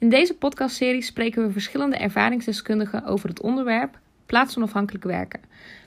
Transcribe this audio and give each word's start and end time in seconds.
In 0.00 0.08
deze 0.08 0.34
podcastserie 0.34 1.02
spreken 1.02 1.46
we 1.46 1.52
verschillende 1.52 1.96
ervaringsdeskundigen 1.96 3.04
over 3.04 3.28
het 3.28 3.40
onderwerp 3.40 3.98
plaatsonafhankelijk 4.26 5.04
werken. 5.04 5.40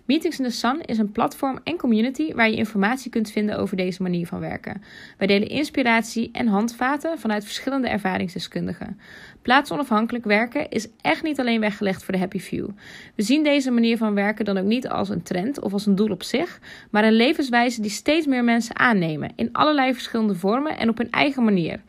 Meetings 0.05 0.39
in 0.39 0.45
the 0.45 0.51
Sun 0.51 0.81
is 0.81 0.97
een 0.97 1.11
platform 1.11 1.59
en 1.63 1.77
community 1.77 2.33
waar 2.33 2.49
je 2.49 2.55
informatie 2.55 3.11
kunt 3.11 3.31
vinden 3.31 3.57
over 3.57 3.77
deze 3.77 4.01
manier 4.01 4.27
van 4.27 4.39
werken. 4.39 4.83
Wij 5.17 5.27
delen 5.27 5.47
inspiratie 5.47 6.29
en 6.31 6.47
handvaten 6.47 7.19
vanuit 7.19 7.43
verschillende 7.43 7.87
ervaringsdeskundigen. 7.87 8.99
Plaatsonafhankelijk 9.41 10.25
werken 10.25 10.69
is 10.69 10.87
echt 11.01 11.23
niet 11.23 11.39
alleen 11.39 11.59
weggelegd 11.59 12.03
voor 12.03 12.13
de 12.13 12.19
happy 12.19 12.39
few. 12.39 12.69
We 13.15 13.23
zien 13.23 13.43
deze 13.43 13.71
manier 13.71 13.97
van 13.97 14.13
werken 14.13 14.45
dan 14.45 14.57
ook 14.57 14.65
niet 14.65 14.87
als 14.87 15.09
een 15.09 15.23
trend 15.23 15.59
of 15.59 15.73
als 15.73 15.85
een 15.85 15.95
doel 15.95 16.11
op 16.11 16.23
zich, 16.23 16.59
maar 16.89 17.03
een 17.03 17.13
levenswijze 17.13 17.81
die 17.81 17.91
steeds 17.91 18.25
meer 18.25 18.43
mensen 18.43 18.79
aannemen 18.79 19.31
in 19.35 19.49
allerlei 19.51 19.93
verschillende 19.93 20.35
vormen 20.35 20.77
en 20.77 20.89
op 20.89 20.97
hun 20.97 21.11
eigen 21.11 21.43
manier. 21.43 21.79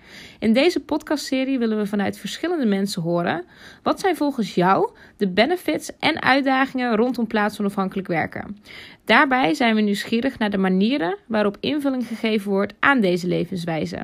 In 0.43 0.53
deze 0.53 0.81
podcastserie 0.81 1.59
willen 1.59 1.79
we 1.79 1.87
vanuit 1.87 2.19
verschillende 2.19 2.67
mensen 2.67 3.03
horen 3.03 3.45
wat 3.83 4.01
zijn 4.01 4.17
volgens 4.17 4.55
jou 4.55 4.91
de 5.17 5.29
benefits 5.29 5.97
en 5.99 6.23
uitdagingen 6.23 6.97
rondom 6.97 7.27
plaatsonafhankelijk 7.27 8.09
werken. 8.09 8.59
Daarbij 9.05 9.55
zijn 9.55 9.75
we 9.75 9.81
nieuwsgierig 9.81 10.39
naar 10.39 10.51
de 10.51 10.59
manieren 10.59 11.19
waarop 11.27 11.57
invulling 11.61 12.07
gegeven 12.07 12.51
wordt 12.51 12.75
aan 12.79 13.01
deze 13.01 13.27
levenswijze. 13.27 14.03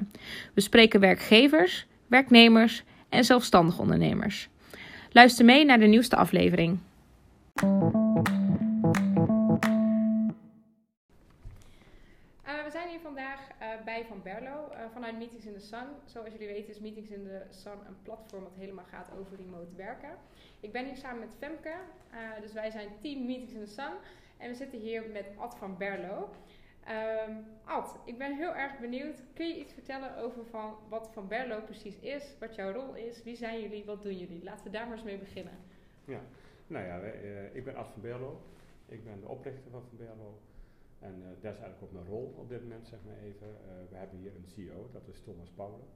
We 0.54 0.60
spreken 0.60 1.00
werkgevers, 1.00 1.86
werknemers 2.06 2.84
en 3.08 3.24
zelfstandig 3.24 3.78
ondernemers. 3.78 4.48
Luister 5.10 5.44
mee 5.44 5.64
naar 5.64 5.78
de 5.78 5.86
nieuwste 5.86 6.16
aflevering. 6.16 6.78
Uh, 7.62 7.68
we 12.44 12.70
zijn 12.70 12.88
hier 12.88 13.00
vandaag 13.02 13.47
bij 13.84 14.04
Van 14.04 14.22
Berlo 14.22 14.68
uh, 14.70 14.90
vanuit 14.92 15.18
Meetings 15.18 15.46
in 15.46 15.52
the 15.52 15.60
Sun. 15.60 15.86
Zoals 16.04 16.32
jullie 16.32 16.46
weten 16.46 16.70
is 16.70 16.80
Meetings 16.80 17.10
in 17.10 17.24
the 17.24 17.42
Sun 17.48 17.86
een 17.86 18.02
platform 18.02 18.42
dat 18.42 18.54
helemaal 18.56 18.84
gaat 18.84 19.10
over 19.18 19.36
remote 19.36 19.74
werken. 19.76 20.10
Ik 20.60 20.72
ben 20.72 20.84
hier 20.84 20.96
samen 20.96 21.20
met 21.20 21.34
Femke, 21.38 21.74
dus 22.40 22.52
wij 22.52 22.70
zijn 22.70 22.88
team 23.00 23.26
Meetings 23.26 23.52
in 23.52 23.64
the 23.64 23.70
Sun. 23.70 23.92
En 24.36 24.48
we 24.48 24.54
zitten 24.54 24.78
hier 24.78 25.10
met 25.10 25.26
Ad 25.36 25.56
van 25.56 25.76
Berlo. 25.76 26.30
Um, 27.28 27.44
Ad, 27.64 27.98
ik 28.04 28.18
ben 28.18 28.36
heel 28.36 28.54
erg 28.54 28.78
benieuwd. 28.78 29.22
Kun 29.34 29.48
je 29.48 29.60
iets 29.60 29.72
vertellen 29.72 30.16
over 30.16 30.46
van 30.46 30.76
wat 30.88 31.10
Van 31.12 31.28
Berlo 31.28 31.60
precies 31.60 31.98
is, 31.98 32.34
wat 32.40 32.54
jouw 32.54 32.72
rol 32.72 32.94
is, 32.94 33.22
wie 33.22 33.36
zijn 33.36 33.60
jullie, 33.60 33.84
wat 33.84 34.02
doen 34.02 34.18
jullie? 34.18 34.44
Laten 34.44 34.64
we 34.64 34.70
daar 34.70 34.86
maar 34.86 34.96
eens 34.96 35.04
mee 35.04 35.18
beginnen. 35.18 35.54
Ja, 36.04 36.20
nou 36.66 36.86
ja, 36.86 36.96
ik 37.52 37.64
ben 37.64 37.76
Ad 37.76 37.88
van 37.88 38.02
Berlo. 38.02 38.40
Ik 38.86 39.04
ben 39.04 39.20
de 39.20 39.28
oprichter 39.28 39.70
van 39.70 39.82
Van 39.88 39.96
Berlo. 39.98 40.38
En 40.98 41.14
uh, 41.18 41.28
dat 41.28 41.54
is 41.54 41.60
eigenlijk 41.60 41.82
ook 41.82 41.92
mijn 41.92 42.06
rol 42.06 42.34
op 42.36 42.48
dit 42.48 42.62
moment, 42.62 42.86
zeg 42.86 42.98
maar 43.04 43.18
even. 43.18 43.46
Uh, 43.46 43.90
we 43.90 43.96
hebben 43.96 44.18
hier 44.18 44.34
een 44.36 44.46
CEO, 44.46 44.88
dat 44.92 45.08
is 45.08 45.20
Thomas 45.20 45.50
Pauwelen. 45.50 45.86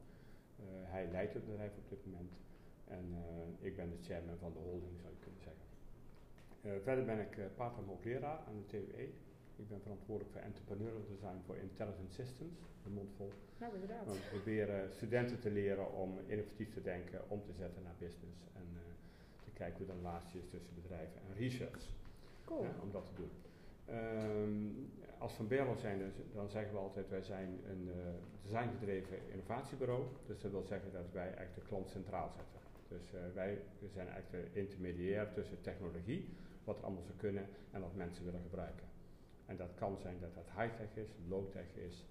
hij 0.94 1.08
leidt 1.10 1.34
het 1.34 1.46
bedrijf 1.46 1.76
op 1.76 1.88
dit 1.88 2.06
moment. 2.06 2.32
En 2.84 3.14
ik 3.58 3.76
ben 3.76 3.90
de 3.90 3.96
chairman 4.02 4.38
van 4.38 4.52
de 4.52 4.58
holding, 4.58 5.00
zou 5.00 5.12
je 5.12 5.18
kunnen 5.20 5.40
zeggen. 5.40 5.66
verder 6.82 7.04
ben 7.04 7.18
ik 7.18 7.54
part-time 7.56 7.86
hoogleraar 7.86 8.38
aan 8.46 8.56
de 8.56 8.66
TUE. 8.66 9.12
Ik 9.56 9.68
ben 9.68 9.80
verantwoordelijk 9.80 10.32
voor 10.32 10.40
entrepreneurial 10.40 11.06
design 11.08 11.40
voor 11.46 11.56
intelligent 11.56 12.12
systems, 12.12 12.58
de 12.82 12.90
mond 12.90 13.12
vol. 13.16 13.32
Nou, 13.58 13.74
inderdaad. 13.74 14.06
We 14.06 14.28
proberen 14.30 14.92
studenten 14.92 15.40
te 15.40 15.50
leren 15.50 15.92
om 15.92 16.18
innovatief 16.26 16.72
te 16.72 16.82
denken, 16.82 17.30
om 17.30 17.42
te 17.42 17.52
zetten 17.52 17.82
naar 17.82 17.94
business 17.98 18.44
en 18.54 18.66
uh, 18.74 18.80
te 19.44 19.50
kijken 19.50 19.76
hoe 19.78 19.86
de 19.86 19.92
relatie 19.92 20.40
is 20.40 20.48
tussen 20.48 20.74
bedrijven 20.74 21.20
en 21.28 21.34
research. 21.34 21.84
Cool. 22.44 22.66
om 22.82 22.92
dat 22.92 23.06
te 23.06 23.14
doen. 23.14 23.30
Um, 23.90 24.90
als 25.18 25.32
Van 25.32 25.48
Berlo 25.48 25.74
zijn, 25.74 26.12
dan 26.34 26.48
zeggen 26.48 26.72
we 26.72 26.78
altijd, 26.78 27.08
wij 27.08 27.22
zijn 27.22 27.60
een 27.68 27.90
designgedreven 28.42 29.18
innovatiebureau. 29.30 30.04
Dus 30.26 30.40
dat 30.40 30.50
wil 30.50 30.62
zeggen 30.62 30.92
dat 30.92 31.12
wij 31.12 31.26
eigenlijk 31.26 31.54
de 31.54 31.66
klant 31.68 31.88
centraal 31.88 32.30
zetten. 32.36 32.60
Dus 32.88 33.12
uh, 33.14 33.20
wij 33.34 33.62
zijn 33.88 34.08
eigenlijk 34.08 34.52
de 34.54 34.60
intermediair 34.60 35.32
tussen 35.32 35.60
technologie, 35.60 36.28
wat 36.64 36.78
er 36.78 36.84
allemaal 36.84 37.02
zou 37.02 37.18
kunnen, 37.18 37.46
en 37.70 37.80
wat 37.80 37.94
mensen 37.94 38.24
willen 38.24 38.42
gebruiken. 38.42 38.86
En 39.46 39.56
dat 39.56 39.74
kan 39.74 39.98
zijn 39.98 40.16
dat 40.20 40.34
dat 40.34 40.50
high-tech 40.58 40.96
is, 41.04 41.10
low-tech 41.28 41.74
is. 41.74 42.06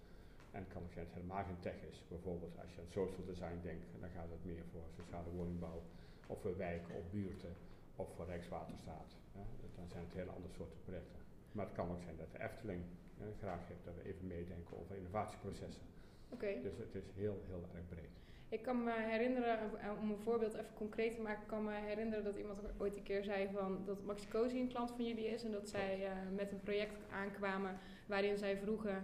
En 0.51 0.63
het 0.63 0.73
kan 0.73 0.81
zijn 0.93 1.05
dat 1.05 1.13
het 1.13 1.13
helemaal 1.13 1.43
geen 1.43 1.59
tech 1.59 1.79
is. 1.91 2.05
Bijvoorbeeld 2.07 2.59
als 2.61 2.73
je 2.73 2.81
aan 2.81 2.87
social 2.99 3.25
design 3.25 3.59
denkt, 3.61 3.85
dan 3.99 4.09
gaat 4.09 4.29
het 4.31 4.45
meer 4.45 4.63
voor 4.71 4.81
sociale 4.95 5.29
woningbouw. 5.29 5.81
Of 6.27 6.41
voor 6.41 6.57
wijken 6.57 6.95
of 6.95 7.11
buurten. 7.11 7.53
Of 7.95 8.07
voor 8.15 8.25
Rijkswaterstaat. 8.25 9.15
Dan 9.75 9.87
zijn 9.87 10.03
het 10.03 10.13
hele 10.13 10.31
andere 10.31 10.53
soorten 10.53 10.79
projecten. 10.83 11.20
Maar 11.51 11.65
het 11.65 11.75
kan 11.75 11.89
ook 11.89 12.01
zijn 12.01 12.17
dat 12.17 12.31
de 12.31 12.43
Efteling 12.43 12.81
ja, 13.17 13.25
graag 13.39 13.67
heeft 13.67 13.85
dat 13.85 13.95
we 13.95 14.09
even 14.09 14.27
meedenken 14.27 14.77
over 14.79 14.95
innovatieprocessen. 14.95 15.83
Okay. 16.29 16.61
Dus 16.61 16.77
het 16.77 16.95
is 16.95 17.03
heel, 17.15 17.43
heel 17.47 17.63
erg 17.75 17.87
breed. 17.89 18.09
Ik 18.49 18.61
kan 18.61 18.83
me 18.83 18.91
herinneren, 18.91 19.59
om 20.01 20.09
een 20.09 20.17
voorbeeld 20.17 20.53
even 20.53 20.73
concreet 20.73 21.15
te 21.15 21.21
maken, 21.21 21.45
kan 21.45 21.63
me 21.63 21.71
herinneren 21.73 22.23
dat 22.23 22.37
iemand 22.37 22.59
ooit 22.77 22.95
een 22.95 23.03
keer 23.03 23.23
zei 23.23 23.49
van 23.53 23.81
dat 23.85 24.03
Maxicosi 24.03 24.59
een 24.59 24.67
klant 24.67 24.91
van 24.91 25.05
jullie 25.05 25.27
is 25.27 25.43
en 25.43 25.51
dat 25.51 25.69
zij 25.69 25.99
uh, 25.99 26.11
met 26.35 26.51
een 26.51 26.61
project 26.61 26.93
aankwamen 27.11 27.77
waarin 28.05 28.37
zij 28.37 28.57
vroegen, 28.57 29.03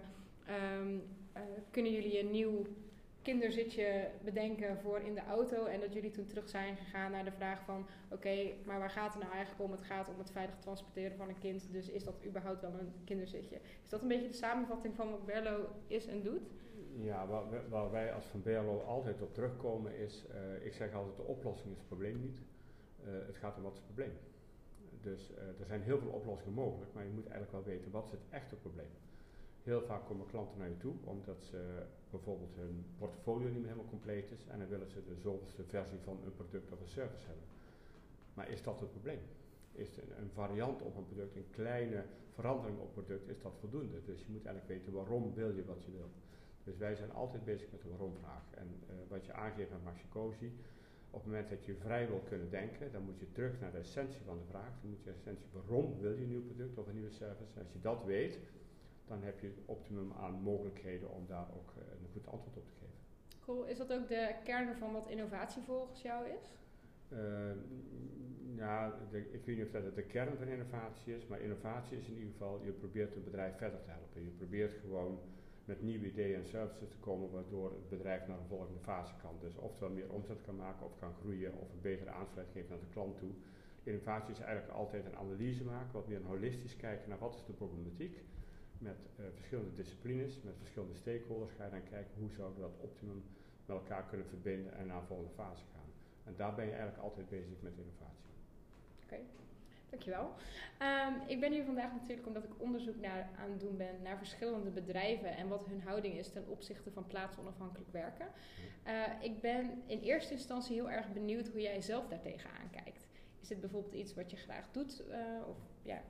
um, 0.80 1.02
uh, 1.36 1.42
kunnen 1.70 1.92
jullie 1.92 2.20
een 2.20 2.30
nieuw 2.30 2.66
kinderzitje 3.28 4.10
bedenken 4.24 4.78
voor 4.78 5.00
in 5.00 5.14
de 5.14 5.24
auto 5.24 5.64
en 5.64 5.80
dat 5.80 5.92
jullie 5.92 6.10
toen 6.10 6.26
terug 6.26 6.48
zijn 6.48 6.76
gegaan 6.76 7.10
naar 7.10 7.24
de 7.24 7.32
vraag 7.32 7.64
van 7.64 7.86
oké, 8.10 8.52
maar 8.64 8.78
waar 8.78 8.90
gaat 8.90 9.12
het 9.12 9.22
nou 9.22 9.34
eigenlijk 9.34 9.64
om? 9.64 9.70
Het 9.70 9.82
gaat 9.82 10.08
om 10.08 10.18
het 10.18 10.30
veilig 10.30 10.58
transporteren 10.58 11.16
van 11.16 11.28
een 11.28 11.38
kind, 11.38 11.72
dus 11.72 11.88
is 11.88 12.04
dat 12.04 12.24
überhaupt 12.26 12.60
wel 12.60 12.72
een 12.78 12.92
kinderzitje? 13.04 13.56
Is 13.84 13.90
dat 13.90 14.02
een 14.02 14.08
beetje 14.08 14.28
de 14.28 14.34
samenvatting 14.34 14.94
van 14.94 15.10
wat 15.10 15.26
Berlo 15.26 15.68
is 15.86 16.06
en 16.06 16.22
doet? 16.22 16.50
Ja, 16.96 17.26
waar, 17.26 17.68
waar, 17.68 17.90
wij 17.90 18.12
als 18.12 18.24
Van 18.24 18.42
Berlo 18.42 18.80
altijd 18.80 19.22
op 19.22 19.34
terugkomen 19.34 19.98
is, 19.98 20.24
uh, 20.30 20.66
ik 20.66 20.72
zeg 20.74 20.94
altijd 20.94 21.16
de 21.16 21.22
oplossing 21.22 21.72
is 21.72 21.78
het 21.78 21.86
probleem 21.86 22.20
niet. 22.20 22.38
Uh, 23.04 23.26
het 23.26 23.36
gaat 23.36 23.56
om 23.56 23.62
wat 23.62 23.72
is 23.72 23.78
het 23.78 23.86
probleem. 23.86 24.12
Dus 25.00 25.30
uh, 25.30 25.60
er 25.60 25.66
zijn 25.66 25.82
heel 25.82 25.98
veel 25.98 26.10
oplossingen 26.10 26.54
mogelijk, 26.54 26.92
maar 26.94 27.04
je 27.04 27.12
moet 27.12 27.26
eigenlijk 27.26 27.52
wel 27.52 27.74
weten 27.74 27.90
wat 27.90 28.04
is 28.04 28.10
het 28.10 28.20
echte 28.30 28.56
probleem. 28.56 28.90
Heel 29.68 29.82
vaak 29.82 30.06
komen 30.06 30.26
klanten 30.26 30.58
naar 30.58 30.68
je 30.68 30.76
toe 30.76 30.94
omdat 31.04 31.44
ze 31.44 31.82
bijvoorbeeld 32.10 32.54
hun 32.56 32.84
portfolio 32.98 33.48
niet 33.48 33.58
meer 33.58 33.72
helemaal 33.72 33.90
compleet 33.90 34.30
is 34.30 34.46
en 34.46 34.58
dan 34.58 34.68
willen 34.68 34.88
ze 34.88 35.04
de 35.04 35.16
zoveelste 35.16 35.64
versie 35.64 35.98
van 35.98 36.18
een 36.24 36.34
product 36.34 36.72
of 36.72 36.80
een 36.80 36.88
service 36.88 37.26
hebben. 37.26 37.44
Maar 38.34 38.48
is 38.48 38.62
dat 38.62 38.80
het 38.80 38.90
probleem? 38.90 39.20
Is 39.72 39.96
een, 39.96 40.30
variant 40.32 40.82
op 40.82 40.96
een 40.96 41.06
product, 41.06 41.36
een 41.36 41.50
kleine 41.50 42.04
verandering 42.34 42.78
op 42.78 42.92
product, 42.92 43.28
is 43.28 43.40
dat 43.40 43.56
voldoende? 43.60 44.02
Dus 44.04 44.20
je 44.20 44.32
moet 44.32 44.46
eigenlijk 44.46 44.78
weten 44.78 44.92
waarom 44.92 45.34
wil 45.34 45.50
je 45.50 45.64
wat 45.64 45.84
je 45.84 45.92
wilt. 45.92 46.16
Dus 46.64 46.76
wij 46.76 46.94
zijn 46.94 47.12
altijd 47.12 47.44
bezig 47.44 47.70
met 47.70 47.82
de 47.82 47.88
waarom-vraag. 47.88 48.44
En 48.54 48.68
uh, 48.90 48.94
wat 49.08 49.26
je 49.26 49.32
aangeeft 49.32 49.70
met 49.70 49.84
Maxicosi, 49.84 50.52
op 51.10 51.20
het 51.20 51.30
moment 51.30 51.48
dat 51.48 51.64
je 51.64 51.74
vrij 51.74 52.08
wil 52.08 52.22
kunnen 52.28 52.50
denken, 52.50 52.92
dan 52.92 53.02
moet 53.02 53.20
je 53.20 53.32
terug 53.32 53.60
naar 53.60 53.72
de 53.72 53.78
essentie 53.78 54.20
van 54.24 54.38
de 54.38 54.44
vraag. 54.44 54.80
Dan 54.80 54.90
moet 54.90 55.02
je 55.02 55.10
essentie 55.10 55.48
waarom 55.52 56.00
wil 56.00 56.12
je 56.12 56.22
een 56.22 56.28
nieuw 56.28 56.44
product 56.44 56.78
of 56.78 56.86
een 56.86 56.94
nieuwe 56.94 57.10
service. 57.10 57.54
En 57.54 57.62
als 57.62 57.72
je 57.72 57.80
dat 57.80 58.04
weet, 58.04 58.38
dan 59.08 59.22
heb 59.22 59.40
je 59.40 59.46
het 59.46 59.60
optimum 59.66 60.12
aan 60.12 60.42
mogelijkheden 60.42 61.10
om 61.10 61.26
daar 61.26 61.46
ook 61.56 61.72
uh, 61.76 61.82
een 62.00 62.08
goed 62.12 62.26
antwoord 62.26 62.56
op 62.56 62.66
te 62.66 62.72
geven. 62.72 62.94
Cool. 63.40 63.64
Is 63.64 63.78
dat 63.78 63.92
ook 63.92 64.08
de 64.08 64.34
kern 64.44 64.76
van 64.76 64.92
wat 64.92 65.08
innovatie 65.08 65.62
volgens 65.62 66.02
jou 66.02 66.26
is? 66.28 66.56
Uh, 67.12 67.18
ja, 68.56 68.94
de, 69.10 69.18
ik 69.32 69.44
weet 69.44 69.56
niet 69.56 69.66
of 69.66 69.70
dat 69.70 69.94
de 69.94 70.02
kern 70.02 70.36
van 70.36 70.48
innovatie 70.48 71.14
is, 71.14 71.26
maar 71.26 71.40
innovatie 71.40 71.96
is 71.96 72.08
in 72.08 72.14
ieder 72.14 72.32
geval, 72.32 72.60
je 72.64 72.72
probeert 72.72 73.16
een 73.16 73.24
bedrijf 73.24 73.56
verder 73.56 73.80
te 73.80 73.90
helpen. 73.90 74.24
Je 74.24 74.30
probeert 74.30 74.74
gewoon 74.80 75.18
met 75.64 75.82
nieuwe 75.82 76.06
ideeën 76.06 76.34
en 76.34 76.46
services 76.46 76.88
te 76.88 76.96
komen, 76.96 77.30
waardoor 77.30 77.70
het 77.70 77.88
bedrijf 77.88 78.26
naar 78.26 78.38
een 78.38 78.46
volgende 78.46 78.80
fase 78.80 79.14
kan. 79.22 79.36
Dus 79.40 79.56
oftewel 79.56 79.94
meer 79.94 80.12
omzet 80.12 80.42
kan 80.42 80.56
maken 80.56 80.86
of 80.86 80.98
kan 80.98 81.14
groeien 81.20 81.52
of 81.54 81.72
een 81.72 81.80
betere 81.80 82.10
aansluiting 82.10 82.56
geven 82.56 82.70
naar 82.70 82.86
de 82.86 82.92
klant 82.92 83.16
toe. 83.16 83.30
Innovatie 83.82 84.32
is 84.32 84.40
eigenlijk 84.40 84.76
altijd 84.76 85.04
een 85.06 85.16
analyse 85.16 85.64
maken, 85.64 85.92
wat 85.92 86.08
meer 86.08 86.16
een 86.16 86.34
holistisch 86.34 86.76
kijken 86.76 87.08
naar 87.08 87.18
wat 87.18 87.34
is 87.34 87.44
de 87.44 87.52
problematiek. 87.52 88.22
Met 88.78 88.98
uh, 89.20 89.26
verschillende 89.34 89.74
disciplines, 89.74 90.42
met 90.42 90.54
verschillende 90.58 90.94
stakeholders 90.94 91.52
ga 91.52 91.64
je 91.64 91.70
dan 91.70 91.82
kijken 91.82 92.14
hoe 92.18 92.30
zouden 92.30 92.56
we 92.56 92.62
dat 92.62 92.78
optimum 92.80 93.24
met 93.66 93.76
elkaar 93.76 94.06
kunnen 94.06 94.26
verbinden 94.26 94.72
en 94.72 94.86
naar 94.86 95.02
volgende 95.02 95.32
fase 95.32 95.64
gaan. 95.72 95.92
En 96.24 96.34
daar 96.36 96.54
ben 96.54 96.64
je 96.64 96.70
eigenlijk 96.70 97.02
altijd 97.02 97.28
bezig 97.28 97.60
met 97.60 97.72
innovatie. 97.76 98.32
Oké. 99.04 99.14
Okay. 99.14 99.24
Dankjewel. 99.90 100.34
Um, 100.82 101.28
ik 101.28 101.40
ben 101.40 101.52
hier 101.52 101.64
vandaag 101.64 101.92
natuurlijk 101.92 102.26
omdat 102.26 102.44
ik 102.44 102.60
onderzoek 102.60 103.00
naar, 103.00 103.30
aan 103.38 103.50
het 103.50 103.60
doen 103.60 103.76
ben 103.76 104.02
naar 104.02 104.18
verschillende 104.18 104.70
bedrijven 104.70 105.36
en 105.36 105.48
wat 105.48 105.66
hun 105.66 105.80
houding 105.80 106.14
is 106.14 106.28
ten 106.28 106.46
opzichte 106.48 106.90
van 106.90 107.06
plaatsonafhankelijk 107.06 107.92
werken. 107.92 108.26
Uh, 108.86 109.02
ik 109.20 109.40
ben 109.40 109.82
in 109.86 110.00
eerste 110.00 110.32
instantie 110.32 110.74
heel 110.74 110.90
erg 110.90 111.12
benieuwd 111.12 111.48
hoe 111.48 111.60
jij 111.60 111.80
zelf 111.80 112.08
daartegen 112.08 112.50
aankijkt. 112.50 113.06
Is 113.40 113.48
dit 113.48 113.60
bijvoorbeeld 113.60 113.94
iets 113.94 114.14
wat 114.14 114.30
je 114.30 114.36
graag 114.36 114.70
doet? 114.70 115.02
Uh, 115.08 115.48
of 115.48 115.56
ja, 115.82 116.02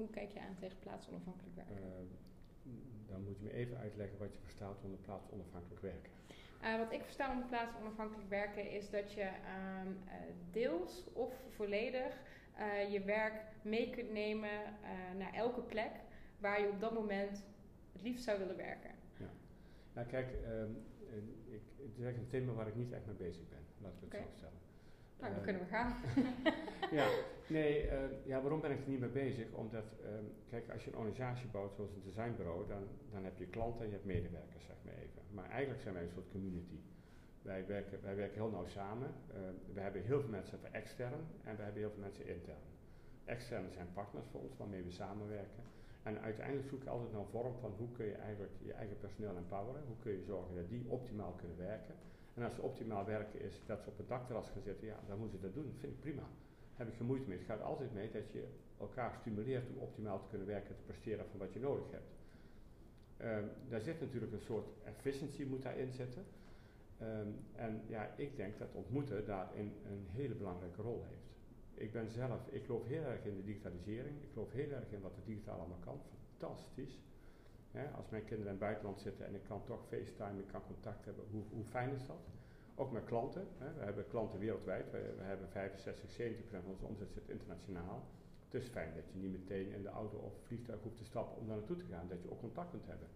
hoe 0.00 0.10
kijk 0.10 0.30
je 0.30 0.40
aan 0.40 0.56
tegen 0.60 0.78
plaatsonafhankelijk 0.78 1.56
werken? 1.56 1.76
Uh, 1.76 1.90
dan 3.06 3.24
moet 3.24 3.38
je 3.38 3.44
me 3.44 3.52
even 3.52 3.76
uitleggen 3.76 4.18
wat 4.18 4.32
je 4.32 4.38
verstaat 4.40 4.80
onder 4.82 4.98
plaatsonafhankelijk 4.98 5.80
werken. 5.80 6.10
Uh, 6.62 6.78
wat 6.78 6.92
ik 6.92 7.02
versta 7.02 7.32
onder 7.32 7.46
plaatsonafhankelijk 7.46 8.28
werken 8.28 8.70
is 8.70 8.90
dat 8.90 9.12
je 9.12 9.24
um, 9.24 9.98
uh, 10.06 10.12
deels 10.50 11.04
of 11.12 11.44
volledig 11.48 12.20
uh, 12.58 12.92
je 12.92 13.00
werk 13.04 13.42
mee 13.62 13.90
kunt 13.90 14.12
nemen 14.12 14.50
naar 15.18 15.34
elke 15.34 15.60
plek 15.60 15.92
waar 16.38 16.60
je 16.60 16.68
op 16.68 16.80
dat 16.80 16.92
moment 16.92 17.44
het 17.92 18.02
liefst 18.02 18.24
zou 18.24 18.38
willen 18.38 18.56
werken. 18.56 18.90
Ja, 19.16 19.30
nou 19.92 20.06
kijk, 20.06 20.28
um, 20.46 20.84
ik, 21.46 21.62
het 21.76 21.98
is 21.98 22.04
echt 22.04 22.16
een 22.16 22.26
thema 22.26 22.52
waar 22.52 22.68
ik 22.68 22.74
niet 22.74 22.92
echt 22.92 23.06
mee 23.06 23.14
bezig 23.14 23.48
ben, 23.48 23.64
laten 23.78 24.08
we 24.08 24.16
het 24.16 24.24
zo 24.24 24.36
stellen. 24.36 24.59
Nou, 25.20 25.32
dan 25.32 25.40
Eh, 25.40 25.46
kunnen 25.48 25.62
we 25.62 25.68
gaan. 25.68 25.94
ja, 26.98 27.06
nee, 27.48 27.72
eh, 27.88 27.98
ja, 28.24 28.40
waarom 28.40 28.60
ben 28.60 28.70
ik 28.70 28.80
er 28.82 28.88
niet 28.88 29.00
mee 29.00 29.08
bezig? 29.08 29.52
Omdat, 29.52 29.84
ehm, 30.04 30.24
kijk, 30.48 30.70
als 30.72 30.84
je 30.84 30.90
een 30.90 30.96
organisatie 30.96 31.48
bouwt 31.48 31.74
zoals 31.74 31.90
een 31.92 32.02
designbureau, 32.04 32.66
dan, 32.68 32.82
dan 33.10 33.24
heb 33.24 33.38
je 33.38 33.46
klanten 33.46 33.80
en 33.80 33.86
je 33.86 33.92
hebt 33.92 34.06
medewerkers, 34.06 34.64
zeg 34.64 34.76
maar 34.84 34.94
even. 34.94 35.22
Maar 35.30 35.48
eigenlijk 35.50 35.80
zijn 35.82 35.94
wij 35.94 36.02
een 36.02 36.10
soort 36.10 36.30
community. 36.30 36.78
Wij 37.42 37.66
werken, 37.66 37.98
wij 38.02 38.16
werken 38.16 38.34
heel 38.34 38.50
nauw 38.50 38.66
samen. 38.66 39.10
We 39.74 39.80
hebben 39.80 40.02
heel 40.02 40.20
veel 40.20 40.30
mensen 40.30 40.58
extern 40.72 41.20
en 41.44 41.56
we 41.56 41.62
hebben 41.62 41.80
heel 41.80 41.90
veel 41.90 42.00
mensen 42.00 42.26
intern. 42.26 42.58
Externe 43.24 43.70
zijn 43.70 43.88
partners 43.92 44.26
voor 44.30 44.40
ons 44.40 44.56
waarmee 44.56 44.82
we 44.82 44.90
samenwerken. 44.90 45.62
En 46.02 46.20
uiteindelijk 46.20 46.68
zoek 46.68 46.82
je 46.82 46.90
altijd 46.90 47.12
naar 47.12 47.20
een 47.20 47.26
vorm 47.26 47.54
van 47.60 47.72
hoe 47.78 47.88
kun 47.92 48.06
je 48.06 48.14
eigenlijk 48.14 48.52
je 48.62 48.72
eigen 48.72 48.98
personeel 48.98 49.36
empoweren. 49.36 49.82
Hoe 49.86 49.96
kun 50.02 50.12
je 50.12 50.22
zorgen 50.22 50.54
dat 50.54 50.68
die 50.68 50.84
optimaal 50.88 51.32
kunnen 51.32 51.56
werken. 51.56 51.94
En 52.40 52.46
als 52.46 52.54
ze 52.54 52.62
optimaal 52.62 53.04
werken 53.04 53.40
is 53.40 53.62
dat 53.66 53.82
ze 53.82 53.88
op 53.88 53.96
het 53.96 54.08
dakterras 54.08 54.48
gaan 54.48 54.62
zitten, 54.62 54.86
ja, 54.86 55.00
dan 55.06 55.18
moeten 55.18 55.38
ze 55.38 55.44
dat 55.44 55.54
doen. 55.54 55.74
Vind 55.78 55.92
ik 55.92 56.00
prima. 56.00 56.28
Heb 56.74 56.88
ik 56.88 56.94
geen 56.94 57.06
moeite 57.06 57.28
mee. 57.28 57.38
Het 57.38 57.46
gaat 57.46 57.62
altijd 57.62 57.92
mee 57.92 58.10
dat 58.10 58.32
je 58.32 58.44
elkaar 58.78 59.14
stimuleert 59.20 59.68
om 59.68 59.76
optimaal 59.76 60.20
te 60.20 60.28
kunnen 60.28 60.46
werken 60.46 60.68
en 60.70 60.76
te 60.76 60.82
presteren 60.82 61.26
van 61.30 61.38
wat 61.38 61.52
je 61.52 61.60
nodig 61.60 61.90
hebt. 61.90 62.12
Ehm, 63.16 63.44
daar 63.68 63.80
zit 63.80 64.00
natuurlijk 64.00 64.32
een 64.32 64.40
soort 64.40 64.68
efficiency 64.84 65.44
moet 65.44 65.62
daarin 65.62 65.92
zitten. 65.92 66.24
Ehm, 66.98 67.28
en 67.54 67.82
ja, 67.86 68.14
ik 68.16 68.36
denk 68.36 68.58
dat 68.58 68.68
ontmoeten 68.72 69.26
daarin 69.26 69.72
een 69.84 70.06
hele 70.10 70.34
belangrijke 70.34 70.82
rol 70.82 71.04
heeft. 71.08 71.30
Ik 71.74 71.92
ben 71.92 72.10
zelf, 72.10 72.48
ik 72.48 72.64
geloof 72.64 72.86
heel 72.86 73.02
erg 73.02 73.24
in 73.24 73.36
de 73.36 73.44
digitalisering. 73.44 74.22
Ik 74.22 74.28
geloof 74.32 74.52
heel 74.52 74.70
erg 74.70 74.92
in 74.92 75.00
wat 75.00 75.14
de 75.14 75.22
digitaal 75.24 75.58
allemaal 75.58 75.80
kan. 75.84 76.00
Fantastisch. 76.38 77.00
Als 77.72 78.08
mijn 78.08 78.24
kinderen 78.24 78.52
in 78.52 78.58
het 78.58 78.68
buitenland 78.68 79.00
zitten 79.00 79.26
en 79.26 79.34
ik 79.34 79.42
kan 79.42 79.64
toch 79.64 79.86
FaceTime, 79.88 80.40
ik 80.40 80.46
kan 80.46 80.62
contact 80.66 81.04
hebben, 81.04 81.24
hoe, 81.30 81.42
hoe 81.50 81.64
fijn 81.64 81.94
is 81.94 82.06
dat? 82.06 82.28
Ook 82.74 82.92
met 82.92 83.04
klanten. 83.04 83.46
Hè. 83.58 83.74
We 83.74 83.84
hebben 83.84 84.08
klanten 84.08 84.38
wereldwijd. 84.38 84.90
We, 84.90 85.14
we 85.16 85.22
hebben 85.22 85.48
65, 85.48 86.10
70 86.10 86.40
procent 86.40 86.62
van 86.62 86.72
onze 86.72 86.84
omzet 86.84 87.12
zit 87.12 87.28
internationaal. 87.28 88.06
Het 88.44 88.62
is 88.62 88.68
fijn 88.68 88.94
dat 88.94 89.04
je 89.12 89.18
niet 89.18 89.32
meteen 89.32 89.72
in 89.72 89.82
de 89.82 89.88
auto 89.88 90.16
of 90.16 90.32
vliegtuig 90.46 90.82
hoeft 90.82 90.96
te 90.96 91.04
stappen 91.04 91.36
om 91.36 91.46
daar 91.46 91.56
naartoe 91.56 91.76
te 91.76 91.84
gaan. 91.84 92.08
Dat 92.08 92.22
je 92.22 92.30
ook 92.30 92.40
contact 92.40 92.70
kunt 92.70 92.86
hebben. 92.86 93.08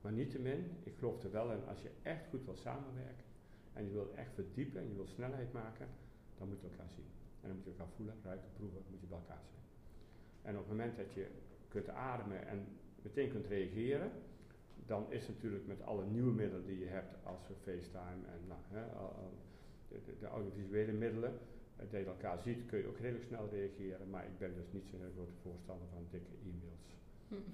Maar 0.00 0.12
niettemin, 0.12 0.70
ik 0.82 0.94
geloof 0.98 1.22
er 1.22 1.30
wel 1.30 1.52
in, 1.52 1.66
als 1.66 1.82
je 1.82 1.90
echt 2.02 2.26
goed 2.28 2.44
wil 2.44 2.56
samenwerken 2.56 3.24
en 3.72 3.84
je 3.84 3.92
wil 3.92 4.12
echt 4.14 4.34
verdiepen 4.34 4.80
en 4.80 4.88
je 4.88 4.94
wil 4.94 5.06
snelheid 5.06 5.52
maken, 5.52 5.88
dan 6.38 6.48
moet 6.48 6.60
je 6.60 6.66
elkaar 6.66 6.90
zien. 6.90 7.08
En 7.40 7.48
dan 7.48 7.56
moet 7.56 7.64
je 7.64 7.70
elkaar 7.70 7.92
voelen, 7.96 8.14
ruiken, 8.22 8.48
proeven, 8.52 8.82
moet 8.90 9.00
je 9.00 9.06
bij 9.06 9.18
elkaar 9.18 9.44
zijn. 9.44 9.62
En 10.42 10.52
op 10.54 10.60
het 10.60 10.68
moment 10.68 10.96
dat 10.96 11.12
je 11.12 11.26
kunt 11.68 11.88
ademen 11.88 12.46
en 12.46 12.66
meteen 13.02 13.30
kunt 13.30 13.46
reageren, 13.46 14.10
dan 14.86 15.06
is 15.08 15.28
natuurlijk 15.28 15.66
met 15.66 15.82
alle 15.82 16.04
nieuwe 16.04 16.32
middelen 16.32 16.66
die 16.66 16.78
je 16.78 16.86
hebt, 16.86 17.14
als 17.22 17.40
FaceTime 17.62 18.22
en 18.34 18.40
nou, 18.48 18.60
hè, 18.68 18.82
de, 19.88 19.98
de, 20.06 20.18
de 20.18 20.26
audiovisuele 20.26 20.92
middelen, 20.92 21.38
eh, 21.76 21.84
dat 21.90 22.00
je 22.00 22.06
elkaar 22.06 22.38
ziet, 22.38 22.66
kun 22.66 22.78
je 22.78 22.86
ook 22.86 22.98
redelijk 22.98 23.24
snel 23.24 23.48
reageren. 23.48 24.10
Maar 24.10 24.24
ik 24.24 24.38
ben 24.38 24.54
dus 24.54 24.72
niet 24.72 24.88
zo'n 24.90 25.00
heel 25.00 25.12
grote 25.14 25.40
voorstander 25.42 25.88
van 25.88 26.06
dikke 26.10 26.34
e-mails 26.44 26.98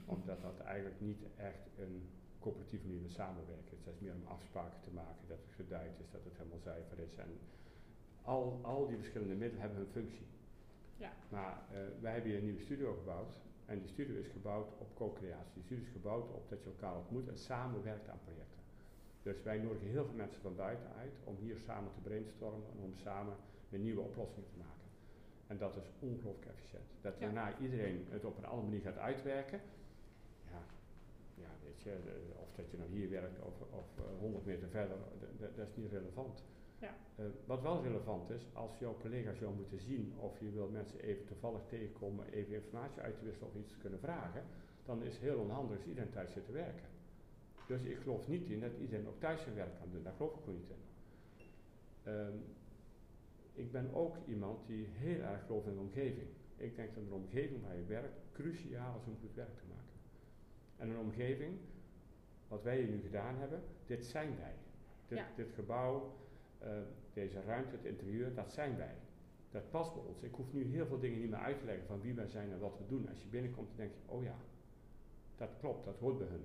omdat 0.05 0.43
dat 0.43 0.61
eigenlijk 0.61 1.01
niet 1.01 1.23
echt 1.37 1.69
een 1.79 2.09
coöperatieve 2.39 2.87
manier 2.87 3.01
van 3.01 3.11
samenwerken 3.11 3.73
is. 3.79 3.85
Het 3.85 3.95
is 3.95 4.01
meer 4.01 4.15
om 4.15 4.27
afspraken 4.27 4.81
te 4.81 4.91
maken, 4.91 5.29
dat 5.29 5.39
het 5.45 5.55
geduid 5.55 6.01
is, 6.01 6.11
dat 6.11 6.25
het 6.25 6.37
helemaal 6.37 6.59
zuiver 6.59 6.99
is. 6.99 7.17
En 7.17 7.39
al, 8.23 8.61
al 8.63 8.87
die 8.87 8.97
verschillende 8.97 9.35
middelen 9.35 9.61
hebben 9.61 9.79
hun 9.79 9.93
functie. 9.93 10.27
Ja. 10.97 11.13
Maar 11.29 11.63
eh, 11.71 11.79
wij 12.01 12.13
hebben 12.13 12.31
hier 12.31 12.39
een 12.39 12.47
nieuwe 12.47 12.61
studio 12.61 12.95
gebouwd. 12.95 13.35
En 13.67 13.79
die 13.79 13.89
studio 13.89 14.15
is 14.21 14.29
gebouwd 14.29 14.73
op 14.79 14.95
co-creatie. 14.95 15.53
Die 15.55 15.63
studio 15.63 15.85
is 15.85 15.91
gebouwd 15.93 16.31
op 16.33 16.49
dat 16.49 16.63
je 16.63 16.69
elkaar 16.71 16.97
ontmoet 16.97 17.29
en 17.29 17.39
samenwerkt 17.39 18.09
aan 18.09 18.19
projecten. 18.25 18.61
Dus 19.23 19.43
wij 19.43 19.59
nodigen 19.59 19.89
heel 19.89 20.05
veel 20.05 20.15
mensen 20.15 20.41
van 20.43 20.57
buiten 20.57 20.87
uit 20.99 21.13
om 21.25 21.37
hier 21.37 21.59
samen 21.59 21.93
te 21.93 22.01
brainstormen 22.01 22.67
en 22.73 22.83
om 22.85 22.95
samen 22.95 23.37
weer 23.69 23.81
nieuwe 23.81 24.01
oplossingen 24.01 24.49
te 24.49 24.57
maken. 24.59 24.87
En 25.47 25.59
dat 25.59 25.77
is 25.77 25.91
ongelooflijk 26.01 26.47
efficiënt. 26.47 26.91
Dat 27.01 27.15
Ja. 27.19 27.21
daarna 27.21 27.59
iedereen 27.59 28.07
het 28.11 28.25
op 28.25 28.37
een 28.39 28.45
andere 28.47 28.67
manier 28.69 28.81
gaat 28.81 28.99
uitwerken. 28.99 29.61
Ja, 30.51 30.63
ja 31.35 31.49
weet 31.65 31.83
je, 31.83 31.91
de- 32.05 32.33
of 32.43 32.49
dat 32.57 32.71
je 32.71 32.77
nou 32.77 32.91
hier 32.91 33.11
werkt 33.11 33.39
of, 33.41 33.55
of 33.71 33.87
eh, 33.99 34.05
100 34.21 34.45
meter 34.45 34.69
verder, 34.69 34.97
dat 35.57 35.69
is 35.69 35.77
niet 35.77 35.91
relevant. 35.91 36.43
Eh, 37.17 37.25
wat 37.47 37.63
wel 37.63 37.83
relevant 37.83 38.31
is, 38.31 38.47
als 38.53 38.79
jouw 38.79 38.97
collega's 39.01 39.39
jou 39.39 39.55
moeten 39.55 39.81
zien 39.81 40.13
of 40.19 40.41
je 40.41 40.51
wil 40.51 40.69
mensen 40.69 41.01
even 41.01 41.27
toevallig 41.27 41.61
tegenkomen, 41.69 42.29
even 42.33 42.55
informatie 42.55 43.01
uit 43.03 43.19
te 43.19 43.25
wisselen 43.25 43.49
of 43.49 43.55
iets 43.57 43.71
te 43.73 43.79
kunnen 43.79 43.99
vragen, 44.01 44.43
dan 44.85 45.03
is 45.03 45.13
het 45.13 45.23
heel 45.23 45.39
onhandig 45.39 45.77
als 45.77 45.87
iedereen 45.87 46.11
thuis 46.11 46.33
zit 46.33 46.45
te 46.47 46.53
werken. 46.53 46.85
Dus 47.67 47.83
ik 47.83 47.97
geloof 47.97 48.29
niet 48.29 48.49
in 48.49 48.61
dat 48.61 48.71
iedereen 48.81 49.09
ook 49.09 49.21
thuis 49.21 49.43
zijn 49.43 49.55
werk 49.55 49.79
kan 49.79 49.91
doen. 49.91 50.03
Daar 50.03 50.13
geloof 50.13 50.35
ik 50.35 50.41
gewoon 50.45 50.59
niet 50.59 50.69
in. 50.69 50.83
Ehm, 52.03 52.37
ik 53.53 53.73
ben 53.73 53.95
ook 53.95 54.17
iemand 54.27 54.67
die 54.67 54.87
heel 54.91 55.21
erg 55.21 55.45
gelooft 55.47 55.67
in 55.67 55.75
de 55.75 55.81
omgeving. 55.81 56.29
Ik 56.57 56.77
denk 56.77 56.95
dat 56.95 57.05
een 57.05 57.13
omgeving 57.13 57.63
waar 57.63 57.77
je 57.77 57.85
werkt 57.85 58.21
cruciaal 58.33 58.99
is 59.01 59.07
om 59.07 59.17
goed 59.21 59.35
werk 59.35 59.57
te 59.57 59.65
maken. 59.69 59.95
En 60.77 60.89
een 60.91 60.99
omgeving, 60.99 61.59
wat 62.49 62.63
wij 62.63 62.79
hier 62.81 62.89
nu 62.89 63.01
gedaan 63.01 63.37
hebben, 63.37 63.63
dit 63.87 64.05
zijn 64.05 64.37
wij. 64.39 64.55
Dit, 65.09 65.19
Ja. 65.19 65.27
dit 65.37 65.51
gebouw, 65.53 66.15
eh, 66.59 66.71
deze 67.13 67.41
ruimte, 67.41 67.77
het 67.77 67.85
interieur, 67.85 68.35
dat 68.35 68.53
zijn 68.53 68.77
wij. 68.77 68.95
Dat 69.51 69.71
past 69.71 69.95
bij 69.95 70.03
ons. 70.03 70.23
Ik 70.23 70.35
hoef 70.35 70.53
nu 70.53 70.65
heel 70.65 70.87
veel 70.87 70.99
dingen 70.99 71.21
niet 71.21 71.31
meer 71.31 71.39
uit 71.39 71.59
te 71.59 71.65
leggen 71.65 71.87
van 71.87 72.01
wie 72.01 72.15
wij 72.15 72.29
zijn 72.29 72.53
en 72.53 72.59
wat 72.59 72.79
we 72.79 72.87
doen. 72.87 73.09
Als 73.09 73.23
je 73.23 73.29
binnenkomt, 73.29 73.69
dan 73.69 73.77
denk 73.77 73.93
je, 73.93 74.13
oh 74.13 74.23
ja, 74.23 74.37
dat 75.37 75.51
klopt, 75.59 75.85
dat 75.85 75.99
hoort 75.99 76.19
bij 76.19 76.27
hun. 76.27 76.45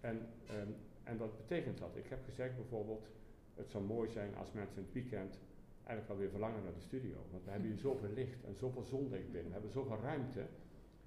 En, 0.00 0.26
ehm, 0.46 0.68
en 1.02 1.16
wat 1.18 1.36
betekent 1.36 1.78
dat? 1.78 1.96
Ik 1.96 2.06
heb 2.08 2.24
gezegd 2.24 2.56
bijvoorbeeld, 2.56 3.08
het 3.54 3.70
zou 3.70 3.84
mooi 3.84 4.10
zijn 4.10 4.36
als 4.36 4.52
mensen 4.52 4.76
in 4.76 4.82
het 4.82 4.92
weekend 4.92 5.40
eigenlijk 5.84 6.10
alweer 6.10 6.30
verlangen 6.30 6.62
naar 6.62 6.74
de 6.74 6.80
studio. 6.80 7.16
Want 7.30 7.44
we 7.44 7.50
hebben 7.50 7.68
hier 7.68 7.78
zoveel 7.78 8.10
licht 8.10 8.44
en 8.44 8.56
zoveel 8.56 8.84
zonlicht 8.84 9.30
binnen. 9.30 9.46
We 9.46 9.52
hebben 9.52 9.70
zoveel 9.70 9.98
ruimte. 10.00 10.46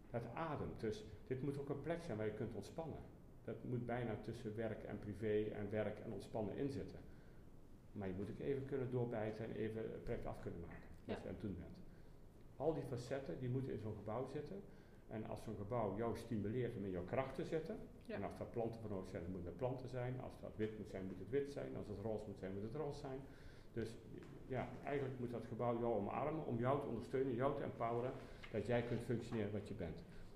Dat 0.09 0.21
ademt. 0.33 0.79
Dus 0.79 1.05
dit 1.27 1.41
moet 1.41 1.59
ook 1.59 1.69
een 1.69 1.81
plek 1.81 2.03
zijn 2.03 2.17
waar 2.17 2.25
je 2.25 2.33
kunt 2.33 2.55
ontspannen. 2.55 2.99
Dat 3.43 3.63
moet 3.63 3.85
bijna 3.85 4.15
tussen 4.23 4.55
werk 4.55 4.83
en 4.83 4.99
privé 4.99 5.49
en 5.49 5.69
werk 5.69 5.99
en 5.99 6.11
ontspannen 6.11 6.57
inzitten. 6.57 6.99
Maar 7.91 8.07
je 8.07 8.13
moet 8.13 8.29
ook 8.29 8.39
even 8.39 8.65
kunnen 8.65 8.91
doorbijten 8.91 9.45
en 9.45 9.51
even 9.55 9.81
het 9.81 10.03
project 10.03 10.25
af 10.25 10.39
kunnen 10.41 10.59
maken. 10.59 10.87
Wat 11.05 11.15
Ja. 11.15 11.21
je 11.21 11.27
aan 11.27 11.33
het 11.33 11.41
doen 11.41 11.55
bent. 11.59 11.75
Al 12.57 12.73
die 12.73 12.83
facetten 12.83 13.39
die 13.39 13.49
moeten 13.49 13.73
in 13.73 13.79
zo'n 13.79 13.95
gebouw 13.95 14.25
zitten. 14.33 14.61
En 15.07 15.25
als 15.25 15.43
zo'n 15.43 15.55
gebouw 15.55 15.97
jou 15.97 16.17
stimuleert 16.17 16.75
om 16.77 16.83
in 16.85 16.91
jouw 16.91 17.03
kracht 17.05 17.35
te 17.35 17.43
zitten. 17.45 17.77
Ja. 18.05 18.15
En 18.15 18.23
als 18.23 18.37
daar 18.37 18.47
planten 18.47 18.81
voor 18.81 18.89
nodig 18.89 19.09
zijn, 19.09 19.21
dan 19.23 19.31
moeten 19.31 19.49
er 19.51 19.57
planten 19.57 19.89
zijn. 19.89 20.21
Als 20.21 20.39
dat 20.41 20.55
wit 20.55 20.77
moet 20.77 20.89
zijn, 20.89 21.05
moet 21.05 21.19
het 21.19 21.29
wit 21.29 21.51
zijn. 21.51 21.75
Als 21.75 21.87
het 21.87 21.99
roze 21.99 22.23
moet 22.27 22.37
zijn, 22.39 22.53
moet 22.53 22.63
het 22.63 22.75
roze 22.75 22.99
zijn. 22.99 23.19
Dus 23.73 23.95
ja, 24.47 24.69
eigenlijk 24.83 25.19
moet 25.19 25.31
dat 25.31 25.45
gebouw 25.47 25.79
jou 25.79 25.93
omarmen 25.95 26.45
om 26.45 26.59
jou 26.59 26.81
te 26.81 26.87
ondersteunen, 26.87 27.33
jou 27.35 27.55
te 27.57 27.63
empoweren, 27.63 28.11
dat 28.51 28.65
jij 28.65 28.83
kunt 28.83 29.01
functioneren 29.01 29.51
wat 29.51 29.67
je 29.67 29.73
bent. 29.73 29.95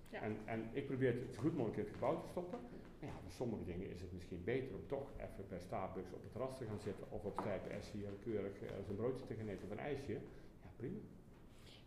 Ja. 0.10 0.22
En, 0.22 0.38
en 0.46 0.70
ik 0.72 0.86
probeer 0.86 1.14
het 1.14 1.34
zo 1.34 1.42
goed 1.42 1.56
mogelijk 1.56 1.78
in 1.78 1.84
het 1.84 1.94
gebouw 1.94 2.22
te 2.22 2.28
stoppen. 2.28 2.60
Maar 3.06 3.14
ja, 3.14 3.20
voor 3.22 3.32
sommige 3.32 3.64
dingen 3.64 3.90
is 3.90 4.02
het 4.02 4.14
misschien 4.14 4.44
beter 4.44 4.76
om 4.76 4.88
toch 4.88 5.08
even 5.18 5.48
bij 5.50 5.60
Starbucks 5.60 6.14
op 6.14 6.22
het 6.22 6.32
terras 6.32 6.58
te 6.58 6.66
gaan 6.66 6.80
zitten 6.80 7.12
of 7.12 7.24
op 7.26 7.40
Stijpe 7.40 7.82
S 7.82 7.92
hier 7.92 8.10
keurig 8.24 8.62
eh, 8.62 8.78
eens 8.78 8.88
een 8.88 8.96
broodje 8.96 9.26
te 9.26 9.34
gaan 9.34 9.48
eten 9.48 9.64
of 9.66 9.72
een 9.72 9.80
ijsje. 9.80 10.14
Ja, 10.14 10.70
prima. 10.76 11.00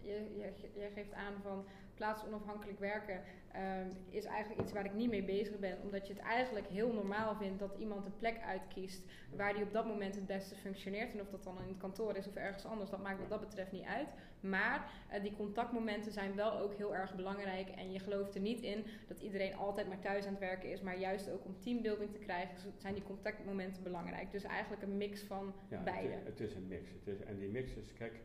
je, 0.00 0.36
je, 0.36 0.52
jij 0.74 0.90
geeft 0.90 1.12
aan 1.12 1.34
van 1.42 1.64
plaatsonafhankelijk 1.98 2.78
werken 2.78 3.20
ehm, 3.52 3.86
is 4.08 4.24
eigenlijk 4.24 4.60
iets 4.62 4.72
waar 4.72 4.84
ik 4.84 4.94
niet 4.94 5.10
mee 5.10 5.24
bezig 5.24 5.58
ben, 5.58 5.78
omdat 5.82 6.06
je 6.06 6.12
het 6.12 6.22
eigenlijk 6.22 6.66
heel 6.66 6.92
normaal 6.92 7.36
vindt 7.36 7.58
dat 7.58 7.74
iemand 7.78 8.06
een 8.06 8.16
plek 8.18 8.40
uitkiest 8.42 9.02
waar 9.36 9.54
die 9.54 9.62
op 9.62 9.72
dat 9.72 9.86
moment 9.86 10.14
het 10.14 10.26
beste 10.26 10.54
functioneert. 10.54 11.12
En 11.12 11.20
of 11.20 11.28
dat 11.30 11.44
dan 11.44 11.58
in 11.62 11.68
het 11.68 11.76
kantoor 11.78 12.16
is 12.16 12.28
of 12.28 12.34
ergens 12.34 12.64
anders, 12.64 12.90
dat 12.90 13.02
maakt 13.02 13.18
wat 13.20 13.28
dat 13.28 13.40
betreft 13.40 13.72
niet 13.72 13.84
uit. 13.84 14.08
Maar 14.40 14.90
eh, 15.10 15.22
die 15.22 15.36
contactmomenten 15.36 16.12
zijn 16.12 16.34
wel 16.34 16.58
ook 16.58 16.74
heel 16.74 16.94
erg 16.94 17.14
belangrijk 17.14 17.68
en 17.68 17.92
je 17.92 17.98
gelooft 17.98 18.34
er 18.34 18.40
niet 18.40 18.60
in 18.60 18.84
dat 19.08 19.20
iedereen 19.20 19.54
altijd 19.56 19.88
maar 19.88 20.00
thuis 20.00 20.24
aan 20.24 20.30
het 20.30 20.40
werken 20.40 20.70
is, 20.70 20.80
maar 20.80 20.98
juist 20.98 21.30
ook 21.30 21.44
om 21.44 21.60
teambuilding 21.60 22.12
te 22.12 22.18
krijgen 22.18 22.72
zijn 22.76 22.94
die 22.94 23.02
contactmomenten 23.02 23.82
belangrijk. 23.82 24.32
Dus 24.32 24.42
eigenlijk 24.44 24.82
een 24.82 24.96
mix 24.96 25.22
van 25.22 25.54
Ja, 25.68 25.82
beide. 25.82 26.08
Het, 26.12 26.20
is- 26.22 26.28
het 26.28 26.40
is 26.40 26.54
een 26.54 26.66
mix. 26.68 26.90
Het 26.90 27.06
is, 27.06 27.20
en 27.24 27.38
die 27.38 27.48
mix 27.48 27.74
is, 27.74 27.92
kijk, 27.92 28.20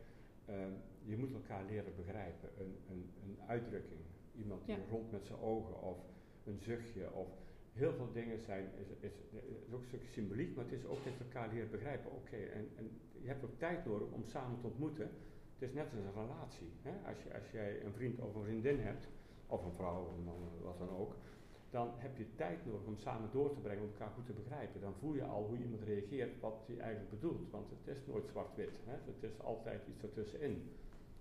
ehm, 0.45 0.71
je 1.05 1.17
moet 1.17 1.33
elkaar 1.33 1.65
leren 1.65 1.95
begrijpen. 1.95 2.49
Een, 2.59 2.75
een, 2.89 3.09
een 3.23 3.37
uitdrukking, 3.47 4.01
iemand 4.35 4.65
die 4.65 4.75
Ja. 4.75 4.81
rolt 4.89 5.11
met 5.11 5.25
zijn 5.25 5.39
ogen 5.39 5.81
of 5.81 5.97
een 6.45 6.59
zuchtje 6.59 7.11
of 7.13 7.27
heel 7.73 7.93
veel 7.93 8.11
dingen 8.11 8.39
zijn, 8.41 8.65
is, 8.79 8.87
is, 8.99 9.13
is 9.31 9.73
ook 9.73 9.81
een 9.81 9.87
stukje 9.87 10.07
symboliek, 10.11 10.55
maar 10.55 10.65
het 10.65 10.73
is 10.73 10.85
ook 10.85 11.03
dat 11.03 11.13
je 11.17 11.23
elkaar 11.23 11.53
leren 11.53 11.69
begrijpen. 11.71 12.11
Oké, 12.11 12.35
en, 12.37 12.69
en 12.75 12.89
je 13.21 13.27
hebt 13.27 13.43
ook 13.43 13.57
tijd 13.57 13.85
nodig 13.85 14.07
om 14.11 14.23
samen 14.25 14.59
te 14.59 14.67
ontmoeten. 14.67 15.09
Het 15.59 15.69
is 15.69 15.73
net 15.73 15.83
als 15.85 15.93
een 15.93 16.21
relatie. 16.23 16.71
Hè? 16.81 16.91
Als, 17.09 17.23
je, 17.23 17.33
als 17.33 17.51
jij 17.51 17.83
een 17.83 17.93
vriend 17.93 18.19
of 18.19 18.35
een 18.35 18.43
vriendin 18.43 18.79
hebt, 18.79 19.07
of 19.47 19.65
een 19.65 19.73
vrouw, 19.73 20.01
of 20.01 20.17
een 20.17 20.23
man, 20.23 20.35
wat 20.61 20.77
dan 20.77 20.89
ook, 20.89 21.15
dan 21.69 21.89
heb 21.95 22.17
je 22.17 22.25
tijd 22.35 22.65
nodig 22.65 22.85
om 22.85 22.97
samen 22.97 23.29
door 23.31 23.53
te 23.53 23.59
brengen, 23.59 23.83
om 23.83 23.89
elkaar 23.89 24.09
goed 24.15 24.25
te 24.25 24.33
begrijpen. 24.33 24.81
Dan 24.81 24.93
voel 24.99 25.13
je 25.13 25.23
al 25.23 25.45
hoe 25.47 25.57
iemand 25.57 25.81
reageert, 25.83 26.39
wat 26.39 26.63
hij 26.67 26.77
eigenlijk 26.77 27.09
bedoelt. 27.09 27.51
Want 27.51 27.69
het 27.69 27.95
is 27.95 28.05
nooit 28.05 28.27
zwart-wit. 28.27 28.79
Het 28.85 29.23
is 29.31 29.39
altijd 29.39 29.87
iets 29.87 30.03
ertussenin. 30.03 30.69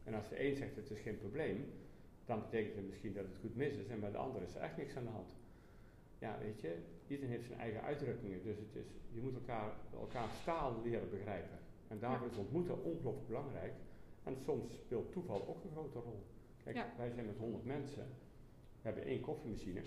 En 0.05 0.15
als 0.15 0.29
de 0.29 0.45
een 0.45 0.57
zegt 0.57 0.77
het 0.77 0.91
is 0.91 1.01
geen 1.01 1.19
probleem, 1.19 1.73
dan 2.25 2.41
betekent 2.41 2.77
het 2.77 2.87
misschien 2.87 3.13
dat 3.13 3.25
het 3.25 3.37
goed 3.41 3.57
mis 3.57 3.75
is 3.75 3.89
en 3.89 4.01
bij 4.01 4.11
de 4.11 4.17
ander 4.17 4.43
is 4.43 4.55
er 4.55 4.61
echt 4.61 4.77
niks 4.77 4.97
aan 4.97 5.05
de 5.05 5.11
hand. 5.11 5.35
ja, 6.19 6.39
weet 6.39 6.61
je, 6.61 6.77
iedereen 7.07 7.31
heeft 7.31 7.47
zijn 7.47 7.59
eigen 7.59 7.83
uitdrukkingen. 7.83 8.43
Dus 8.43 8.59
het 8.59 8.75
is, 8.75 8.87
je 9.13 9.21
moet 9.21 9.35
elkaar, 9.35 9.73
elkaar 9.93 10.29
taal 10.45 10.83
leren 10.83 11.11
begrijpen. 11.11 11.59
En 11.89 11.99
daarvoor 11.99 12.29
is 12.29 12.37
ontmoeten 12.37 12.83
ongelooflijk 12.83 13.27
belangrijk. 13.27 13.73
En 14.23 14.37
soms 14.37 14.75
speelt 14.75 15.13
toeval 15.13 15.49
ook 15.49 15.65
een 15.65 15.71
grote 15.71 15.99
rol. 15.99 16.23
Kijk, 16.65 16.77
wij 16.97 17.11
zijn 17.11 17.27
met 17.27 17.37
100 17.37 17.65
mensen. 17.65 18.07
We 18.83 18.89
hebben 18.89 19.05
één 19.05 19.21
koffiemachine. 19.21 19.83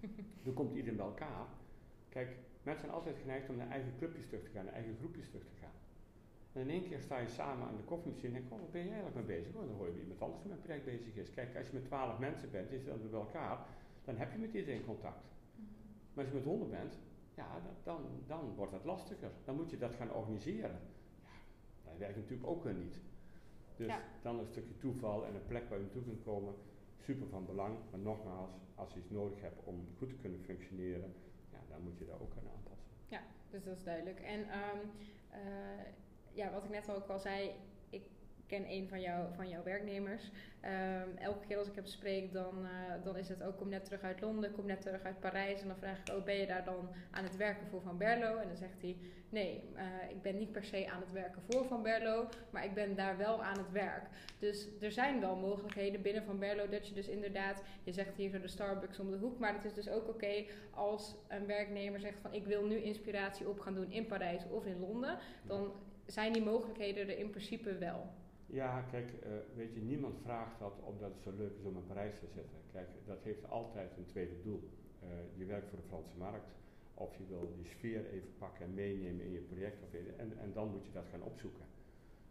Dan 0.44 0.54
komt 0.54 0.74
iedereen 0.74 0.96
bij 0.96 1.06
elkaar. 1.06 1.46
Kijk, 2.08 2.36
mensen 2.62 2.84
zijn 2.84 2.96
altijd 2.96 3.16
geneigd 3.18 3.48
om 3.48 3.56
naar 3.56 3.70
eigen 3.70 3.92
clubjes 3.98 4.26
terug 4.26 4.44
te 4.44 4.50
gaan, 4.50 4.64
naar 4.64 4.74
eigen 4.74 4.96
groepjes 4.98 5.28
terug 5.28 5.44
te 5.44 5.54
gaan. 5.60 5.72
En 6.52 6.60
in 6.60 6.70
één 6.70 6.88
keer 6.88 7.00
sta 7.00 7.18
je 7.18 7.28
samen 7.28 7.66
aan 7.68 7.76
de 7.76 7.82
koffiemachine 7.82 8.36
en 8.36 8.40
denk 8.40 8.52
oh, 8.52 8.60
wat 8.60 8.70
ben 8.70 8.82
je 8.82 8.90
eigenlijk 8.90 9.16
mee 9.16 9.36
bezig? 9.36 9.54
Oh, 9.54 9.66
dan 9.66 9.76
hoor 9.76 9.86
je 9.86 9.92
wie 9.92 10.02
iemand 10.02 10.22
anders 10.22 10.44
met 10.44 10.62
project 10.62 10.84
bezig 10.84 11.14
is. 11.14 11.30
Kijk, 11.30 11.56
als 11.56 11.66
je 11.66 11.72
met 11.72 11.84
12 11.84 12.18
mensen 12.18 12.50
bent, 12.50 12.70
is 12.70 12.84
dan 12.84 13.10
bij 13.10 13.20
elkaar, 13.20 13.66
dan 14.04 14.16
heb 14.16 14.32
je 14.32 14.38
met 14.38 14.54
iedereen 14.54 14.84
contact. 14.84 15.24
Mhm. 15.54 15.66
Maar 16.12 16.24
als 16.24 16.32
je 16.32 16.38
met 16.38 16.44
100 16.44 16.70
bent, 16.70 16.98
ja, 17.34 17.60
dan, 17.82 18.00
dan 18.26 18.54
wordt 18.54 18.72
het 18.72 18.84
lastiger. 18.84 19.30
Dan 19.44 19.56
moet 19.56 19.70
je 19.70 19.78
dat 19.78 19.94
gaan 19.94 20.12
organiseren. 20.12 20.80
Ja, 21.22 21.90
dat 21.90 21.98
werkt 21.98 22.16
natuurlijk 22.16 22.48
ook 22.48 22.64
weer 22.64 22.74
niet. 22.74 23.00
Dus 23.76 23.92
dan 24.22 24.38
een 24.38 24.46
stukje 24.46 24.78
toeval 24.78 25.26
en 25.26 25.34
een 25.34 25.46
plek 25.46 25.68
waar 25.68 25.78
je 25.78 25.84
naartoe 25.84 26.02
kunt 26.02 26.22
komen, 26.22 26.54
super 26.96 27.28
van 27.28 27.46
belang. 27.46 27.76
Maar 27.90 28.00
nogmaals, 28.00 28.50
als 28.74 28.92
je 28.92 28.98
iets 28.98 29.10
nodig 29.10 29.40
hebt 29.40 29.64
om 29.64 29.86
goed 29.98 30.08
te 30.08 30.14
kunnen 30.14 30.40
functioneren, 30.40 31.14
ja, 31.52 31.58
dan 31.68 31.82
moet 31.82 31.98
je 31.98 32.06
daar 32.06 32.20
ook 32.20 32.32
aan 32.38 32.50
aanpassen. 32.56 32.90
Ja, 33.06 33.20
dus 33.50 33.64
dat 33.64 33.76
is 33.76 33.84
duidelijk. 33.84 34.20
En 34.20 34.40
um, 34.40 34.80
ja, 36.38 36.50
wat 36.50 36.64
ik 36.64 36.70
net 36.70 36.90
ook 36.90 37.08
al 37.08 37.18
zei, 37.18 37.50
ik 37.90 38.02
ken 38.46 38.70
een 38.70 38.88
van, 38.88 39.00
jou, 39.00 39.34
van 39.34 39.48
jouw 39.48 39.62
werknemers. 39.62 40.30
Ehm, 40.60 41.08
elke 41.18 41.46
keer 41.46 41.58
als 41.58 41.68
ik 41.68 41.74
hem 41.74 41.86
spreek, 41.86 42.32
dan, 42.32 42.54
uh, 42.62 43.04
dan 43.04 43.16
is 43.16 43.28
het 43.28 43.42
ook, 43.42 43.56
kom 43.56 43.68
net 43.68 43.84
terug 43.84 44.02
uit 44.02 44.20
Londen, 44.20 44.52
kom 44.52 44.66
net 44.66 44.80
terug 44.80 45.02
uit 45.02 45.20
Parijs. 45.20 45.60
En 45.60 45.68
dan 45.68 45.76
vraag 45.76 45.98
ik, 45.98 46.14
oh, 46.14 46.24
ben 46.24 46.34
je 46.34 46.46
daar 46.46 46.64
dan 46.64 46.88
aan 47.10 47.24
het 47.24 47.36
werken 47.36 47.66
voor 47.66 47.80
Van 47.82 47.98
Berlo? 47.98 48.36
En 48.36 48.48
dan 48.48 48.56
zegt 48.56 48.80
hij, 48.80 48.96
nee, 49.28 49.62
uh, 49.76 49.82
ik 50.10 50.22
ben 50.22 50.38
niet 50.38 50.52
per 50.52 50.64
se 50.64 50.90
aan 50.90 51.00
het 51.00 51.12
werken 51.12 51.42
voor 51.48 51.64
Van 51.64 51.82
Berlo, 51.82 52.28
maar 52.50 52.64
ik 52.64 52.74
ben 52.74 52.94
daar 52.94 53.16
wel 53.16 53.42
aan 53.42 53.58
het 53.58 53.72
werk. 53.72 54.06
Dus 54.38 54.68
er 54.80 54.92
zijn 54.92 55.20
wel 55.20 55.36
mogelijkheden 55.36 56.02
binnen 56.02 56.24
Van 56.24 56.38
Berlo 56.38 56.68
dat 56.68 56.88
je 56.88 56.94
dus 56.94 57.08
inderdaad, 57.08 57.62
je 57.84 57.92
zegt 57.92 58.16
hier 58.16 58.30
zo 58.30 58.40
de 58.40 58.48
Starbucks 58.48 58.98
om 58.98 59.10
de 59.10 59.16
hoek, 59.16 59.38
maar 59.38 59.54
het 59.54 59.64
is 59.64 59.74
dus 59.74 59.88
ook 59.88 60.08
oké 60.08 60.44
als 60.70 61.14
een 61.28 61.46
werknemer 61.46 62.00
zegt 62.00 62.18
van, 62.20 62.34
ik 62.34 62.46
wil 62.46 62.66
nu 62.66 62.76
inspiratie 62.76 63.48
op 63.48 63.60
gaan 63.60 63.74
doen 63.74 63.90
in 63.90 64.06
Parijs 64.06 64.42
of 64.50 64.66
in 64.66 64.80
Londen. 64.80 65.18
Dan 65.46 65.72
zijn 66.12 66.32
die 66.32 66.42
mogelijkheden 66.42 67.08
er 67.08 67.18
in 67.18 67.30
principe 67.30 67.78
wel. 67.78 68.06
Ja, 68.46 68.80
kijk, 68.90 69.10
uh, 69.10 69.32
weet 69.56 69.74
je, 69.74 69.80
niemand 69.80 70.18
vraagt 70.22 70.58
dat 70.58 70.80
omdat 70.84 71.12
het 71.14 71.22
zo 71.22 71.32
leuk 71.36 71.56
is 71.58 71.64
om 71.64 71.76
in 71.76 71.86
Parijs 71.86 72.14
te 72.18 72.26
zitten. 72.34 72.58
Kijk, 72.72 72.88
dat 73.06 73.22
heeft 73.22 73.48
altijd 73.48 73.96
een 73.96 74.06
tweede 74.06 74.42
doel. 74.42 74.62
Uh, 75.02 75.08
je 75.34 75.44
werkt 75.44 75.68
voor 75.68 75.78
de 75.78 75.88
Franse 75.88 76.16
markt, 76.16 76.50
of 76.94 77.16
je 77.16 77.24
wil 77.28 77.52
die 77.56 77.66
sfeer 77.66 78.06
even 78.10 78.32
pakken 78.38 78.64
en 78.64 78.74
meenemen 78.74 79.24
in 79.24 79.32
je 79.32 79.40
project, 79.40 79.82
of 79.82 79.92
in, 79.94 80.06
en, 80.16 80.38
en 80.38 80.52
dan 80.52 80.70
moet 80.70 80.84
je 80.84 80.92
dat 80.92 81.04
gaan 81.10 81.22
opzoeken. 81.22 81.64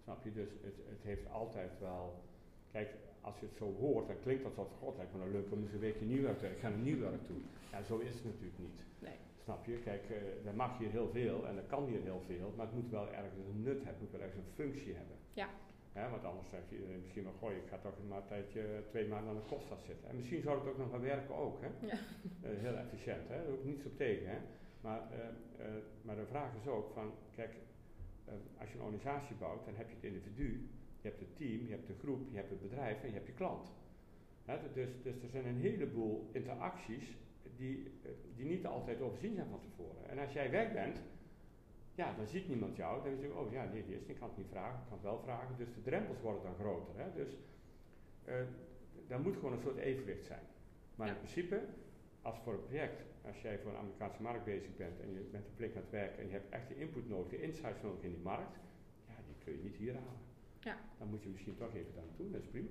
Snap 0.03 0.23
je? 0.23 0.31
Dus 0.31 0.49
het, 0.61 0.75
het 0.89 1.03
heeft 1.03 1.29
altijd 1.29 1.71
wel. 1.79 2.23
Kijk, 2.71 2.89
als 3.21 3.39
je 3.39 3.45
het 3.45 3.57
zo 3.57 3.73
hoort, 3.79 4.07
dan 4.07 4.19
klinkt 4.23 4.43
dat 4.43 4.53
zo 4.53 4.69
god, 4.79 4.97
lijkt 4.97 5.13
me 5.13 5.19
nou 5.19 5.31
leuk 5.31 5.51
om 5.51 5.61
eens 5.61 5.73
een 5.73 5.79
weekje 5.79 6.05
Nieuwwerk 6.05 6.39
te 6.39 6.47
Ik 6.47 6.59
ga 6.59 6.69
naar 6.69 6.77
Nieuwwerk 6.77 7.25
toe. 7.25 7.37
Ja, 7.71 7.83
zo 7.83 7.97
is 7.97 8.13
het 8.13 8.23
natuurlijk 8.23 8.59
niet. 8.59 8.83
Nee. 8.99 9.17
Snap 9.47 9.65
je? 9.65 9.79
Kijk, 9.79 10.03
uh, 10.45 10.53
mag 10.53 10.77
hier 10.77 10.89
heel 10.89 11.09
veel 11.09 11.47
en 11.47 11.55
dat 11.55 11.67
kan 11.67 11.85
hier 11.85 12.01
heel 12.01 12.21
veel, 12.25 12.53
maar 12.55 12.65
het 12.65 12.75
moet 12.75 12.89
wel 12.89 13.11
ergens 13.11 13.37
een 13.37 13.61
nut 13.61 13.83
hebben, 13.83 13.93
het 13.93 13.99
moet 14.01 14.11
wel 14.11 14.21
ergens 14.21 14.45
een 14.45 14.53
functie 14.53 14.93
hebben. 14.93 15.15
Ja. 15.33 15.49
Ja, 15.93 16.09
want 16.09 16.23
anders 16.23 16.49
zegt 16.49 16.71
iedereen 16.71 16.99
misschien 17.01 17.23
wel, 17.23 17.33
gooi, 17.39 17.55
ik 17.55 17.67
ga 17.67 17.77
toch 17.77 17.93
maar 18.09 18.17
een 18.17 18.27
tijdje, 18.27 18.83
twee 18.89 19.07
maanden 19.07 19.29
aan 19.29 19.41
de 19.41 19.55
Costa 19.55 19.75
zitten. 19.75 20.09
En 20.09 20.15
misschien 20.15 20.41
zou 20.41 20.59
het 20.59 20.67
ook 20.67 20.77
nog 20.77 20.89
gaan 20.89 21.01
werken 21.01 21.35
ook, 21.35 21.61
hè? 21.61 21.67
Ja. 21.87 21.93
Uh, 21.93 22.59
heel 22.59 22.75
efficiënt, 22.75 23.27
hè? 23.27 23.37
Daar 23.37 23.45
hoef 23.45 23.59
ik 23.59 23.65
niets 23.65 23.85
op 23.85 23.97
tegen, 23.97 24.29
hè? 24.29 24.37
Maar, 24.81 25.01
uh, 25.11 25.65
maar 26.01 26.15
de 26.15 26.25
vraag 26.25 26.55
is 26.55 26.67
ook 26.67 26.91
van, 26.93 27.11
kijk, 27.35 27.55
als 28.57 28.69
je 28.71 28.77
een 28.77 28.83
organisatie 28.83 29.35
bouwt, 29.35 29.65
dan 29.65 29.75
heb 29.75 29.89
je 29.89 29.95
het 29.95 30.03
individu, 30.03 30.69
je 31.01 31.07
hebt 31.07 31.19
het 31.19 31.37
team, 31.37 31.65
je 31.65 31.71
hebt 31.71 31.87
de 31.87 31.97
groep, 31.99 32.29
je 32.31 32.37
hebt 32.37 32.49
het 32.49 32.61
bedrijf 32.61 33.01
en 33.01 33.07
je 33.07 33.13
hebt 33.13 33.27
je 33.27 33.33
klant. 33.33 33.71
Hè? 34.45 34.57
Dus, 34.73 34.89
dus 35.03 35.21
er 35.21 35.29
zijn 35.29 35.45
een 35.45 35.59
heleboel 35.59 36.29
interacties 36.31 37.17
die, 37.57 37.91
die 38.35 38.45
niet 38.45 38.65
altijd 38.65 39.01
overzien 39.01 39.35
zijn 39.35 39.49
van 39.49 39.61
tevoren. 39.61 40.09
En 40.09 40.19
als 40.19 40.33
jij 40.33 40.51
weg 40.51 40.73
bent, 40.73 41.01
ja, 41.95 42.13
dan 42.13 42.27
ziet 42.27 42.47
niemand 42.47 42.75
jou. 42.75 43.03
Dan 43.03 43.09
denk 43.09 43.21
je, 43.21 43.39
oh 43.39 43.51
ja, 43.51 43.63
nee, 43.65 43.85
die 43.85 43.95
is, 43.95 44.05
ik 44.05 44.15
kan 44.15 44.27
het 44.27 44.37
niet 44.37 44.49
vragen, 44.49 44.79
ik 44.79 44.85
kan 44.87 44.97
het 44.97 45.03
wel 45.03 45.19
vragen. 45.19 45.57
Dus 45.57 45.73
de 45.73 45.81
drempels 45.81 46.21
worden 46.21 46.43
dan 46.43 46.55
groter. 46.55 46.99
Hè? 46.99 47.13
Dus 47.13 47.37
uh, 48.27 48.35
daar 49.07 49.19
moet 49.19 49.35
gewoon 49.35 49.53
een 49.53 49.59
soort 49.59 49.77
evenwicht 49.77 50.25
zijn. 50.25 50.43
Maar 50.95 51.07
in 51.07 51.17
principe, 51.17 51.61
als 52.21 52.37
voor 52.43 52.53
een 52.53 52.65
project, 52.65 53.03
als 53.25 53.41
jij 53.41 53.59
voor 53.59 53.71
een 53.71 53.77
Amerikaanse 53.77 54.21
markt 54.21 54.45
bezig 54.45 54.75
bent 54.75 54.99
en 54.99 55.13
je 55.13 55.19
bent 55.31 55.45
de 55.45 55.51
plek 55.55 55.75
aan 55.75 55.81
het 55.81 55.91
werken 55.91 56.19
en 56.19 56.25
je 56.25 56.33
hebt 56.33 56.49
echt 56.49 56.67
de 56.67 56.75
input 56.75 57.09
nodig, 57.09 57.29
de 57.29 57.41
insights 57.41 57.81
nodig 57.81 58.03
in 58.03 58.11
die 58.11 58.23
markt, 58.23 58.57
ja, 59.07 59.15
die 59.25 59.35
kun 59.43 59.53
je 59.53 59.63
niet 59.63 59.75
hier 59.75 59.93
halen. 59.93 60.25
Ja. 60.59 60.77
Dan 60.97 61.09
moet 61.09 61.23
je 61.23 61.29
misschien 61.29 61.55
toch 61.55 61.73
even 61.73 61.93
daar 61.93 62.03
naartoe, 62.05 62.31
dat 62.31 62.41
is 62.41 62.47
prima. 62.47 62.69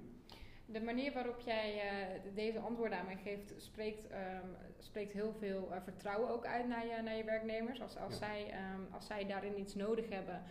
De 0.68 0.80
manier 0.80 1.12
waarop 1.12 1.40
jij 1.40 1.74
uh, 1.74 2.34
deze 2.34 2.58
antwoorden 2.58 2.98
aan 2.98 3.06
mij 3.06 3.16
geeft, 3.16 3.52
spreekt, 3.56 4.04
um, 4.04 4.56
spreekt 4.78 5.12
heel 5.12 5.34
veel 5.38 5.68
uh, 5.70 5.76
vertrouwen 5.82 6.30
ook 6.30 6.46
uit 6.46 6.68
naar 6.68 6.86
je, 6.86 7.02
naar 7.02 7.16
je 7.16 7.24
werknemers. 7.24 7.80
Als, 7.80 7.96
als, 7.96 8.12
ja. 8.12 8.18
zij, 8.18 8.54
um, 8.74 8.86
als 8.90 9.06
zij 9.06 9.26
daarin 9.26 9.60
iets 9.60 9.74
nodig 9.74 10.08
hebben 10.08 10.42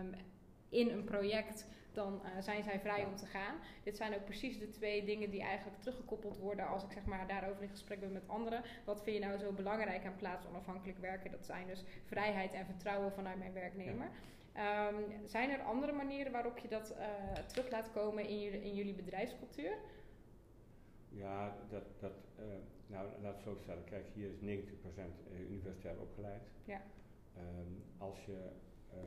um, 0.00 0.14
in 0.68 0.90
een 0.90 1.04
project, 1.04 1.66
dan 1.92 2.22
uh, 2.24 2.42
zijn 2.42 2.64
zij 2.64 2.80
vrij 2.80 3.00
ja. 3.00 3.06
om 3.06 3.16
te 3.16 3.26
gaan. 3.26 3.54
Dit 3.82 3.96
zijn 3.96 4.14
ook 4.14 4.24
precies 4.24 4.58
de 4.58 4.70
twee 4.70 5.04
dingen 5.04 5.30
die 5.30 5.42
eigenlijk 5.42 5.80
teruggekoppeld 5.80 6.38
worden 6.38 6.66
als 6.66 6.84
ik 6.84 6.92
zeg 6.92 7.04
maar 7.04 7.26
daarover 7.26 7.62
in 7.62 7.68
gesprek 7.68 8.00
ben 8.00 8.12
met 8.12 8.28
anderen. 8.28 8.62
Wat 8.84 9.02
vind 9.02 9.16
je 9.16 9.24
nou 9.24 9.38
zo 9.38 9.52
belangrijk 9.52 10.04
aan 10.04 10.16
plaats 10.16 10.46
onafhankelijk 10.46 10.98
werken? 10.98 11.30
Dat 11.30 11.46
zijn 11.46 11.66
dus 11.66 11.84
vrijheid 12.04 12.52
en 12.52 12.66
vertrouwen 12.66 13.12
vanuit 13.12 13.38
mijn 13.38 13.52
werknemer. 13.52 14.06
Ja. 14.06 14.30
Um, 14.56 15.28
zijn 15.28 15.50
er 15.50 15.60
andere 15.60 15.92
manieren 15.92 16.32
waarop 16.32 16.58
je 16.58 16.68
dat 16.68 16.94
uh, 16.98 17.32
terug 17.34 17.70
laat 17.70 17.90
komen 17.92 18.26
in, 18.26 18.40
jullie, 18.40 18.62
in 18.62 18.74
jullie 18.74 18.94
bedrijfscultuur? 18.94 19.78
Ja, 21.08 21.56
dat, 21.68 21.82
dat, 22.00 22.12
uh, 22.38 22.44
nou, 22.86 23.08
laat 23.22 23.34
het 23.34 23.42
zo 23.42 23.56
stellen. 23.62 23.84
Kijk, 23.84 24.06
hier 24.14 24.30
is 24.30 24.36
90% 24.36 24.40
universitair 25.50 26.00
opgeleid. 26.00 26.42
Ja. 26.64 26.82
Um, 27.38 27.82
als 27.98 28.24
je 28.24 28.50
uh, 28.94 28.98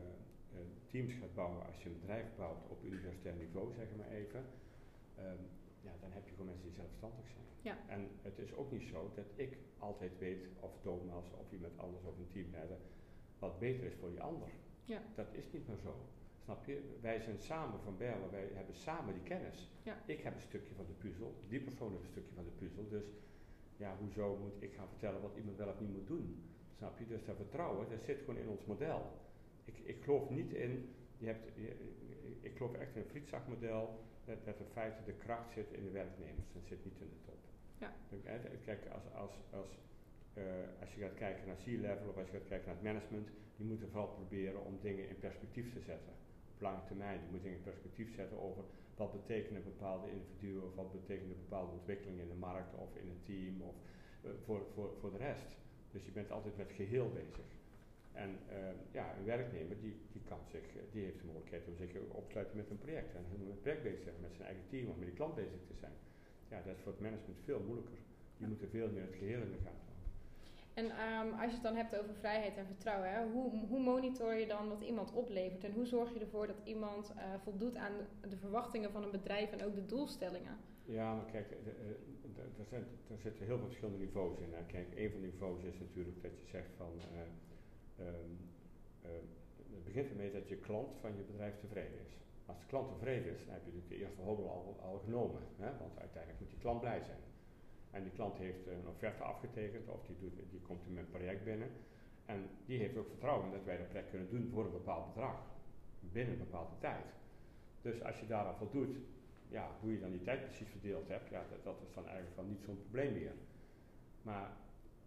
teams 0.87 1.13
gaat 1.13 1.33
bouwen, 1.33 1.65
als 1.65 1.83
je 1.83 1.89
een 1.89 1.99
bedrijf 1.99 2.25
bouwt 2.37 2.69
op 2.69 2.83
universitair 2.83 3.35
niveau, 3.35 3.73
zeg 3.73 3.87
maar 3.97 4.09
even, 4.09 4.45
um, 5.19 5.39
ja, 5.81 5.91
dan 6.01 6.11
heb 6.11 6.25
je 6.25 6.31
gewoon 6.31 6.45
mensen 6.45 6.65
die 6.65 6.75
zelfstandig 6.75 7.25
zijn. 7.27 7.45
Ja. 7.61 7.77
En 7.87 8.09
het 8.21 8.37
is 8.39 8.53
ook 8.53 8.71
niet 8.71 8.87
zo 8.91 9.11
dat 9.15 9.25
ik 9.35 9.57
altijd 9.79 10.17
weet, 10.17 10.47
of 10.59 10.71
Thomas 10.81 11.31
of 11.31 11.51
iemand 11.51 11.77
anders 11.77 12.03
of 12.03 12.17
een 12.17 12.29
teamleider, 12.31 12.77
wat 13.39 13.59
beter 13.59 13.83
is 13.83 13.95
voor 13.99 14.09
die 14.09 14.21
ander. 14.21 14.49
Ja. 14.85 15.01
Dat 15.15 15.27
is 15.31 15.51
niet 15.51 15.67
meer 15.67 15.77
zo. 15.77 15.95
Snap 16.43 16.65
je? 16.65 16.81
Wij 17.01 17.19
zijn 17.19 17.39
samen 17.39 17.79
van 17.79 17.97
Berlen, 17.97 18.31
wij 18.31 18.49
hebben 18.53 18.75
samen 18.75 19.13
die 19.13 19.23
kennis. 19.23 19.69
Ja. 19.83 19.97
Ik 20.05 20.21
heb 20.21 20.35
een 20.35 20.41
stukje 20.41 20.73
van 20.75 20.85
de 20.85 20.93
puzzel, 20.93 21.35
die 21.47 21.59
persoon 21.59 21.91
heeft 21.91 22.03
een 22.03 22.09
stukje 22.09 22.33
van 22.35 22.43
de 22.43 22.65
puzzel. 22.65 22.87
Dus 22.89 23.05
ja, 23.77 23.97
hoezo 23.99 24.37
moet 24.37 24.61
ik 24.61 24.73
gaan 24.73 24.87
vertellen 24.87 25.21
wat 25.21 25.35
iemand 25.37 25.57
wel 25.57 25.67
of 25.67 25.79
niet 25.79 25.93
moet 25.93 26.07
doen? 26.07 26.43
Snap 26.77 26.99
je? 26.99 27.07
Dus 27.07 27.25
dat 27.25 27.35
vertrouwen, 27.35 27.89
dat 27.89 28.03
zit 28.03 28.19
gewoon 28.19 28.37
in 28.37 28.49
ons 28.49 28.65
model. 28.65 29.11
Ik, 29.65 29.77
ik 29.83 30.03
geloof 30.03 30.29
niet 30.29 30.53
in, 30.53 30.93
je 31.17 31.25
hebt, 31.25 31.55
je, 31.55 31.75
ik 32.41 32.57
geloof 32.57 32.73
echt 32.73 32.95
in 32.95 33.01
een 33.01 33.09
frietzakmodel, 33.09 33.99
dat, 34.25 34.45
dat 34.45 34.59
in 34.59 34.65
feite 34.73 35.03
de 35.05 35.13
kracht 35.13 35.51
zit 35.51 35.71
in 35.71 35.83
de 35.83 35.91
werknemers, 35.91 36.47
dat 36.53 36.65
zit 36.65 36.85
niet 36.85 36.99
in 36.99 37.09
de 37.09 37.21
top. 37.25 37.39
Ja. 37.77 37.93
Kijk, 38.65 38.87
als, 38.87 39.03
als, 39.13 39.31
als 39.49 39.79
uh, 40.37 40.43
als 40.81 40.93
je 40.93 41.01
gaat 41.01 41.13
kijken 41.13 41.47
naar 41.47 41.61
C-level 41.65 42.09
of 42.09 42.17
als 42.17 42.27
je 42.29 42.37
gaat 42.37 42.47
kijken 42.47 42.67
naar 42.67 42.75
het 42.75 42.83
management, 42.83 43.27
die 43.57 43.65
moeten 43.65 43.89
vooral 43.89 44.07
proberen 44.07 44.65
om 44.65 44.79
dingen 44.81 45.09
in 45.09 45.19
perspectief 45.19 45.73
te 45.73 45.81
zetten. 45.81 46.13
Op 46.53 46.61
lange 46.61 46.83
termijn, 46.87 47.19
die 47.19 47.29
moeten 47.29 47.43
dingen 47.43 47.57
in 47.57 47.71
perspectief 47.71 48.15
zetten 48.15 48.41
over 48.41 48.63
wat 48.95 49.11
betekenen 49.11 49.63
bepaalde 49.63 50.11
individuen 50.11 50.63
of 50.63 50.75
wat 50.75 50.91
betekenen 50.91 51.35
bepaalde 51.47 51.71
ontwikkelingen 51.71 52.23
in 52.23 52.29
de 52.29 52.43
markt 52.49 52.75
of 52.75 52.95
in 52.95 53.09
een 53.09 53.23
team 53.23 53.61
of 53.61 53.75
uh, 54.25 54.31
voor, 54.45 54.61
voor, 54.73 54.89
voor 54.99 55.11
de 55.11 55.17
rest. 55.17 55.49
Dus 55.91 56.05
je 56.05 56.11
bent 56.11 56.31
altijd 56.31 56.57
met 56.57 56.67
het 56.67 56.75
geheel 56.75 57.09
bezig. 57.11 57.49
En 58.11 58.29
uh, 58.49 58.55
ja, 58.91 59.17
een 59.17 59.25
werknemer 59.25 59.79
die, 59.81 59.95
die, 60.11 60.21
kan 60.27 60.39
zich, 60.51 60.65
die 60.91 61.03
heeft 61.03 61.19
de 61.19 61.25
mogelijkheid 61.25 61.67
om 61.67 61.75
zich 61.75 61.89
op 62.09 62.25
te 62.25 62.31
sluiten 62.31 62.57
met 62.57 62.69
een 62.69 62.77
project 62.77 63.15
en 63.15 63.23
met 63.29 63.47
het 63.47 63.61
project 63.61 63.83
bezig 63.83 63.97
te 63.97 64.03
zijn, 64.03 64.21
met 64.21 64.35
zijn 64.35 64.47
eigen 64.47 64.67
team 64.69 64.87
of 64.89 64.95
met 64.97 65.05
die 65.05 65.15
klant 65.15 65.35
bezig 65.35 65.61
te 65.67 65.77
zijn. 65.79 65.95
Ja, 66.49 66.61
dat 66.61 66.75
is 66.75 66.81
voor 66.81 66.91
het 66.91 67.01
management 67.01 67.39
veel 67.43 67.59
moeilijker. 67.59 67.99
Die 68.37 68.47
moeten 68.47 68.69
veel 68.69 68.89
meer 68.91 69.01
het 69.01 69.15
geheel 69.15 69.41
in 69.41 69.51
de 69.51 69.63
gaten 69.63 69.94
en 70.75 70.85
um, 70.85 71.33
als 71.33 71.49
je 71.49 71.53
het 71.53 71.63
dan 71.63 71.75
hebt 71.75 71.99
over 71.99 72.15
vrijheid 72.15 72.57
en 72.57 72.65
vertrouwen, 72.65 73.11
hè, 73.11 73.25
hoe, 73.31 73.65
hoe 73.67 73.79
monitor 73.79 74.33
je 74.33 74.47
dan 74.47 74.69
wat 74.69 74.81
iemand 74.81 75.11
oplevert? 75.11 75.63
En 75.63 75.71
hoe 75.71 75.85
zorg 75.85 76.13
je 76.13 76.19
ervoor 76.19 76.47
dat 76.47 76.61
iemand 76.63 77.13
uh, 77.15 77.23
voldoet 77.43 77.75
aan 77.75 77.93
de 78.29 78.37
verwachtingen 78.37 78.91
van 78.91 79.03
een 79.03 79.11
bedrijf 79.11 79.51
en 79.51 79.65
ook 79.65 79.75
de 79.75 79.85
doelstellingen? 79.85 80.57
Ja, 80.85 81.15
maar 81.15 81.25
kijk, 81.25 81.51
er, 81.51 82.65
zijn, 82.65 82.83
er 83.09 83.17
zitten 83.17 83.45
heel 83.45 83.57
veel 83.57 83.67
verschillende 83.67 84.05
niveaus 84.05 84.37
in. 84.37 84.53
Hè. 84.53 84.63
Kijk, 84.65 84.87
een 84.95 85.11
van 85.11 85.21
de 85.21 85.27
niveaus 85.27 85.63
is 85.63 85.79
natuurlijk 85.79 86.21
dat 86.21 86.31
je 86.39 86.45
zegt 86.47 86.71
van. 86.77 86.91
Uh, 87.13 88.07
um, 88.07 88.37
uh, 89.05 89.09
het 89.75 89.83
begint 89.83 90.09
ermee 90.09 90.31
dat 90.31 90.47
je 90.47 90.55
klant 90.55 90.97
van 91.01 91.15
je 91.15 91.23
bedrijf 91.23 91.59
tevreden 91.59 91.99
is. 92.07 92.17
Als 92.45 92.59
de 92.59 92.65
klant 92.65 92.89
tevreden 92.89 93.33
is, 93.33 93.45
dan 93.45 93.53
heb 93.53 93.65
je 93.65 93.71
natuurlijk 93.71 93.89
de 93.89 93.97
eerste 93.97 94.21
hobbel 94.21 94.49
al, 94.49 94.79
al 94.81 94.99
genomen. 94.99 95.41
Hè, 95.57 95.77
want 95.77 95.99
uiteindelijk 95.99 96.39
moet 96.39 96.49
die 96.49 96.59
klant 96.59 96.79
blij 96.79 97.01
zijn. 97.03 97.19
En 97.95 98.03
die 98.03 98.11
klant 98.11 98.37
heeft 98.37 98.67
een 98.67 98.87
offerte 98.87 99.23
afgetekend 99.23 99.87
of 99.87 100.05
die, 100.05 100.15
doet, 100.19 100.33
die 100.51 100.61
komt 100.61 100.85
in 100.85 100.93
mijn 100.93 101.09
project 101.09 101.43
binnen. 101.43 101.69
En 102.25 102.49
die 102.65 102.79
heeft 102.79 102.97
ook 102.97 103.07
vertrouwen 103.07 103.51
dat 103.51 103.63
wij 103.63 103.77
dat 103.77 103.87
project 103.87 104.09
kunnen 104.09 104.29
doen 104.29 104.49
voor 104.53 104.65
een 104.65 104.71
bepaald 104.71 105.13
bedrag. 105.13 105.37
Binnen 105.99 106.33
een 106.33 106.45
bepaalde 106.47 106.77
tijd. 106.79 107.05
Dus 107.81 108.03
als 108.03 108.19
je 108.19 108.27
daaraan 108.27 108.57
voldoet, 108.57 108.97
ja, 109.47 109.69
hoe 109.79 109.91
je 109.91 109.99
dan 109.99 110.11
die 110.11 110.21
tijd 110.21 110.43
precies 110.43 110.67
verdeeld 110.67 111.07
hebt, 111.07 111.29
ja, 111.29 111.45
dat, 111.49 111.63
dat 111.63 111.81
is 111.87 111.93
dan 111.93 112.05
eigenlijk 112.05 112.35
wel 112.35 112.45
niet 112.45 112.61
zo'n 112.65 112.81
probleem 112.81 113.13
meer. 113.13 113.33
Maar 114.21 114.57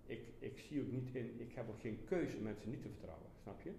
ik, 0.06 0.22
ik 0.38 0.58
zie 0.58 0.80
ook 0.80 0.92
niet 0.92 1.14
in, 1.14 1.40
ik 1.40 1.54
heb 1.54 1.68
ook 1.68 1.80
geen 1.80 2.04
keuze 2.04 2.38
mensen 2.38 2.70
niet 2.70 2.82
te 2.82 2.88
vertrouwen, 2.88 3.26
snap 3.42 3.60
je? 3.60 3.72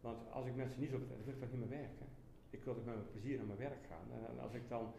Want 0.00 0.30
als 0.30 0.46
ik 0.46 0.54
mensen 0.54 0.80
niet 0.80 0.90
zo 0.90 0.98
vertrouw, 0.98 1.16
dan 1.16 1.26
wil 1.26 1.34
ik 1.34 1.40
toch 1.40 1.50
niet 1.50 1.68
meer 1.68 1.78
werken. 1.78 2.06
Ik 2.50 2.64
wil 2.64 2.74
toch 2.74 2.84
met 2.84 2.94
mijn 2.94 3.10
plezier 3.10 3.36
naar 3.36 3.46
mijn 3.46 3.58
werk 3.58 3.86
gaan. 3.88 4.26
En 4.28 4.38
als 4.38 4.54
ik 4.54 4.68
dan 4.68 4.92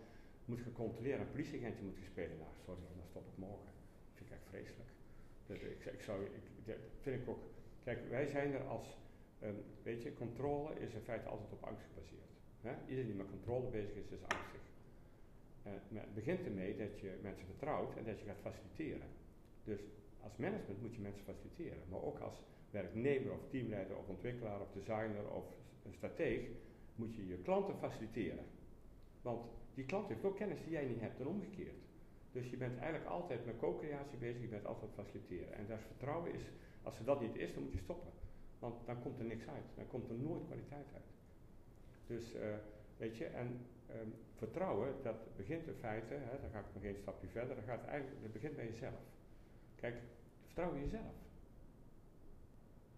moet 0.46 0.62
gaan 0.62 0.72
controleren, 0.72 1.20
een 1.20 1.32
politieagentje 1.32 1.84
moet 1.84 1.98
spelen, 2.06 2.38
nou 2.38 2.52
sorry, 2.66 2.82
dan 2.96 3.08
stop 3.10 3.28
ik 3.28 3.38
morgen. 3.38 3.66
Dat 3.66 4.16
vind 4.16 4.30
ik 4.30 4.36
echt 4.36 4.48
vreselijk. 4.50 4.90
Dus 5.46 5.62
ik, 5.62 5.86
ik 5.86 6.02
zou, 6.02 6.24
ik, 6.24 6.32
dat 6.66 6.76
vind 7.02 7.22
ik 7.22 7.30
ook, 7.30 7.44
kijk, 7.84 8.10
wij 8.10 8.28
zijn 8.28 8.54
er 8.54 8.64
als, 8.64 8.98
um, 9.44 9.56
weet 9.84 10.02
je, 10.04 10.14
controle 10.14 10.80
is 10.80 10.94
in 10.94 11.02
feite 11.02 11.28
altijd 11.28 11.52
op 11.52 11.64
angst 11.64 11.86
gebaseerd. 11.94 12.32
Hè? 12.62 12.74
Iedereen 12.88 13.06
die 13.06 13.16
met 13.16 13.30
controle 13.30 13.70
bezig 13.70 13.96
is, 13.96 14.10
is 14.10 14.28
angstig. 14.28 14.62
Uh, 15.66 15.72
het 15.94 16.14
begint 16.14 16.46
ermee 16.46 16.78
dat 16.78 17.00
je 17.00 17.20
mensen 17.22 17.46
vertrouwt 17.46 17.96
en 17.98 18.04
dat 18.04 18.20
je 18.20 18.26
gaat 18.26 18.42
faciliteren. 18.42 19.08
Dus 19.64 19.80
als 20.22 20.38
management 20.38 20.82
moet 20.82 20.96
je 20.96 21.02
mensen 21.02 21.24
faciliteren, 21.24 21.84
maar 21.90 22.02
ook 22.02 22.20
als 22.20 22.44
werknemer 22.72 23.32
of 23.32 23.40
teamleider 23.50 23.98
of 23.98 24.08
ontwikkelaar 24.08 24.62
of 24.62 24.72
designer 24.72 25.30
of 25.30 25.46
strateeg 25.92 26.50
moet 26.96 27.16
je 27.16 27.28
je 27.28 27.38
klanten 27.38 27.78
faciliteren. 27.78 28.46
Want 29.22 29.46
die 29.74 29.86
klant 29.86 30.08
heeft 30.08 30.24
ook 30.24 30.36
kennis 30.36 30.64
die 30.64 30.72
jij 30.72 30.86
niet 30.86 31.00
hebt 31.00 31.20
en 31.20 31.28
omgekeerd. 31.28 31.82
Dus 32.32 32.50
je 32.50 32.58
bent 32.58 32.78
eigenlijk 32.78 33.10
altijd 33.10 33.46
met 33.46 33.58
co-creatie 33.58 34.18
bezig, 34.18 34.42
je 34.42 34.48
bent 34.48 34.66
altijd 34.66 34.92
faciliteren. 34.94 35.54
En 35.54 35.68
daar 35.68 35.80
vertrouwen 35.80 36.34
is, 36.34 36.42
als 36.84 37.00
er 37.00 37.06
dat 37.06 37.22
niet 37.22 37.36
is, 37.36 37.54
dan 37.54 37.64
moet 37.64 37.74
je 37.74 37.80
stoppen. 37.80 38.12
Want 38.60 38.86
dan 38.86 39.02
komt 39.02 39.20
er 39.20 39.26
niks 39.26 39.48
uit, 39.48 39.64
dan 39.76 39.88
komt 39.88 40.10
er 40.10 40.16
nooit 40.16 40.46
kwaliteit 40.46 40.86
uit. 40.94 41.12
Dus, 42.08 42.36
uh, 42.36 42.42
weet 42.98 43.18
je, 43.18 43.26
en 43.26 43.66
um, 44.02 44.14
vertrouwen, 44.36 44.94
dat 45.04 45.36
begint 45.36 45.68
in 45.68 45.74
feite, 45.74 46.14
hè, 46.14 46.42
dan 46.42 46.50
ga 46.50 46.60
ik 46.60 46.66
nog 46.74 46.84
één 46.84 46.98
stapje 46.98 47.28
verder, 47.28 47.56
dan 47.56 47.64
gaat 47.64 47.86
eigenlijk, 47.86 48.22
het 48.22 48.34
begint 48.34 48.56
bij 48.56 48.66
jezelf. 48.66 49.02
Kijk, 49.76 49.96
vertrouw 50.46 50.78
jezelf. 50.78 51.14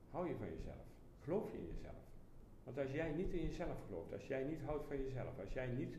Hou 0.10 0.27
je 0.27 0.36
van 0.36 0.48
jezelf. 0.48 0.86
Geloof 1.24 1.51
je 1.51 1.58
in 1.58 1.67
jezelf. 1.75 2.03
Want 2.63 2.77
als 2.77 2.91
jij 2.91 3.12
niet 3.12 3.32
in 3.32 3.41
jezelf 3.41 3.77
gelooft, 3.86 4.13
als 4.13 4.27
jij 4.27 4.44
niet 4.44 4.62
houdt 4.62 4.88
van 4.88 4.98
jezelf, 5.03 5.39
als 5.39 5.53
jij 5.53 5.67
niet 5.67 5.96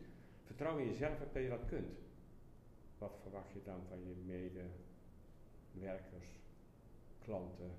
vertrouwen 0.46 0.82
in 0.82 0.88
jezelf 0.90 1.18
hebt 1.18 1.34
dat 1.34 1.42
je 1.42 1.48
dat 1.48 1.66
kunt, 1.66 1.98
wat 2.98 3.18
verwacht 3.22 3.52
je 3.52 3.62
dan 3.64 3.80
van 3.88 3.98
je 4.06 4.14
medewerkers, 5.74 6.28
klanten, 7.24 7.70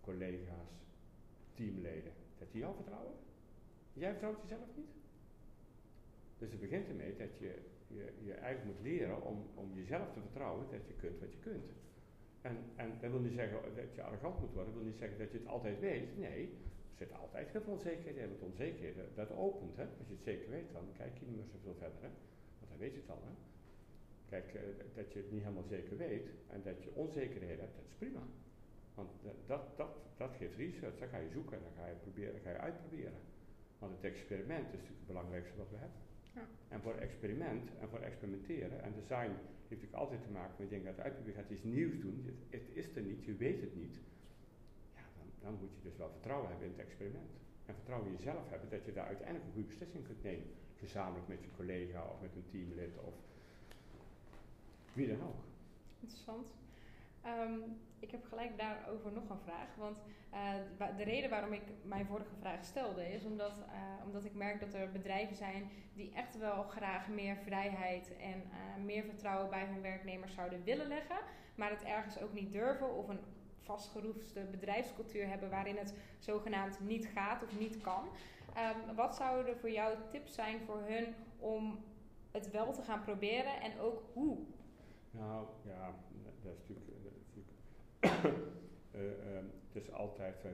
collega's, 0.00 0.72
teamleden? 1.54 2.12
Dat 2.38 2.52
die 2.52 2.60
jou 2.60 2.74
vertrouwen? 2.74 3.14
Jij 3.92 4.10
vertrouwt 4.10 4.42
jezelf 4.42 4.68
niet? 4.76 4.94
Dus 6.38 6.50
het 6.50 6.60
begint 6.60 6.88
ermee 6.88 7.16
dat 7.16 7.38
je, 7.38 7.58
je, 7.86 8.12
je 8.24 8.32
eigenlijk 8.32 8.76
moet 8.76 8.86
leren 8.86 9.22
om, 9.22 9.46
om 9.54 9.74
jezelf 9.74 10.12
te 10.12 10.20
vertrouwen 10.20 10.66
dat 10.70 10.86
je 10.86 10.94
kunt 10.94 11.20
wat 11.20 11.32
je 11.32 11.38
kunt. 11.38 11.72
En, 12.40 12.56
en 12.76 12.98
dat 13.00 13.10
wil 13.10 13.20
niet 13.20 13.32
zeggen 13.32 13.74
dat 13.76 13.94
je 13.94 14.02
arrogant 14.02 14.40
moet 14.40 14.52
worden, 14.52 14.72
dat 14.72 14.82
wil 14.82 14.90
niet 14.90 14.98
zeggen 14.98 15.18
dat 15.18 15.32
je 15.32 15.38
het 15.38 15.46
altijd 15.46 15.80
weet. 15.80 16.18
Nee, 16.18 16.56
zit 16.94 17.12
altijd 17.12 17.48
heel 17.48 17.60
veel 17.60 17.72
onzekerheden 17.72 18.22
en 18.22 18.28
met 18.28 18.40
onzekerheden, 18.40 19.14
dat 19.14 19.30
opent. 19.30 19.76
Hè? 19.76 19.86
Als 19.98 20.08
je 20.08 20.14
het 20.14 20.22
zeker 20.22 20.50
weet, 20.50 20.72
dan 20.72 20.92
kijk 20.92 21.18
je 21.18 21.26
niet 21.26 21.36
meer 21.36 21.52
zoveel 21.52 21.74
verder. 21.74 22.00
Hè? 22.00 22.10
Want 22.58 22.70
dan 22.70 22.78
weet 22.78 22.94
je 22.94 23.00
het 23.00 23.10
al. 23.10 23.22
Hè? 23.24 23.34
Kijk, 24.28 24.54
uh, 24.54 24.60
dat 24.94 25.12
je 25.12 25.18
het 25.18 25.30
niet 25.30 25.42
helemaal 25.42 25.68
zeker 25.76 25.96
weet 25.96 26.28
en 26.48 26.62
dat 26.62 26.82
je 26.82 26.94
onzekerheden 26.94 27.60
hebt, 27.64 27.76
dat 27.76 27.84
is 27.84 27.94
prima. 27.94 28.22
Want 28.94 29.10
dat, 29.46 29.76
dat, 29.76 29.96
dat 30.16 30.30
geeft 30.38 30.56
research, 30.56 30.98
dan 30.98 31.08
ga 31.08 31.18
je 31.18 31.30
zoeken, 31.30 31.58
dan 31.62 31.72
ga 31.76 31.86
je, 31.86 31.94
proberen, 31.94 32.32
dan 32.32 32.42
ga 32.42 32.50
je 32.50 32.58
uitproberen. 32.58 33.12
Want 33.78 33.92
het 33.92 34.04
experiment 34.04 34.66
is 34.66 34.72
natuurlijk 34.72 34.98
het 34.98 35.06
belangrijkste 35.06 35.56
wat 35.56 35.70
we 35.70 35.76
hebben. 35.76 36.00
Ja. 36.34 36.46
En 36.68 36.80
voor 36.80 36.94
experiment 36.94 37.70
en 37.80 37.88
voor 37.88 37.98
experimenteren, 37.98 38.82
en 38.82 38.92
design 38.94 39.30
heeft 39.30 39.70
natuurlijk 39.70 39.94
altijd 39.94 40.22
te 40.22 40.30
maken 40.30 40.54
met 40.58 40.70
dingen 40.70 40.86
uit 40.86 41.00
uitproberen, 41.00 41.40
gaat 41.40 41.50
iets 41.50 41.62
nieuws 41.62 42.00
doen, 42.00 42.22
het, 42.26 42.34
het, 42.48 42.76
is 42.76 42.96
er 42.96 43.02
niet, 43.02 43.24
je 43.24 43.34
weet 43.34 43.60
het 43.60 43.76
niet. 43.76 44.00
Dan, 45.44 45.58
moet 45.60 45.74
je 45.74 45.88
dus 45.88 45.96
wel 45.96 46.10
vertrouwen 46.10 46.48
hebben 46.48 46.66
in 46.66 46.72
het 46.72 46.86
experiment. 46.86 47.30
En 47.66 47.74
vertrouwen 47.74 48.08
in 48.08 48.16
jezelf 48.16 48.50
hebben 48.50 48.70
dat 48.70 48.84
je 48.84 48.92
daar 48.92 49.06
uiteindelijk 49.06 49.46
een 49.46 49.52
goede 49.52 49.68
beslissing 49.68 50.04
kunt 50.06 50.22
nemen. 50.22 50.46
Gezamenlijk 50.76 51.28
met 51.28 51.42
je 51.42 51.50
collega 51.56 52.04
of 52.12 52.20
met 52.20 52.34
een 52.34 52.48
teamlid 52.50 52.98
of 52.98 53.14
wie 54.92 55.08
dan 55.08 55.22
ook. 55.22 55.42
Interessant. 56.00 56.46
Um, 57.26 57.76
ik 57.98 58.10
heb 58.10 58.24
gelijk 58.24 58.58
daarover 58.58 59.12
nog 59.12 59.28
een 59.28 59.44
vraag. 59.44 59.74
Want 59.76 60.02
uh, 60.32 60.96
de 60.96 61.02
reden 61.04 61.30
waarom 61.30 61.52
ik 61.52 61.62
mijn 61.82 62.06
vorige 62.06 62.34
vraag 62.40 62.64
stelde 62.64 63.12
is 63.12 63.24
omdat, 63.24 63.58
uh, 63.58 64.06
omdat 64.06 64.24
ik 64.24 64.34
merk 64.34 64.60
dat 64.60 64.74
er 64.74 64.90
bedrijven 64.90 65.36
zijn 65.36 65.70
die 65.94 66.12
echt 66.14 66.38
wel 66.38 66.62
graag 66.62 67.08
meer 67.08 67.36
vrijheid 67.36 68.16
en 68.16 68.42
uh, 68.42 68.84
meer 68.84 69.04
vertrouwen 69.04 69.50
bij 69.50 69.66
hun 69.66 69.82
werknemers 69.82 70.34
zouden 70.34 70.64
willen 70.64 70.86
leggen, 70.86 71.18
maar 71.54 71.70
het 71.70 71.82
ergens 71.82 72.20
ook 72.20 72.32
niet 72.32 72.52
durven 72.52 72.94
of 72.94 73.08
een 73.08 73.20
vastgeroeste 73.64 74.46
bedrijfscultuur 74.50 75.28
hebben 75.28 75.50
waarin 75.50 75.76
het 75.76 75.94
zogenaamd 76.18 76.80
niet 76.80 77.06
gaat 77.06 77.42
of 77.42 77.58
niet 77.58 77.80
kan. 77.80 78.08
Um, 78.88 78.94
wat 78.96 79.16
zouden 79.16 79.56
voor 79.56 79.70
jou 79.70 79.96
tips 80.10 80.34
zijn 80.34 80.60
voor 80.60 80.82
hun 80.86 81.14
om 81.38 81.84
het 82.30 82.50
wel 82.50 82.72
te 82.72 82.82
gaan 82.82 83.02
proberen 83.02 83.60
en 83.60 83.78
ook 83.78 84.02
hoe? 84.12 84.38
Nou 85.10 85.46
ja, 85.64 85.94
dat 86.42 86.54
is 86.58 86.68
natuurlijk 86.68 86.88
uh, 88.00 89.36
um, 89.36 89.50
het 89.72 89.82
is 89.82 89.92
altijd 89.92 90.46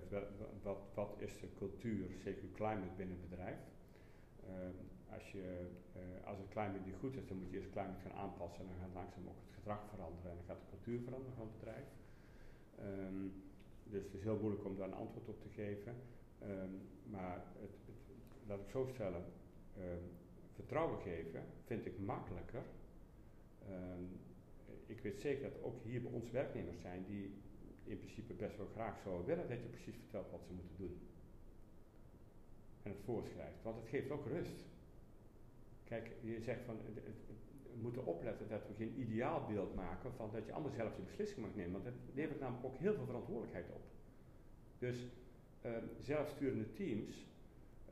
wat, 0.62 0.78
wat 0.94 1.14
is 1.18 1.40
de 1.40 1.48
cultuur, 1.54 2.06
zeker 2.24 2.50
climate 2.54 2.94
binnen 2.96 3.16
een 3.16 3.28
bedrijf. 3.28 3.58
Uh, 4.44 5.14
als, 5.14 5.32
je, 5.32 5.70
als 6.24 6.38
het 6.38 6.48
climate 6.48 6.84
niet 6.84 6.94
goed 7.00 7.16
is, 7.16 7.26
dan 7.26 7.36
moet 7.36 7.50
je 7.50 7.56
eerst 7.56 7.70
climate 7.70 8.00
gaan 8.00 8.18
aanpassen 8.18 8.60
en 8.60 8.66
dan 8.66 8.78
gaat 8.80 8.94
langzaam 8.94 9.28
ook 9.28 9.40
het 9.46 9.54
gedrag 9.54 9.80
veranderen 9.88 10.30
en 10.30 10.36
dan 10.36 10.46
gaat 10.46 10.60
de 10.60 10.70
cultuur 10.70 11.00
veranderen 11.00 11.36
van 11.36 11.46
het 11.46 11.58
bedrijf. 11.58 11.86
Um, 12.78 13.32
dus 13.84 14.04
het 14.04 14.14
is 14.14 14.22
heel 14.22 14.38
moeilijk 14.40 14.64
om 14.64 14.76
daar 14.76 14.88
een 14.88 14.94
antwoord 14.94 15.28
op 15.28 15.40
te 15.42 15.48
geven. 15.48 15.94
Um, 16.42 16.80
maar 17.10 17.44
het, 17.60 17.70
het, 17.86 17.94
laat 18.46 18.60
ik 18.60 18.70
zo 18.70 18.88
stellen, 18.94 19.24
vertrouwen 20.54 21.00
geven 21.00 21.42
vind 21.64 21.86
ik 21.86 21.98
makkelijker 21.98 22.62
ik 24.90 25.00
weet 25.00 25.20
zeker 25.20 25.42
dat 25.42 25.62
ook 25.62 25.82
hier 25.82 26.02
bij 26.02 26.12
ons 26.12 26.30
werknemers 26.30 26.80
zijn 26.80 27.04
die 27.04 27.32
in 27.84 27.98
principe 27.98 28.32
best 28.32 28.56
wel 28.56 28.66
graag 28.66 29.00
zouden 29.02 29.26
willen 29.26 29.48
dat 29.48 29.62
je 29.62 29.68
precies 29.68 29.96
vertelt 29.96 30.30
wat 30.30 30.44
ze 30.46 30.52
moeten 30.52 30.76
doen. 30.76 31.00
En 32.82 32.90
het 32.90 33.00
voorschrijft, 33.04 33.62
want 33.62 33.76
het 33.76 33.88
geeft 33.88 34.10
ook 34.10 34.26
rust. 34.26 34.64
Kijk, 35.84 36.10
je 36.20 36.40
zegt 36.40 36.64
van, 36.64 36.76
we 36.94 37.00
moeten 37.80 38.06
opletten 38.06 38.48
dat 38.48 38.66
we 38.68 38.74
geen 38.74 38.94
ideaalbeeld 39.00 39.74
maken 39.74 40.12
van 40.12 40.30
dat 40.32 40.46
je 40.46 40.52
allemaal 40.52 40.72
zelf 40.72 40.96
je 40.96 41.02
beslissing 41.02 41.46
mag 41.46 41.54
nemen, 41.54 41.72
want 41.72 41.84
dat 41.84 41.94
levert 42.14 42.40
namelijk 42.40 42.66
ook 42.66 42.76
heel 42.76 42.94
veel 42.94 43.04
verantwoordelijkheid 43.04 43.66
op. 43.70 43.82
Dus 44.78 45.06
uh, 45.66 45.76
zelfsturende 45.98 46.72
teams, 46.72 47.26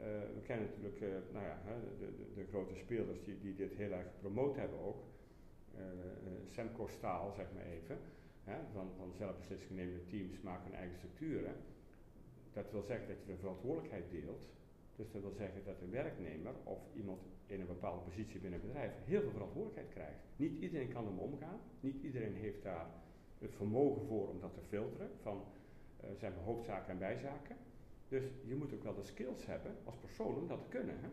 uh, 0.01 0.05
we 0.35 0.41
kennen 0.43 0.67
natuurlijk 0.67 1.01
uh, 1.01 1.09
nou 1.33 1.45
ja, 1.45 1.63
de, 1.99 2.17
de, 2.17 2.33
de, 2.35 2.47
grote 2.47 2.75
spelers 2.75 3.25
die, 3.25 3.39
die 3.41 3.55
dit 3.55 3.75
heel 3.75 3.93
erg 3.93 4.07
gepromoot 4.15 4.57
hebben 4.57 4.79
ook. 4.79 5.03
Uh, 5.75 5.83
Semco 6.47 6.87
Staal, 6.87 7.33
zeg 7.33 7.47
maar 7.55 7.65
even 7.65 7.99
van, 8.73 8.91
van 8.97 9.13
zelfbeslissing 9.17 9.71
nemende 9.71 10.05
teams 10.05 10.41
maken 10.41 10.65
hun 10.65 10.79
eigen 10.79 10.97
structuren. 10.97 11.55
Dat 12.53 12.71
wil 12.71 12.83
zeggen 12.83 13.09
dat 13.09 13.17
je 13.21 13.33
de 13.33 13.39
verantwoordelijkheid 13.39 14.11
deelt. 14.11 14.47
Dus 14.97 15.13
dat 15.13 15.23
wil 15.23 15.33
zeggen 15.33 15.65
dat 15.65 15.81
een 15.81 15.91
werknemer 15.91 16.55
of 16.65 16.81
iemand 16.95 17.21
in 17.51 17.61
een 17.61 17.67
bepaalde 17.67 18.03
positie 18.03 18.41
binnen 18.41 18.61
een 18.61 18.67
bedrijf 18.67 18.93
heel 19.05 19.21
veel 19.21 19.31
verantwoordelijkheid 19.31 19.89
krijgt. 19.89 20.19
Niet 20.37 20.63
iedereen 20.63 20.93
kan 20.93 21.07
ermee 21.07 21.25
omgaan. 21.25 21.61
Niet 21.81 22.03
iedereen 22.03 22.35
heeft 22.35 22.63
daar 22.63 22.87
het 23.39 23.55
vermogen 23.55 24.07
voor 24.07 24.29
om 24.29 24.41
dat 24.41 24.55
te 24.55 24.61
filteren 24.69 25.11
van 25.23 25.45
uh, 26.05 26.11
zijn 26.17 26.33
hoofdzaken 26.45 26.93
en 26.93 26.99
bijzaken. 26.99 27.57
Dus 28.09 28.25
je 28.45 28.55
moet 28.55 28.75
ook 28.75 28.83
wel 28.83 28.95
de 28.95 29.03
skills 29.03 29.47
hebben 29.47 29.77
als 29.85 29.97
persoon 29.97 30.37
om 30.37 30.49
dat 30.49 30.61
te 30.61 30.69
kunnen. 30.69 31.01
Hè? 31.01 31.09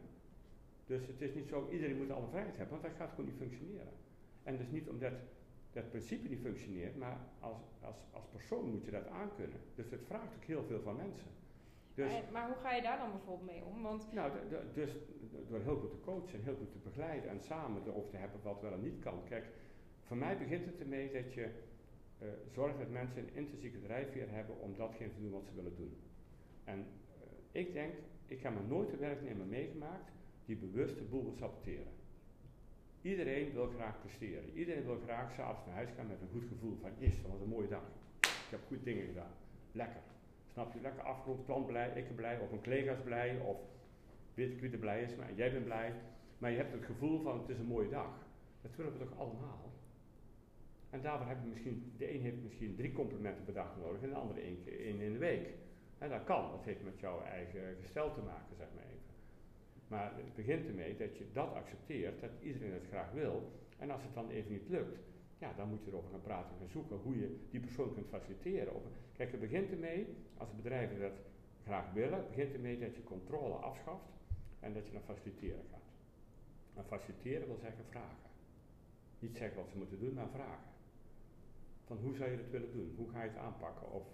Dus 0.86 1.08
het 1.08 1.22
is 1.22 1.34
niet 1.34 1.48
zo, 1.48 1.70
iedereen 1.72 1.98
moet 1.98 2.12
alle 2.12 2.28
vrijheid 2.28 2.58
hebben, 2.58 2.80
want 2.80 2.88
dat 2.88 2.98
gaat 2.98 3.10
gewoon 3.10 3.26
niet 3.26 3.38
functioneren. 3.38 3.94
En 4.44 4.58
dus 4.58 4.70
niet 4.70 4.90
omdat 4.90 5.14
dat 5.72 5.90
principe 5.90 6.28
niet 6.28 6.40
functioneert, 6.40 6.98
maar 6.98 7.18
als, 7.40 7.58
als, 7.82 7.96
als 8.12 8.26
persoon 8.32 8.70
moet 8.70 8.86
je 8.86 8.92
dat 8.92 9.08
aankunnen. 9.08 9.60
Dus 9.76 9.92
het 9.92 10.02
vraagt 10.08 10.36
ook 10.36 10.44
heel 10.44 10.64
veel 10.64 10.82
van 10.82 10.96
mensen. 10.96 11.28
Dus, 11.96 12.12
maar, 12.12 12.24
maar, 12.32 12.48
hoe 12.48 12.58
ga 12.62 12.74
je 12.74 12.82
daar 12.82 12.98
dan 12.98 13.12
bijvoorbeeld 13.12 13.52
mee 13.52 13.64
om? 13.64 13.82
Want 13.82 14.14
nou, 14.14 14.32
dus 14.74 14.92
door 15.48 15.60
heel 15.60 15.78
goed 15.78 15.92
te 15.92 16.00
coachen 16.00 16.40
en 16.40 16.44
heel 16.44 16.56
goed 16.56 16.72
te 16.72 16.78
begeleiden 16.78 17.30
en 17.30 17.42
samen 17.42 17.82
erover 17.86 18.10
te 18.10 18.18
hebben 18.18 18.40
wat 18.44 18.62
wel 18.62 18.74
en 18.74 18.82
niet 18.82 19.00
kan. 19.00 19.24
Kijk, 19.24 19.46
voor 20.04 20.18
mij 20.18 20.38
begint 20.38 20.66
het 20.66 20.80
ermee 20.80 21.12
dat 21.12 21.34
je 21.34 21.50
uh, 22.22 22.28
zorgt 22.52 22.78
dat 22.78 22.90
mensen 22.90 23.18
een 23.18 23.34
intrinsieke 23.34 23.82
drijfveer 23.82 24.30
hebben 24.30 24.60
om 24.60 24.76
datgene 24.76 25.14
te 25.14 25.22
doen 25.22 25.32
wat 25.32 25.46
ze 25.46 25.56
willen 25.56 25.76
doen. 25.76 25.98
En 26.64 26.80
uh, 26.80 26.86
ik 27.52 27.74
denk, 27.74 27.94
ik 28.28 28.42
heb 28.42 28.54
maar 28.54 28.64
nooit 28.64 28.92
een 28.92 29.00
werknemer 29.00 29.46
meegemaakt 29.46 30.12
die 30.46 30.56
bewust 30.56 30.98
de 30.98 31.04
boel 31.04 31.24
wil 31.24 31.34
saboteren. 31.34 31.94
Iedereen 33.02 33.54
wil 33.54 33.68
graag 33.68 34.00
presteren. 34.00 34.54
Iedereen 34.54 34.86
wil 34.86 35.00
graag 35.04 35.34
s'avonds 35.34 35.66
naar 35.66 35.76
huis 35.76 35.90
gaan 35.96 36.08
met 36.08 36.22
een 36.22 36.30
goed 36.32 36.46
gevoel 36.48 36.78
van, 36.82 36.92
yes, 36.98 37.22
dat 37.22 37.32
was 37.32 37.42
een 37.42 37.48
mooie 37.48 37.68
dag. 37.68 37.84
Ik 38.20 38.52
heb 38.52 38.60
goede 38.68 38.84
dingen 38.84 39.06
gedaan. 39.06 39.32
Lekker. 39.72 40.02
Snap 40.56 40.74
je? 40.74 40.82
Lekker 40.82 41.04
afgerond, 41.04 41.46
klant 41.46 41.68
blij, 41.68 41.92
ik 41.96 42.08
ben 42.08 42.16
blij, 42.16 42.40
of 42.40 42.52
een 42.52 42.62
collega's 42.62 43.02
blij, 43.04 43.40
of 43.40 43.58
weet 44.34 44.52
ik 44.52 44.62
wie 44.62 44.72
er 44.72 44.78
blij 44.78 45.02
is, 45.02 45.16
maar 45.16 45.34
jij 45.34 45.52
bent 45.52 45.64
blij. 45.64 45.94
Maar 46.38 46.52
je 46.52 46.58
hebt 46.58 46.72
het 46.72 46.86
gevoel 46.86 47.22
van, 47.22 47.40
het 47.40 47.50
is 47.50 47.58
een 47.58 47.66
mooie 47.66 47.90
dag. 47.90 48.28
Dat 48.62 48.76
willen 48.76 48.92
we 48.92 49.00
toch 49.00 49.18
allemaal? 49.18 49.72
En 50.90 51.02
daarvoor 51.02 51.28
hebben 51.28 51.46
we 51.46 51.52
misschien, 51.52 51.94
de 51.98 52.14
een 52.14 52.22
heeft 52.22 52.44
misschien 52.44 52.76
drie 52.76 52.94
complimenten 52.94 53.44
per 53.44 53.54
dag 53.54 53.78
nodig 53.78 54.02
en 54.02 54.10
de 54.10 54.16
andere 54.16 54.42
één 54.42 54.58
één 54.66 55.00
in 55.00 55.14
de 55.14 55.18
week. 55.18 55.48
En 55.98 56.10
dat 56.10 56.24
kan, 56.24 56.52
dat 56.52 56.64
heeft 56.64 56.84
met 56.84 57.00
jouw 57.00 57.22
eigen 57.22 57.76
gestel 57.82 58.14
te 58.14 58.22
maken, 58.22 58.56
zeg 58.58 58.68
maar 58.76 58.84
even. 58.84 59.14
Maar 59.88 60.14
het 60.16 60.36
begint 60.36 60.68
ermee 60.68 60.98
dat 60.98 61.18
je 61.18 61.26
dat 61.34 61.54
accepteert, 61.54 62.22
dat 62.22 62.32
iedereen 62.42 62.74
het 62.74 62.88
graag 62.88 63.12
wil. 63.12 63.52
En 63.78 63.92
als 63.92 64.02
het 64.04 64.14
dan 64.14 64.30
even 64.30 64.52
niet 64.52 64.70
lukt, 64.70 65.00
dan 65.54 65.70
moet 65.70 65.84
je 65.84 65.92
erover 65.92 66.10
gaan 66.10 66.22
praten 66.22 66.52
en 66.52 66.58
gaan 66.60 66.70
zoeken 66.70 66.98
hoe 66.98 67.20
je 67.20 67.38
die 67.50 67.60
persoon 67.60 67.94
kunt 67.94 68.08
faciliteren. 68.08 68.74
Kijk, 69.14 69.32
het 69.32 69.40
begint 69.40 69.72
ermee, 69.72 70.08
als 70.38 70.56
bedrijven 70.56 71.00
dat 71.00 71.14
graag 71.64 71.94
willen, 71.94 72.28
begint 72.28 72.54
ermee 72.54 72.80
dat 72.80 72.96
je 72.96 73.04
controle 73.04 73.54
afschaft 73.54 74.06
en 74.60 74.74
dat 74.74 74.86
je 74.86 74.94
naar 74.94 75.02
faciliteren 75.02 75.64
gaat. 75.72 75.80
En 76.74 76.86
faciliteren 76.86 77.48
wil 77.48 77.58
zeggen 77.58 77.86
vragen. 77.86 78.30
Niet 79.20 79.38
zeggen 79.38 79.58
wat 79.58 79.70
ze 79.70 79.78
moeten 79.78 80.00
doen, 80.00 80.14
maar 80.14 80.30
vragen. 80.30 80.70
Van 81.86 81.98
hoe 81.98 82.16
zou 82.16 82.32
je 82.32 82.38
het 82.38 82.52
willen 82.52 82.72
doen? 82.72 82.94
Hoe 82.98 83.10
ga 83.10 83.24
je 83.24 83.30
het 83.30 83.38
aanpakken? 83.38 83.92
Of 83.92 84.08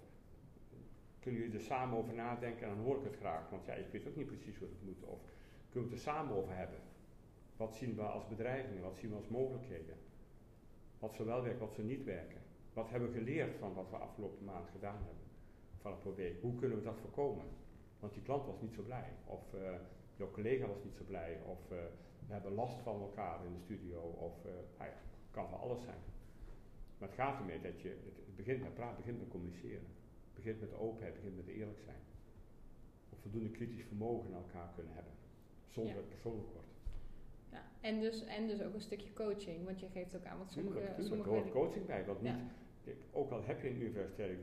kunnen 1.20 1.40
jullie 1.40 1.56
er 1.56 1.64
samen 1.64 1.98
over 1.98 2.14
nadenken 2.14 2.68
en 2.68 2.74
dan 2.74 2.84
hoor 2.84 2.98
ik 2.98 3.04
het 3.04 3.16
graag. 3.16 3.50
Want 3.50 3.66
ja, 3.66 3.72
ik 3.72 3.92
weet 3.92 4.08
ook 4.08 4.16
niet 4.16 4.26
precies 4.26 4.58
hoe 4.58 4.68
het 4.68 4.84
moet. 4.84 5.04
Of 5.04 5.20
kunnen 5.70 5.90
we 5.90 5.96
het 5.96 6.06
er 6.06 6.12
samen 6.12 6.36
over 6.36 6.56
hebben? 6.56 6.78
Wat 7.56 7.74
zien 7.74 7.94
we 7.94 8.02
als 8.02 8.28
bedreigingen? 8.28 8.82
Wat 8.82 8.96
zien 8.96 9.10
we 9.10 9.16
als 9.16 9.28
mogelijkheden? 9.28 9.96
Wat 11.02 11.14
zou 11.14 11.28
wel 11.28 11.42
werken, 11.42 11.60
wat 11.60 11.74
zou 11.74 11.86
niet 11.86 12.04
werken? 12.04 12.40
Wat 12.72 12.90
hebben 12.90 13.12
we 13.12 13.18
geleerd 13.18 13.54
van 13.58 13.74
wat 13.74 13.90
we 13.90 13.96
afgelopen 13.96 14.44
maand 14.44 14.68
gedaan 14.68 15.02
hebben? 15.08 15.24
Van 15.80 15.92
een 16.04 16.14
week. 16.14 16.40
Hoe 16.40 16.54
kunnen 16.54 16.78
we 16.78 16.84
dat 16.84 16.98
voorkomen? 17.00 17.44
Want 18.00 18.12
die 18.12 18.22
klant 18.22 18.46
was 18.46 18.60
niet 18.60 18.74
zo 18.74 18.82
blij. 18.82 19.08
Of 19.24 19.54
uh, 19.54 19.60
jouw 20.16 20.30
collega 20.30 20.66
was 20.66 20.84
niet 20.84 20.94
zo 20.96 21.04
blij. 21.04 21.40
Of 21.46 21.60
uh, 21.72 21.78
we 22.26 22.32
hebben 22.32 22.52
last 22.52 22.78
van 22.82 23.00
elkaar 23.00 23.44
in 23.46 23.52
de 23.52 23.60
studio. 23.60 24.00
Of 24.00 24.44
uh, 24.46 24.52
nou 24.78 24.90
ja, 24.90 24.96
kan 25.30 25.48
van 25.48 25.58
alles 25.58 25.82
zijn. 25.82 26.02
Maar 26.98 27.08
het 27.08 27.18
gaat 27.18 27.38
ermee 27.38 27.60
dat 27.60 27.80
je, 27.80 27.88
het 28.26 28.36
begint 28.36 28.62
met 28.62 28.74
praten, 28.74 28.96
begint 28.96 29.18
met 29.18 29.28
communiceren. 29.28 29.86
Het 30.26 30.34
begint 30.34 30.60
met 30.60 30.74
openheid, 30.74 31.14
het 31.14 31.22
begint 31.22 31.46
met 31.46 31.54
eerlijk 31.54 31.80
zijn. 31.84 32.02
Of 33.10 33.18
voldoende 33.18 33.50
kritisch 33.50 33.84
vermogen 33.84 34.30
naar 34.30 34.42
elkaar 34.42 34.72
kunnen 34.74 34.94
hebben. 34.94 35.12
Zonder 35.68 35.94
ja. 35.94 36.00
het 36.00 36.08
persoonlijk 36.08 36.48
en 37.82 38.00
dus, 38.00 38.24
en 38.24 38.46
dus 38.46 38.62
ook 38.62 38.74
een 38.74 38.80
stukje 38.80 39.12
coaching, 39.12 39.64
want 39.64 39.80
je 39.80 39.88
geeft 39.92 40.16
ook 40.16 40.24
aan 40.24 40.38
wat 40.38 40.52
sommige... 40.52 40.76
Tuurlijk, 40.76 40.96
tuurlijk, 40.96 41.14
sommige 41.14 41.30
er 41.30 41.36
hoort 41.36 41.50
coaching 41.50 41.86
bij, 41.86 42.04
want 42.04 42.22
niet... 42.22 42.34
Ook 43.12 43.30
al 43.30 43.44
heb 43.44 43.62
je 43.62 43.68
een 43.68 43.80
universitaire 43.80 44.36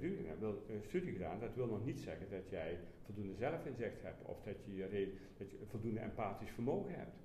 studie 0.82 1.12
gedaan, 1.12 1.40
dat 1.40 1.56
wil 1.56 1.66
nog 1.66 1.86
niet 1.86 2.00
zeggen 2.00 2.30
dat 2.30 2.50
jij 2.50 2.80
voldoende 3.06 3.36
zelfinzicht 3.36 4.02
hebt 4.02 4.26
of 4.26 4.42
dat 4.44 4.56
je, 4.66 5.14
dat 5.38 5.52
je 5.52 5.58
voldoende 5.70 6.00
empathisch 6.00 6.50
vermogen 6.50 6.94
hebt. 6.96 7.16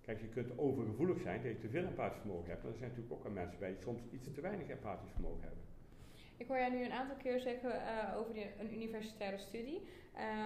Kijk, 0.00 0.20
je 0.20 0.28
kunt 0.28 0.58
overgevoelig 0.58 1.20
zijn 1.20 1.42
dat 1.42 1.50
je 1.50 1.58
te 1.58 1.68
veel 1.68 1.84
empathisch 1.84 2.20
vermogen 2.20 2.48
hebt, 2.48 2.62
maar 2.62 2.72
er 2.72 2.78
zijn 2.78 2.90
natuurlijk 2.90 3.18
ook 3.18 3.24
al 3.24 3.30
mensen 3.30 3.58
bij 3.58 3.70
die 3.70 3.82
soms 3.82 4.02
iets 4.10 4.32
te 4.32 4.40
weinig 4.40 4.68
empathisch 4.68 5.10
vermogen 5.10 5.42
hebben. 5.42 5.71
Ik 6.42 6.48
hoor 6.48 6.56
jij 6.56 6.70
nu 6.70 6.84
een 6.84 6.92
aantal 6.92 7.16
keer 7.16 7.40
zeggen 7.40 7.70
uh, 7.70 8.16
over 8.16 8.34
de, 8.34 8.46
een 8.58 8.74
universitaire 8.74 9.38
studie. 9.38 9.80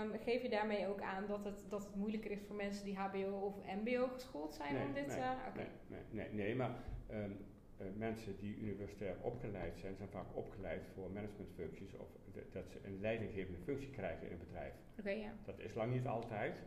Um, 0.03 0.19
geef 0.19 0.43
je 0.43 0.49
daarmee 0.49 0.87
ook 0.87 1.01
aan 1.01 1.27
dat 1.27 1.45
het, 1.45 1.65
dat 1.69 1.85
het 1.85 1.95
moeilijker 1.95 2.31
is 2.31 2.43
voor 2.47 2.57
mensen 2.57 2.85
die 2.85 2.97
HBO 2.97 3.31
of 3.47 3.55
MBO 3.83 4.07
geschoold 4.07 4.55
zijn 4.55 4.75
nee, 4.75 4.87
om 4.87 4.93
dit 4.93 5.07
nee, 5.07 5.19
uh, 5.19 5.31
okay. 5.49 5.69
nee, 5.87 6.01
nee, 6.11 6.29
nee, 6.33 6.55
maar 6.55 6.71
um, 7.11 7.37
uh, 7.81 7.87
mensen 7.97 8.37
die 8.39 8.57
universitair 8.57 9.17
opgeleid 9.21 9.79
zijn, 9.79 9.97
zijn 9.97 10.09
vaak 10.09 10.37
opgeleid 10.37 10.87
voor 10.95 11.11
managementfuncties 11.11 11.95
of 11.95 12.09
de, 12.33 12.47
dat 12.53 12.71
ze 12.71 12.79
een 12.85 13.01
leidinggevende 13.01 13.59
functie 13.59 13.91
krijgen 13.91 14.27
in 14.27 14.33
een 14.33 14.39
bedrijf. 14.39 14.75
Okay, 14.99 15.19
ja. 15.19 15.33
Dat 15.45 15.59
is 15.59 15.75
lang 15.75 15.93
niet 15.93 16.07
altijd, 16.07 16.63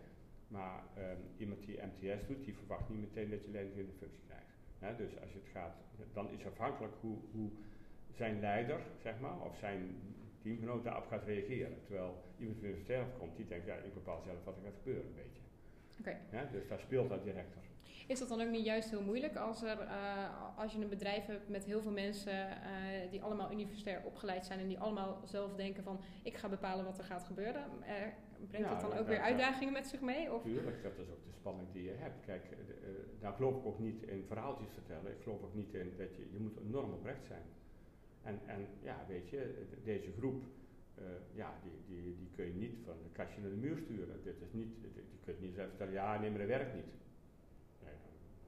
maar 0.47 0.83
um, 0.97 1.17
iemand 1.37 1.65
die 1.65 1.79
MTS 1.81 2.27
doet, 2.27 2.45
die 2.45 2.55
verwacht 2.55 2.89
niet 2.89 2.99
meteen 2.99 3.29
dat 3.29 3.43
je 3.45 3.51
leidinggevende 3.51 3.97
functie 3.97 4.23
krijgt. 4.27 4.57
Ja, 4.79 4.93
dus 4.93 5.19
als 5.21 5.31
je 5.31 5.39
het 5.39 5.49
gaat, 5.49 5.75
dan 6.13 6.29
is 6.29 6.45
afhankelijk 6.45 6.93
hoe, 7.01 7.17
hoe 7.31 7.49
zijn 8.19 8.39
leider, 8.39 8.79
zeg 9.01 9.19
maar, 9.19 9.41
of 9.41 9.57
zijn 9.57 9.81
teamgenoot 10.41 10.83
daarop 10.83 11.07
gaat 11.07 11.23
reageren. 11.23 11.77
Terwijl 11.83 12.23
iemand 12.37 12.57
van 12.57 12.67
universitair 12.67 13.05
komt, 13.19 13.35
die 13.35 13.47
denkt, 13.47 13.65
ja, 13.65 13.75
ik 13.75 13.93
bepaal 13.93 14.21
zelf 14.21 14.43
wat 14.43 14.55
er 14.57 14.63
gaat 14.63 14.77
gebeuren, 14.77 15.05
een 15.05 15.21
beetje. 15.23 15.41
Okay. 15.99 16.17
Ja, 16.31 16.51
dus 16.51 16.67
daar 16.67 16.79
speelt 16.79 17.09
dat 17.09 17.23
directer. 17.23 17.61
Is 18.07 18.19
dat 18.19 18.29
dan 18.29 18.41
ook 18.41 18.49
niet 18.49 18.65
juist 18.65 18.89
heel 18.89 19.01
moeilijk 19.01 19.35
als, 19.35 19.63
er, 19.63 19.77
uh, 19.81 20.57
als 20.57 20.73
je 20.73 20.81
een 20.81 20.89
bedrijf 20.89 21.25
hebt 21.25 21.49
met 21.49 21.65
heel 21.65 21.81
veel 21.81 21.91
mensen 21.91 22.47
uh, 22.47 23.11
die 23.11 23.21
allemaal 23.23 23.51
universitair 23.51 24.01
opgeleid 24.05 24.45
zijn 24.45 24.59
en 24.59 24.67
die 24.67 24.79
allemaal 24.79 25.21
zelf 25.25 25.55
denken 25.55 25.83
van 25.83 25.99
ik 26.23 26.37
ga 26.37 26.49
bepalen 26.49 26.85
wat 26.85 26.97
er 26.97 27.03
gaat 27.03 27.23
gebeuren? 27.23 27.63
Uh, 27.79 28.47
brengt 28.47 28.69
dat 28.69 28.81
dan 28.81 28.97
ook 28.97 29.07
weer 29.07 29.19
uitdagingen 29.19 29.73
met 29.73 29.87
zich 29.87 30.01
mee? 30.01 30.33
Of? 30.33 30.43
Tuurlijk, 30.43 30.83
dat 30.83 30.97
is 30.97 31.09
ook 31.09 31.25
de 31.25 31.31
spanning 31.31 31.67
die 31.71 31.83
je 31.83 31.95
hebt. 31.97 32.25
Kijk, 32.25 32.43
daar 33.19 33.33
geloof 33.33 33.55
ik 33.55 33.65
ook 33.65 33.79
niet 33.79 34.03
in 34.03 34.23
verhaaltjes 34.27 34.69
vertellen. 34.73 35.11
Ik 35.11 35.21
geloof 35.23 35.41
ook 35.43 35.55
niet 35.55 35.73
in 35.73 35.93
dat 35.97 36.15
je, 36.15 36.27
je 36.31 36.39
moet 36.39 36.57
enorm 36.57 36.93
oprecht 36.93 37.25
zijn. 37.25 37.43
En, 38.23 38.39
en 38.45 38.67
ja, 38.81 39.05
weet 39.07 39.29
je, 39.29 39.65
deze 39.83 40.11
groep, 40.17 40.43
uh, 40.99 41.05
ja, 41.33 41.59
die, 41.63 41.95
die, 41.95 42.15
die 42.17 42.29
kun 42.35 42.45
je 42.45 42.53
niet 42.53 42.75
van 42.85 42.95
de 43.03 43.09
kastje 43.11 43.41
naar 43.41 43.49
de 43.49 43.55
muur 43.55 43.77
sturen. 43.77 44.23
Dit 44.23 44.41
is 44.41 44.53
niet, 44.53 44.73
je 44.81 45.01
kunt 45.25 45.41
niet 45.41 45.53
zelf 45.53 45.67
vertellen, 45.67 45.93
ja, 45.93 46.19
nee, 46.19 46.29
maar 46.29 46.39
dat 46.39 46.47
werkt 46.47 46.75
niet. 46.75 46.93
Nee, 47.83 47.93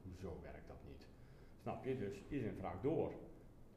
hoezo 0.04 0.40
werkt 0.42 0.68
dat 0.68 0.78
niet? 0.88 1.08
Snap 1.62 1.86
je? 1.86 1.98
Dus 1.98 2.24
iedereen 2.30 2.56
vraagt 2.56 2.84
door. 2.84 3.14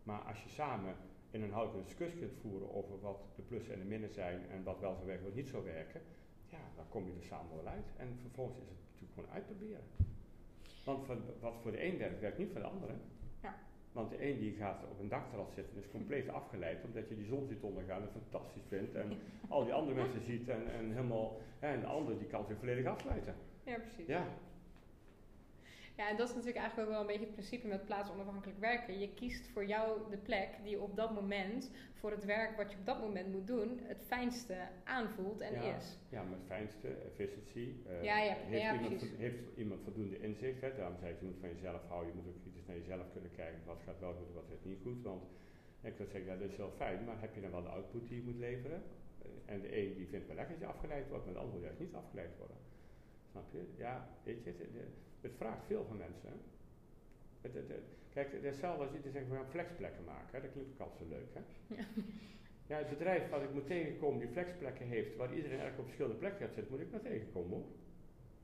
Maar 0.03 0.21
als 0.21 0.43
je 0.43 0.49
samen 0.49 0.97
in 1.31 1.43
een 1.43 1.53
houdende 1.53 1.85
discussie 1.85 2.19
kunt 2.19 2.35
voeren 2.41 2.75
over 2.75 3.01
wat 3.01 3.21
de 3.37 3.43
plussen 3.43 3.75
en 3.75 3.81
de 3.81 3.87
minnen 3.87 4.11
zijn 4.11 4.49
en 4.51 4.63
wat 4.63 4.81
wel 4.81 4.95
zou 4.95 5.07
werken, 5.07 5.25
wat 5.25 5.35
niet 5.35 5.49
zou 5.49 5.65
werken, 5.65 6.01
ja, 6.49 6.59
dan 6.77 6.89
kom 6.89 7.07
je 7.07 7.13
er 7.19 7.25
samen 7.25 7.57
wel 7.57 7.67
uit. 7.67 7.87
En 7.97 8.19
vervolgens 8.21 8.59
is 8.59 8.69
het 8.69 8.79
natuurlijk 8.91 9.13
gewoon 9.13 9.35
uitproberen. 9.35 9.85
Want 10.85 11.07
wat 11.41 11.55
voor 11.63 11.73
de 11.73 11.85
een 11.85 11.99
werkt, 11.99 12.21
werkt 12.21 12.39
niet 12.39 12.51
voor 12.53 12.61
de 12.61 12.67
andere. 12.67 12.95
Want 13.95 14.11
de 14.11 14.29
een 14.29 14.39
die 14.39 14.53
gaat 14.53 14.85
op 14.91 15.01
een 15.01 15.09
dakterras 15.09 15.55
zitten 15.55 15.75
en 15.75 15.83
is 15.83 15.91
compleet 15.91 16.29
afgeleid 16.29 16.85
omdat 16.85 17.09
je 17.09 17.17
die 17.17 17.27
zon 17.27 17.47
ziet 17.49 17.63
ondergaan 17.63 18.03
en 18.03 18.09
fantastisch 18.21 18.67
vindt. 18.69 18.95
En 18.95 19.13
al 19.55 19.65
die 19.65 19.73
andere 19.73 19.97
mensen 19.97 20.23
ziet 20.27 20.49
en, 20.49 20.73
en 20.79 20.93
helemaal. 20.93 21.41
En 21.59 21.81
de 21.81 21.87
ander 21.87 22.19
die 22.19 22.27
kan 22.27 22.45
zich 22.47 22.59
volledig 22.59 22.87
afsluiten. 22.87 23.35
Ja, 23.65 23.79
precies. 23.79 24.07
Ja. 24.07 24.27
Ja, 25.97 26.09
en 26.09 26.17
dat 26.17 26.29
is 26.29 26.35
natuurlijk 26.35 26.61
eigenlijk 26.61 26.89
ook 26.89 26.95
wel 26.95 27.01
een 27.01 27.13
beetje 27.13 27.25
het 27.25 27.35
principe 27.35 27.67
met 27.67 27.85
plaatsonafhankelijk 27.85 28.59
werken. 28.59 28.99
Je 28.99 29.15
kiest 29.15 29.49
voor 29.49 29.67
jou 29.67 30.11
de 30.11 30.17
plek 30.17 30.49
die 30.65 30.81
op 30.81 30.97
dat 30.97 31.15
moment, 31.15 31.71
voor 31.93 32.11
het 32.11 32.25
werk 32.25 32.57
wat 32.57 32.71
je 32.71 32.79
op 32.79 32.87
dat 32.87 33.01
moment 33.01 33.33
moet 33.33 33.47
doen, 33.47 33.81
het 33.83 34.03
fijnste 34.07 34.57
aanvoelt 34.85 35.41
en 35.41 35.53
ja, 35.53 35.77
is. 35.77 35.99
Ja, 36.09 36.23
maar 36.23 36.39
het 36.39 36.47
fijnste, 36.47 36.89
efficiëntie. 36.89 37.83
Uh, 37.87 38.03
ja, 38.03 38.19
ja, 38.19 38.35
heeft, 38.35 38.63
ja, 38.63 38.73
iemand, 38.73 38.97
precies. 38.97 39.19
heeft 39.19 39.57
iemand 39.57 39.81
voldoende 39.83 40.21
inzicht? 40.21 40.61
Hè? 40.61 40.75
Daarom 40.77 40.97
zei 40.99 41.13
ik, 41.13 41.21
je 41.21 41.27
moet 41.27 41.39
van 41.41 41.49
jezelf 41.49 41.83
houden, 41.89 42.13
je 42.13 42.21
moet 42.21 42.29
ook 42.35 42.41
kritisch 42.41 42.67
naar 42.67 42.77
jezelf 42.77 43.13
kunnen 43.13 43.31
kijken. 43.31 43.61
Wat 43.65 43.83
gaat 43.85 44.01
wel 44.01 44.15
goed, 44.15 44.35
wat 44.35 44.45
gaat 44.49 44.65
niet 44.65 44.81
goed. 44.83 45.03
Want 45.03 45.23
ik 45.81 45.97
wil 45.97 46.07
zeggen, 46.07 46.31
ja, 46.33 46.37
dat 46.37 46.51
is 46.51 46.57
heel 46.57 46.73
fijn, 46.77 47.05
maar 47.05 47.21
heb 47.21 47.35
je 47.35 47.41
dan 47.41 47.51
wel 47.51 47.63
de 47.63 47.69
output 47.69 48.09
die 48.09 48.17
je 48.17 48.25
moet 48.25 48.39
leveren? 48.39 48.83
En 49.45 49.61
de 49.61 49.79
een 49.79 49.95
die 49.95 50.07
vindt 50.07 50.27
wel 50.27 50.37
lekker 50.37 50.59
dat 50.59 50.69
je 50.69 50.75
afgeleid 50.75 51.09
wordt, 51.09 51.25
maar 51.25 51.35
de 51.35 51.41
ander 51.41 51.55
wil 51.55 51.65
juist 51.65 51.81
niet 51.81 51.95
afgeleid 51.95 52.37
worden. 52.39 52.57
Snap 53.31 53.53
je? 53.53 53.63
Ja, 53.77 54.09
weet 54.23 54.45
je, 54.45 54.55
het, 55.25 55.37
vraagt 55.37 55.67
veel 55.67 55.85
van 55.85 55.97
mensen. 55.97 56.29
Hè? 56.29 56.37
Het, 57.41 57.55
het, 57.55 57.69
het, 57.69 57.97
kijk, 58.13 58.43
hetzelfde 58.43 58.85
als 58.85 58.93
je 58.93 59.11
zeggen, 59.11 59.31
we 59.31 59.37
gaan 59.37 59.51
flexplekken 59.51 60.05
maken. 60.05 60.29
Hè? 60.31 60.41
Dat 60.41 60.53
klinkt 60.53 60.73
ook 60.73 60.81
altijd 60.81 60.99
zo 60.99 61.09
leuk, 61.09 61.35
hè? 61.35 61.41
Ja. 61.75 61.85
Ja, 62.67 62.77
het 62.77 62.89
bedrijf 62.89 63.31
wat 63.31 63.43
ik 63.43 63.53
moet 63.53 63.67
tegenkomen 63.67 64.19
die 64.19 64.29
flexplekken 64.29 64.87
heeft, 64.87 65.17
waar 65.17 65.29
iedereen 65.29 65.59
eigenlijk 65.59 65.79
op 65.79 65.85
verschillende 65.85 66.19
plekken 66.19 66.47
gaat 66.47 66.55
zitten, 66.55 66.73
moet 66.73 66.81
ik 66.81 66.91
maar 66.91 67.01
tegenkomen 67.01 67.51
hoor. 67.51 67.65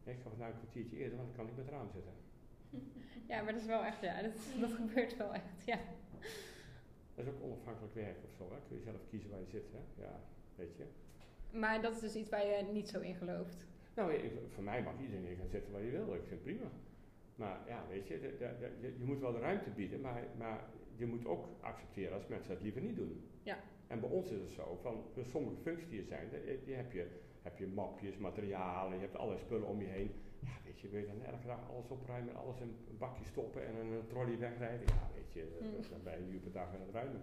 Ik 0.05 0.21
ga 0.23 0.29
vandaag 0.29 0.53
een 0.53 0.59
kwartiertje 0.59 0.97
eerder, 0.97 1.17
want 1.17 1.29
dan 1.29 1.37
kan 1.37 1.47
ik 1.49 1.57
met 1.57 1.65
het 1.65 1.75
raam 1.75 1.91
zitten. 1.91 2.13
Ja, 3.31 3.43
maar 3.43 3.53
dat 3.53 3.61
is 3.61 3.67
wel 3.67 3.85
echt, 3.85 4.01
ja, 4.01 4.23
dat, 4.23 4.33
dat 4.61 4.73
gebeurt 4.73 5.17
wel 5.17 5.35
echt, 5.35 5.65
ja. 5.65 5.79
Dat 7.15 7.25
is 7.25 7.31
ook 7.33 7.43
onafhankelijk 7.43 7.95
werk 7.95 8.17
of 8.25 8.31
zo, 8.37 8.51
hè? 8.51 8.57
Kun 8.69 8.77
je 8.77 8.83
zelf 8.83 9.01
kiezen 9.11 9.31
waar 9.31 9.41
je 9.41 9.47
zit, 9.47 9.73
hè? 9.73 10.03
Ja, 10.03 10.21
weet 10.55 10.77
je. 10.77 10.85
Maar 11.59 11.83
dat 11.83 11.95
is 11.95 12.01
dus 12.01 12.15
iets 12.15 12.29
waar 12.29 12.47
je 12.47 12.63
niet 12.73 12.89
zo 12.89 13.01
in 13.01 13.15
gelooft. 13.15 13.67
Nou, 14.01 14.13
ik, 14.13 14.33
voor 14.55 14.63
mij 14.63 14.83
mag 14.83 14.95
iedereen 15.01 15.37
gaan 15.37 15.49
zitten 15.49 15.73
waar 15.73 15.83
je 15.83 15.91
wil, 15.91 16.15
ik 16.15 16.21
vind 16.29 16.31
het 16.31 16.43
prima. 16.43 16.71
Maar 17.35 17.59
ja, 17.67 17.85
weet 17.89 18.07
je, 18.09 18.21
de, 18.21 18.37
de, 18.39 18.71
de, 18.81 18.95
je, 18.99 19.05
moet 19.05 19.21
wel 19.21 19.33
de 19.33 19.39
ruimte 19.39 19.71
bieden, 19.71 20.01
maar, 20.01 20.23
maar 20.39 20.61
je 20.97 21.07
moet 21.07 21.27
ook 21.27 21.49
accepteren 21.61 22.15
als 22.15 22.27
mensen 22.27 22.51
dat 22.55 22.63
liever 22.63 22.81
niet 22.83 22.97
doen. 22.97 23.25
Ja. 23.43 23.59
En 23.87 24.01
bij 24.01 24.09
ons 24.09 24.31
is 24.31 24.41
het 24.41 24.51
zo, 24.51 24.79
van 24.83 25.05
sommige 25.23 25.57
functies 25.57 25.89
die 25.89 26.01
er 26.01 26.07
zijn, 26.07 26.29
die, 26.31 26.65
die 26.65 26.75
heb, 26.75 26.93
je, 26.93 27.07
heb 27.43 27.59
je 27.59 27.67
mapjes, 27.67 28.17
materialen, 28.17 28.95
je 28.95 29.01
hebt 29.01 29.17
allerlei 29.17 29.45
spullen 29.45 29.69
om 29.69 29.81
je 29.81 29.87
heen. 29.87 30.11
Ja, 30.41 30.49
weet 30.65 30.81
je, 30.81 30.89
wil 30.89 31.01
je 31.01 31.07
dan 31.07 31.25
elke 31.25 31.47
dag 31.47 31.71
alles 31.71 31.91
opruimen, 31.91 32.35
alles 32.37 32.61
in 32.61 32.77
een 32.91 32.99
bakje 32.99 33.25
stoppen 33.25 33.67
en 33.67 33.75
een 33.77 34.07
trolley 34.07 34.39
wegrijden? 34.39 34.87
Ja, 34.87 35.09
weet 35.15 35.33
je, 35.33 35.59
Mm. 35.61 35.91
dan 35.91 36.03
ben 36.03 36.13
je 36.21 36.27
nu 36.33 36.39
per 36.39 36.53
dag 36.53 36.69
aan 36.75 36.81
het 36.81 36.91
ruimen. 36.91 37.21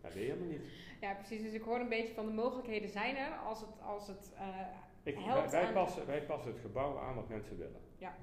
Dat 0.00 0.12
weet 0.12 0.22
je 0.22 0.28
helemaal 0.30 0.48
niet. 0.50 0.62
Ja, 1.00 1.14
precies. 1.14 1.42
Dus 1.42 1.52
ik 1.52 1.62
hoor 1.62 1.80
een 1.80 1.88
beetje 1.88 2.14
van 2.14 2.26
de 2.26 2.32
mogelijkheden 2.32 2.88
zijn 2.88 3.16
er 3.16 3.36
als 3.36 3.60
het, 3.60 3.80
als 3.80 4.08
het 4.08 4.32
uh, 4.34 4.66
Ik, 5.02 5.16
wij, 5.50 5.72
passen, 5.72 6.06
wij 6.06 6.22
passen 6.22 6.52
het 6.52 6.60
gebouw 6.60 6.98
aan 6.98 7.14
wat 7.14 7.28
mensen 7.28 7.58
willen. 7.58 7.80
Ja. 7.98 8.16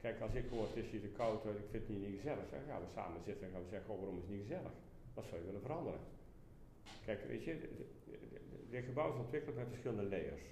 Kijk, 0.00 0.20
als 0.20 0.34
ik 0.34 0.44
hoor, 0.50 0.66
het 0.66 0.76
is 0.76 0.90
hier 0.90 1.00
te 1.00 1.08
koud, 1.08 1.44
ik 1.44 1.50
vind 1.70 1.86
het 1.86 1.88
niet, 1.88 2.08
niet 2.08 2.16
gezellig, 2.16 2.50
dan 2.50 2.60
gaan 2.68 2.80
we 2.80 2.86
samen 2.94 3.22
zitten 3.22 3.46
en 3.46 3.52
gaan 3.52 3.62
we 3.62 3.68
zeggen, 3.68 3.90
oh, 3.92 3.98
waarom 3.98 4.16
is 4.16 4.22
het 4.22 4.32
niet 4.32 4.46
gezellig? 4.46 4.72
Wat 5.14 5.24
zou 5.24 5.40
je 5.40 5.46
willen 5.46 5.60
veranderen? 5.60 6.00
Kijk, 7.04 7.24
weet 7.26 7.44
je, 7.44 7.68
dit 8.70 8.84
gebouw 8.84 9.12
is 9.12 9.18
ontwikkeld 9.18 9.56
met 9.56 9.66
verschillende 9.68 10.02
layers. 10.02 10.42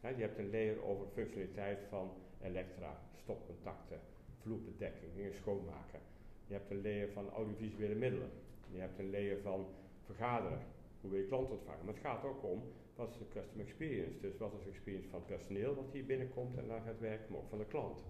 je 0.00 0.22
hebt 0.22 0.38
een 0.38 0.50
layer 0.50 0.84
over 0.84 1.06
functionaliteit 1.14 1.78
van 1.88 2.10
elektra, 2.42 3.00
stopcontacten, 3.16 4.00
vloerbedekking, 4.42 5.14
dingen 5.14 5.34
schoonmaken. 5.34 6.00
Je 6.46 6.52
hebt 6.54 6.70
een 6.70 6.82
layer 6.82 7.08
van 7.12 7.30
audiovisuele 7.30 7.94
middelen. 7.94 8.30
Je 8.70 8.78
hebt 8.78 8.98
een 8.98 9.10
layer 9.10 9.40
van 9.42 9.66
vergaderen, 10.04 10.60
hoe 11.00 11.10
wil 11.10 11.20
je 11.20 11.26
klant 11.26 11.50
ontvangen. 11.50 11.84
Maar 11.84 11.94
het 11.94 12.02
gaat 12.02 12.24
ook 12.24 12.44
om, 12.44 12.62
wat 12.98 13.10
is 13.10 13.18
de 13.18 13.28
custom 13.28 13.60
experience? 13.60 14.20
Dus 14.20 14.36
wat 14.36 14.54
is 14.54 14.64
de 14.64 14.70
experience 14.70 15.08
van 15.08 15.18
het 15.18 15.28
personeel 15.28 15.74
wat 15.74 15.92
hier 15.92 16.06
binnenkomt 16.06 16.56
en 16.56 16.66
naar 16.66 16.80
gaat 16.80 17.00
werken, 17.00 17.32
maar 17.32 17.40
ook 17.40 17.48
van 17.48 17.58
de 17.58 17.66
klant. 17.66 18.04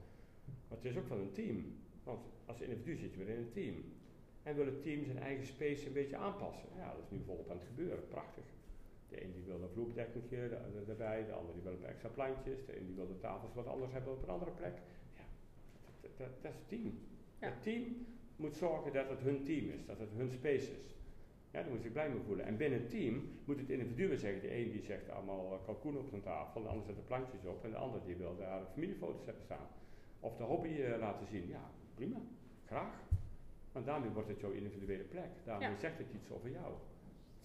Maar 0.68 0.78
het 0.78 0.84
is 0.84 0.96
ook 0.96 1.06
van 1.06 1.18
een 1.20 1.32
team. 1.32 1.56
Want 2.04 2.20
als 2.46 2.60
individu 2.60 2.96
zit 2.96 3.12
je 3.12 3.24
weer 3.24 3.34
in 3.34 3.42
een 3.42 3.50
team. 3.50 3.74
En 4.42 4.56
wil 4.56 4.66
het 4.66 4.82
team 4.82 5.04
zijn 5.04 5.18
eigen 5.18 5.46
space 5.46 5.86
een 5.86 5.92
beetje 5.92 6.16
aanpassen. 6.16 6.68
Ja, 6.76 6.92
dat 6.94 7.04
is 7.04 7.10
nu 7.10 7.24
volop 7.24 7.50
aan 7.50 7.56
het 7.56 7.66
gebeuren. 7.66 8.08
Prachtig. 8.08 8.44
De 9.08 9.24
een 9.24 9.32
die 9.32 9.42
wil 9.42 9.62
een 9.62 9.68
vloerbedekking 9.68 10.24
erbij, 10.88 11.24
de 11.24 11.32
ander 11.32 11.54
die 11.54 11.62
wil 11.62 11.72
een 11.72 11.78
paar 11.78 11.90
extra 11.90 12.08
plantjes, 12.08 12.64
de 12.64 12.78
een 12.78 12.86
die 12.86 12.94
wil 12.94 13.06
de 13.06 13.18
tafels 13.18 13.54
wat 13.54 13.66
anders 13.66 13.92
hebben 13.92 14.12
op 14.12 14.22
een 14.22 14.28
andere 14.28 14.50
plek. 14.50 14.76
Ja, 15.16 15.24
dat, 16.00 16.10
dat, 16.16 16.42
dat 16.42 16.52
is 16.52 16.58
het 16.58 16.68
team. 16.68 16.98
Het 17.38 17.62
team 17.62 18.06
moet 18.36 18.56
zorgen 18.56 18.92
dat 18.92 19.08
het 19.08 19.20
hun 19.20 19.44
team 19.44 19.68
is, 19.68 19.86
dat 19.86 19.98
het 19.98 20.12
hun 20.16 20.30
space 20.30 20.70
is. 20.70 20.97
Ja, 21.58 21.64
daar 21.64 21.72
moet 21.72 21.82
zich 21.82 21.92
blij 21.92 22.08
mee 22.10 22.20
voelen. 22.26 22.44
En 22.44 22.56
binnen 22.56 22.78
het 22.78 22.90
team 22.90 23.30
moet 23.44 23.58
het 23.58 23.70
individu 23.70 24.16
zeggen. 24.16 24.40
De 24.40 24.56
een 24.56 24.70
die 24.70 24.82
zegt 24.82 25.10
allemaal 25.10 25.52
eh, 25.52 25.64
kalkoen 25.64 25.98
op 25.98 26.08
zijn 26.08 26.22
tafel, 26.22 26.62
de 26.62 26.68
ander 26.68 26.86
zet 26.86 26.96
de 26.96 27.02
plantjes 27.02 27.44
op 27.44 27.64
en 27.64 27.70
de 27.70 27.76
ander 27.76 28.00
die 28.04 28.16
wil 28.16 28.36
daar 28.36 28.62
familiefoto's 28.72 29.24
hebben 29.24 29.44
staan. 29.44 29.66
Of 30.20 30.36
de 30.36 30.42
hobby 30.42 30.68
uh, 30.68 30.98
laten 30.98 31.26
zien. 31.26 31.48
Ja, 31.48 31.70
prima. 31.94 32.16
Graag. 32.66 33.02
Want 33.72 33.86
daarmee 33.86 34.10
wordt 34.10 34.28
het 34.28 34.40
jouw 34.40 34.50
individuele 34.50 35.02
plek. 35.02 35.30
Daarmee 35.44 35.76
zegt 35.76 35.98
het 35.98 36.12
iets 36.14 36.30
over 36.30 36.50
jou. 36.50 36.74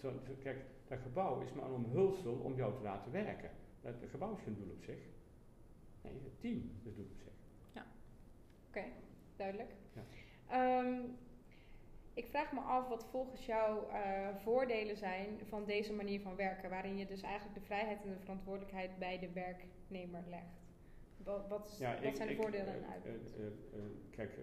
Zo, 0.00 0.12
kijk, 0.42 0.58
dat 0.88 0.98
gebouw 0.98 1.40
is 1.40 1.52
maar 1.52 1.64
een 1.64 1.84
omhulsel 1.84 2.32
om 2.32 2.54
jou 2.54 2.74
te 2.76 2.82
laten 2.82 3.12
werken. 3.12 3.50
Het 3.80 3.96
gebouw 4.10 4.34
is 4.34 4.42
geen 4.42 4.54
doel 4.54 4.70
op 4.70 4.82
zich. 4.84 4.98
Nee, 6.02 6.12
het 6.12 6.40
team 6.40 6.70
is 6.78 6.84
het 6.84 6.96
doel 6.96 7.06
op 7.10 7.20
zich. 7.22 7.32
Ja, 7.72 7.86
oké, 8.68 8.84
duidelijk. 9.36 9.70
Ja. 9.92 10.02
Ehm, 10.46 11.00
ik 12.14 12.26
vraag 12.26 12.52
me 12.52 12.60
af 12.60 12.88
wat 12.88 13.06
volgens 13.10 13.46
jou 13.46 13.92
uh, 13.92 14.28
voordelen 14.42 14.96
zijn 14.96 15.40
van 15.48 15.64
deze 15.64 15.92
manier 15.92 16.20
van 16.20 16.36
werken, 16.36 16.70
waarin 16.70 16.96
je 16.96 17.06
dus 17.06 17.22
eigenlijk 17.22 17.54
de 17.54 17.64
vrijheid 17.64 18.02
en 18.02 18.10
de 18.10 18.20
verantwoordelijkheid 18.20 18.98
bij 18.98 19.18
de 19.18 19.32
werknemer 19.32 20.22
legt. 20.28 20.62
Wat, 21.24 21.48
wat, 21.48 21.48
wat 21.48 22.16
zijn 22.16 22.28
de 22.28 22.34
voordelen 22.34 22.74
en 22.74 22.86
uitdagingen? 22.92 23.52
kijk, 24.10 24.38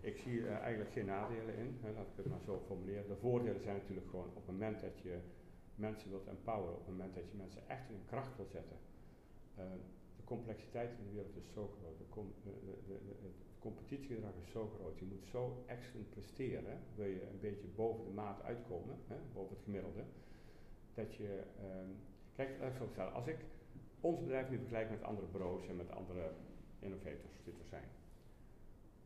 ik 0.00 0.16
zie 0.16 0.48
eigenlijk 0.48 0.92
geen 0.92 1.06
nadelen 1.06 1.56
in, 1.56 1.78
hè, 1.82 1.92
laat 1.92 2.06
ik 2.06 2.16
het 2.16 2.26
maar 2.26 2.40
zo 2.40 2.62
formuleren. 2.66 3.08
De 3.08 3.16
voordelen 3.16 3.62
zijn 3.62 3.76
natuurlijk 3.76 4.08
gewoon 4.08 4.28
op 4.28 4.34
het 4.34 4.46
moment 4.46 4.80
dat 4.80 4.98
je 5.02 5.18
mensen 5.74 6.10
wilt 6.10 6.26
empoweren, 6.26 6.74
op 6.74 6.86
het 6.86 6.96
moment 6.96 7.14
dat 7.14 7.30
je 7.30 7.36
mensen 7.36 7.68
echt 7.68 7.88
in 7.88 7.94
hun 7.94 8.06
kracht 8.06 8.36
wilt 8.36 8.50
zetten. 8.50 8.76
De 10.16 10.24
complexiteit 10.24 10.90
in 10.90 11.04
de 11.04 11.12
wereld 11.12 11.36
is 11.36 11.52
zo 11.52 11.76
groot, 11.78 11.98
de, 11.98 12.52
de, 12.86 12.98
de, 13.22 13.30
competitiegedrag 13.60 14.34
is 14.42 14.50
zo 14.50 14.68
groot, 14.68 14.98
je 14.98 15.04
moet 15.04 15.24
zo 15.24 15.64
excellent 15.66 16.10
presteren, 16.10 16.78
wil 16.94 17.06
je 17.06 17.22
een 17.22 17.40
beetje 17.40 17.66
boven 17.66 18.04
de 18.04 18.10
maat 18.10 18.42
uitkomen, 18.42 18.96
hè, 19.06 19.16
boven 19.32 19.54
het 19.54 19.64
gemiddelde, 19.64 20.04
dat 20.94 21.14
je, 21.14 21.42
um, 21.62 21.96
kijk, 22.34 22.50
laat 22.60 22.70
ik 22.70 22.76
zo 22.94 23.02
als 23.02 23.26
ik 23.26 23.38
ons 24.00 24.20
bedrijf 24.20 24.50
nu 24.50 24.58
vergelijk 24.58 24.90
met 24.90 25.02
andere 25.02 25.26
bureaus 25.26 25.68
en 25.68 25.76
met 25.76 25.90
andere 25.90 26.32
innovators 26.78 27.42
die 27.44 27.54
er 27.58 27.64
zijn. 27.64 27.88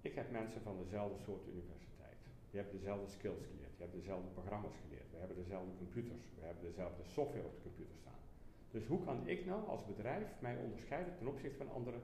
Ik 0.00 0.14
heb 0.14 0.30
mensen 0.30 0.62
van 0.62 0.76
dezelfde 0.78 1.18
soort 1.24 1.46
universiteit. 1.46 2.18
Je 2.50 2.56
hebt 2.56 2.72
dezelfde 2.72 3.10
skills 3.10 3.44
geleerd, 3.44 3.76
je 3.76 3.82
hebt 3.82 3.94
dezelfde 3.94 4.28
programma's 4.28 4.76
geleerd, 4.82 5.10
we 5.10 5.18
hebben 5.18 5.36
dezelfde 5.36 5.76
computers, 5.76 6.24
we 6.38 6.44
hebben 6.44 6.64
dezelfde 6.64 7.04
software 7.04 7.46
op 7.46 7.54
de 7.54 7.62
computer 7.62 7.96
staan. 7.96 8.22
Dus 8.70 8.86
hoe 8.86 9.04
kan 9.04 9.28
ik 9.28 9.46
nou 9.46 9.66
als 9.66 9.84
bedrijf 9.84 10.40
mij 10.40 10.56
onderscheiden 10.56 11.16
ten 11.16 11.26
opzichte 11.26 11.56
van 11.56 11.70
andere 11.70 11.98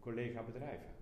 collega-bedrijven? 0.00 0.88
Ik 0.88 1.01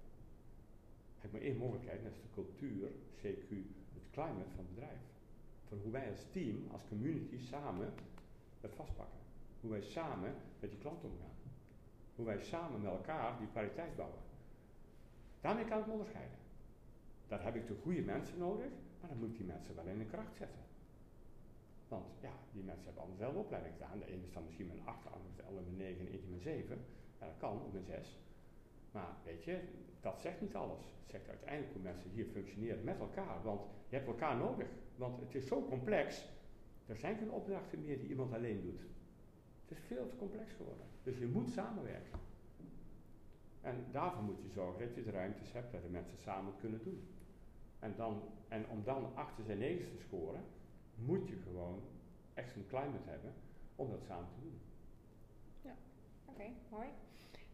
heb 1.22 1.32
maar 1.32 1.40
één 1.40 1.56
mogelijkheid, 1.56 2.02
dat 2.02 2.12
is 2.12 2.22
de 2.22 2.30
cultuur, 2.34 2.88
CQ, 3.16 3.48
het 3.94 4.10
climate 4.10 4.50
van 4.54 4.64
het 4.64 4.74
bedrijf. 4.74 5.00
Van 5.68 5.78
hoe 5.78 5.92
wij 5.92 6.10
als 6.10 6.26
team, 6.32 6.66
als 6.72 6.82
community 6.88 7.38
samen 7.38 7.92
het 8.60 8.74
vastpakken. 8.74 9.18
Hoe 9.60 9.70
wij 9.70 9.82
samen 9.82 10.34
met 10.60 10.70
die 10.70 10.78
klant 10.78 11.04
omgaan. 11.04 11.36
Hoe 12.14 12.26
wij 12.26 12.40
samen 12.40 12.80
met 12.80 12.90
elkaar 12.90 13.38
die 13.38 13.48
kwaliteit 13.48 13.96
bouwen. 13.96 14.18
Daarmee 15.40 15.64
kan 15.64 15.78
ik 15.78 15.86
me 15.86 15.92
onderscheiden. 15.92 16.38
Daar 17.28 17.44
heb 17.44 17.54
ik 17.54 17.66
de 17.66 17.76
goede 17.82 18.02
mensen 18.02 18.38
nodig, 18.38 18.70
maar 19.00 19.10
dan 19.10 19.18
moet 19.18 19.28
ik 19.28 19.36
die 19.36 19.46
mensen 19.46 19.74
wel 19.74 19.86
in 19.86 19.98
de 19.98 20.04
kracht 20.04 20.36
zetten. 20.36 20.60
Want 21.88 22.06
ja, 22.20 22.32
die 22.52 22.62
mensen 22.62 22.84
hebben 22.84 23.02
allemaal 23.02 23.18
dezelfde 23.18 23.40
opleiding 23.40 23.74
gedaan. 23.74 23.98
De 23.98 24.06
ene 24.06 24.26
staat 24.26 24.44
misschien 24.44 24.66
met 24.66 24.76
een 24.76 24.86
8, 24.86 25.02
de 25.36 25.42
andere 25.42 25.64
met 25.64 25.72
een 25.72 25.76
9 25.76 26.06
en 26.06 26.12
eentje 26.12 26.28
met 26.28 26.42
7. 26.42 26.84
Ja, 27.20 27.26
dat 27.26 27.36
kan, 27.38 27.62
of 27.62 27.72
met 27.72 27.86
6. 27.86 28.18
Maar 28.90 29.12
weet 29.24 29.44
je, 29.44 29.60
dat 30.00 30.20
zegt 30.20 30.40
niet 30.40 30.54
alles. 30.54 30.84
Het 31.00 31.10
zegt 31.10 31.28
uiteindelijk 31.28 31.72
hoe 31.72 31.82
mensen 31.82 32.10
hier 32.10 32.26
functioneren 32.26 32.84
met 32.84 32.98
elkaar. 32.98 33.42
Want 33.42 33.60
je 33.88 33.96
hebt 33.96 34.08
elkaar 34.08 34.36
nodig. 34.36 34.68
Want 34.96 35.20
het 35.20 35.34
is 35.34 35.46
zo 35.46 35.64
complex. 35.68 36.28
Er 36.86 36.96
zijn 36.96 37.16
geen 37.16 37.30
opdrachten 37.30 37.84
meer 37.84 37.98
die 37.98 38.08
iemand 38.08 38.32
alleen 38.32 38.60
doet. 38.62 38.80
Het 39.68 39.78
is 39.78 39.84
veel 39.86 40.08
te 40.08 40.16
complex 40.16 40.52
geworden. 40.52 40.86
Dus 41.02 41.18
je 41.18 41.26
moet 41.26 41.50
samenwerken. 41.50 42.18
En 43.60 43.86
daarvoor 43.90 44.22
moet 44.22 44.42
je 44.42 44.48
zorgen 44.48 44.86
dat 44.86 44.94
je 44.94 45.02
de 45.02 45.10
ruimtes 45.10 45.52
hebt 45.52 45.72
dat 45.72 45.82
de 45.82 45.88
mensen 45.88 46.18
samen 46.18 46.52
kunnen 46.60 46.82
doen. 46.82 47.08
En, 47.78 47.94
dan, 47.96 48.22
en 48.48 48.68
om 48.68 48.84
dan 48.84 49.14
achter 49.14 49.50
en 49.50 49.58
negens 49.58 49.90
te 49.90 50.00
scoren, 50.00 50.44
moet 50.94 51.28
je 51.28 51.36
gewoon 51.36 51.82
echt 52.34 52.56
een 52.56 52.66
climate 52.66 53.08
hebben 53.08 53.32
om 53.76 53.90
dat 53.90 54.04
samen 54.04 54.28
te 54.34 54.40
doen. 54.40 54.60
Ja, 55.62 55.74
oké, 56.24 56.44
mooi. 56.70 56.88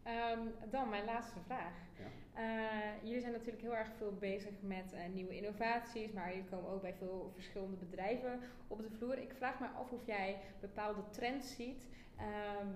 Um, 0.07 0.53
dan 0.69 0.89
mijn 0.89 1.05
laatste 1.05 1.39
vraag. 1.45 1.73
Ja. 1.97 2.41
Uh, 2.41 3.03
jullie 3.03 3.21
zijn 3.21 3.31
natuurlijk 3.33 3.61
heel 3.61 3.75
erg 3.75 3.89
veel 3.97 4.13
bezig 4.19 4.53
met 4.61 4.93
uh, 4.93 4.99
nieuwe 5.13 5.35
innovaties, 5.35 6.11
maar 6.11 6.29
jullie 6.29 6.49
komen 6.49 6.69
ook 6.69 6.81
bij 6.81 6.93
veel 6.93 7.31
verschillende 7.33 7.75
bedrijven 7.75 8.39
op 8.67 8.81
de 8.81 8.89
vloer. 8.89 9.17
Ik 9.17 9.33
vraag 9.37 9.59
me 9.59 9.67
af 9.67 9.91
of 9.91 10.05
jij 10.05 10.37
bepaalde 10.59 11.01
trends 11.09 11.55
ziet 11.55 11.87
uh, 12.17 12.23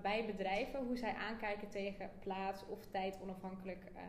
bij 0.02 0.26
bedrijven, 0.26 0.84
hoe 0.86 0.96
zij 0.96 1.14
aankijken 1.14 1.68
tegen 1.68 2.10
plaats- 2.20 2.66
of 2.66 2.86
tijd 2.86 3.18
onafhankelijk 3.22 3.84
uh, 3.94 4.02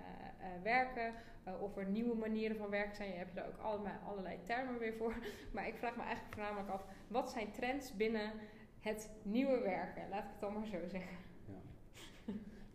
werken, 0.64 1.14
of 1.60 1.78
er 1.78 1.86
nieuwe 1.86 2.16
manieren 2.16 2.58
van 2.58 2.70
werken 2.70 2.96
zijn. 2.96 3.10
Je 3.10 3.18
hebt 3.18 3.38
er 3.38 3.46
ook 3.46 3.58
allemaal, 3.58 4.00
allerlei 4.08 4.40
termen 4.44 4.80
weer 4.80 4.94
voor. 4.94 5.16
Maar 5.54 5.68
ik 5.68 5.78
vraag 5.78 5.96
me 5.96 6.02
eigenlijk 6.02 6.34
voornamelijk 6.36 6.70
af, 6.70 6.86
wat 7.08 7.32
zijn 7.32 7.52
trends 7.52 7.96
binnen 7.96 8.32
het 8.80 9.12
nieuwe 9.22 9.60
werken? 9.60 10.10
Laat 10.10 10.24
ik 10.24 10.30
het 10.30 10.40
dan 10.40 10.54
maar 10.54 10.66
zo 10.66 10.78
zeggen. 10.88 11.18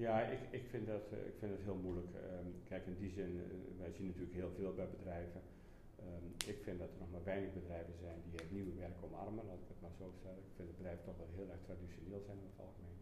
Ja. 0.05 0.15
Ik, 0.37 0.43
ik, 0.51 0.65
vind 0.73 0.87
dat, 0.87 1.07
uh, 1.13 1.27
ik 1.33 1.37
vind 1.41 1.51
dat 1.55 1.63
heel 1.69 1.81
moeilijk. 1.87 2.11
Um, 2.15 2.49
kijk, 2.71 2.87
in 2.87 2.99
die 3.05 3.13
zin, 3.19 3.33
uh, 3.37 3.43
wij 3.83 3.93
zien 3.97 4.07
natuurlijk 4.07 4.39
heel 4.43 4.55
veel 4.59 4.73
bij 4.81 4.91
bedrijven. 4.97 5.43
Um, 6.07 6.27
ik 6.53 6.59
vind 6.67 6.79
dat 6.79 6.91
er 6.93 7.01
nog 7.05 7.11
maar 7.15 7.25
weinig 7.33 7.53
bedrijven 7.61 7.95
zijn 8.05 8.19
die 8.31 8.41
het 8.45 8.53
nieuwe 8.57 8.75
werk 8.85 8.99
omarmen, 9.07 9.45
laat 9.49 9.63
ik 9.65 9.71
het 9.75 9.81
maar 9.85 9.97
zo 10.03 10.07
zeggen. 10.23 10.43
Ik 10.49 10.55
vind 10.57 10.69
dat 10.69 10.77
bedrijven 10.77 11.05
toch 11.05 11.19
wel 11.23 11.31
heel 11.39 11.51
erg 11.55 11.63
traditioneel 11.69 12.23
zijn 12.27 12.39
in 12.45 12.51
het 12.53 12.61
algemeen. 12.67 12.99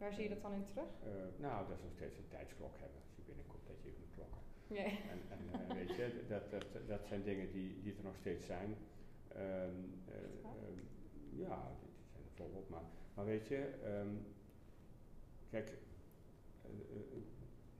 Waar 0.00 0.14
zie 0.14 0.24
je 0.26 0.32
dat 0.34 0.42
dan 0.46 0.54
in 0.60 0.66
terug? 0.72 0.90
Uh, 1.06 1.10
nou, 1.46 1.68
dat 1.68 1.78
ze 1.78 1.84
nog 1.84 1.96
steeds 2.00 2.16
een 2.18 2.32
tijdsklok 2.36 2.76
hebben. 2.82 3.00
Als 3.06 3.16
je 3.16 3.22
binnenkomt, 3.30 3.66
dat 3.66 3.76
je 3.80 3.88
even 3.88 4.00
moet 4.04 4.16
klokken. 4.18 4.42
Nee. 4.78 4.90
En, 5.12 5.18
en 5.34 5.40
weet 5.78 5.92
je, 5.98 6.06
dat, 6.32 6.44
dat, 6.54 6.66
dat 6.92 7.02
zijn 7.10 7.22
dingen 7.30 7.48
die, 7.56 7.68
die 7.82 7.94
er 7.98 8.08
nog 8.10 8.18
steeds 8.22 8.44
zijn. 8.54 8.70
Um, 9.36 9.76
ja, 11.44 11.58
die, 11.80 11.92
zijn 12.12 12.24
er 12.28 12.34
volop. 12.38 12.68
Maar, 12.68 12.86
maar 13.14 13.26
weet 13.32 13.46
je, 13.46 13.60
kijk, 15.50 15.68
eh, 15.68 15.74
eh, 15.74 15.89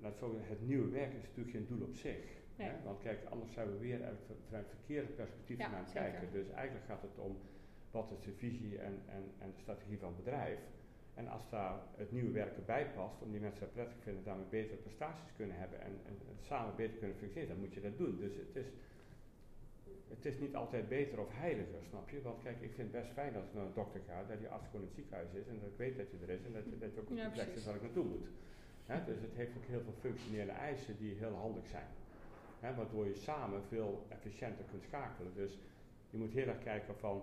laat 0.01 0.19
zo 0.19 0.37
het 0.41 0.67
nieuwe 0.67 0.91
werk 0.91 1.13
is 1.15 1.23
natuurlijk 1.23 1.57
geen 1.57 1.67
doel 1.67 1.83
op 1.87 1.95
zich. 1.95 2.25
Hè? 2.57 2.73
Want 2.85 3.01
kijk, 3.03 3.19
anders 3.31 3.53
zouden 3.53 3.79
we 3.79 3.87
weer 3.87 4.01
vanuit 4.47 4.67
het 4.67 4.75
verkeerde 4.75 5.13
perspectief 5.13 5.59
ja, 5.59 5.69
gaan 5.69 5.93
kijken. 5.93 6.33
Dus 6.33 6.49
eigenlijk 6.49 6.87
gaat 6.87 7.03
het 7.03 7.19
om 7.19 7.37
wat 7.91 8.11
is 8.11 8.25
de 8.25 8.33
visie 8.33 8.79
en, 8.79 9.03
en, 9.07 9.25
en 9.39 9.51
de 9.51 9.61
strategie 9.61 9.99
van 9.99 10.09
het 10.09 10.25
bedrijf. 10.25 10.59
En 11.15 11.29
als 11.29 11.51
daar 11.51 11.79
het 11.97 12.13
nieuwe 12.13 12.31
werk 12.31 12.57
erbij 12.57 12.87
past, 12.95 13.23
om 13.23 13.31
die 13.31 13.41
mensen 13.41 13.61
dat 13.61 13.73
prettig 13.73 13.97
vinden, 14.03 14.25
daarmee 14.25 14.47
betere 14.51 14.77
prestaties 14.77 15.33
kunnen 15.37 15.57
hebben 15.59 15.81
en, 15.81 16.01
en, 16.07 16.17
samen 16.41 16.77
beter 16.77 16.97
kunnen 16.97 17.17
functioneren, 17.17 17.55
dan 17.55 17.65
moet 17.65 17.75
je 17.75 17.81
dat 17.81 17.99
doen. 17.99 18.17
Dus 18.19 18.37
het 18.37 18.57
is, 18.57 18.67
het 20.09 20.25
is 20.25 20.39
niet 20.39 20.55
altijd 20.57 20.89
beter 20.89 21.21
of 21.21 21.29
heiliger, 21.33 21.83
snap 21.89 22.11
je? 22.11 22.23
Want 22.23 22.43
kijk, 22.43 22.61
ik 22.61 22.75
vind 22.75 22.93
het 22.93 23.03
best 23.03 23.13
fijn 23.13 23.37
als 23.37 23.47
ik 23.47 23.55
naar 23.55 23.65
een 23.65 23.75
dokter 23.75 24.01
ga, 24.07 24.25
dat 24.29 24.39
die 24.39 24.49
arts 24.49 24.67
gewoon 24.67 24.81
in 24.81 24.87
het 24.87 24.97
ziekenhuis 24.97 25.33
is 25.33 25.47
en 25.47 25.59
dat 25.61 25.69
ik 25.69 25.77
weet 25.77 25.97
dat 25.97 26.11
je 26.11 26.17
er 26.23 26.31
is 26.31 26.45
en 26.45 26.53
dat, 26.53 26.81
dat 26.81 26.95
je 26.95 27.01
ook 27.01 27.11
op 27.11 27.17
de 27.17 27.31
plek 27.33 27.49
is 27.55 27.65
waar 27.65 27.75
ik 27.75 27.83
naartoe 27.83 28.05
moet 28.05 28.29
dus 28.99 29.21
het 29.21 29.35
heeft 29.35 29.57
ook 29.57 29.65
heel 29.65 29.81
veel 29.81 29.99
functionele 30.01 30.53
eisen 30.53 30.97
die 30.99 31.15
heel 31.15 31.35
handig 31.35 31.67
zijn. 31.67 31.89
waardoor 32.77 33.07
je 33.07 33.15
samen 33.15 33.63
veel 33.63 34.07
efficiënter 34.09 34.65
kunt 34.71 34.83
schakelen. 34.83 35.35
Dus 35.35 35.59
je 36.11 36.19
moet 36.19 36.33
heel 36.33 36.47
erg 36.47 36.63
kijken 36.63 36.95
van 36.97 37.23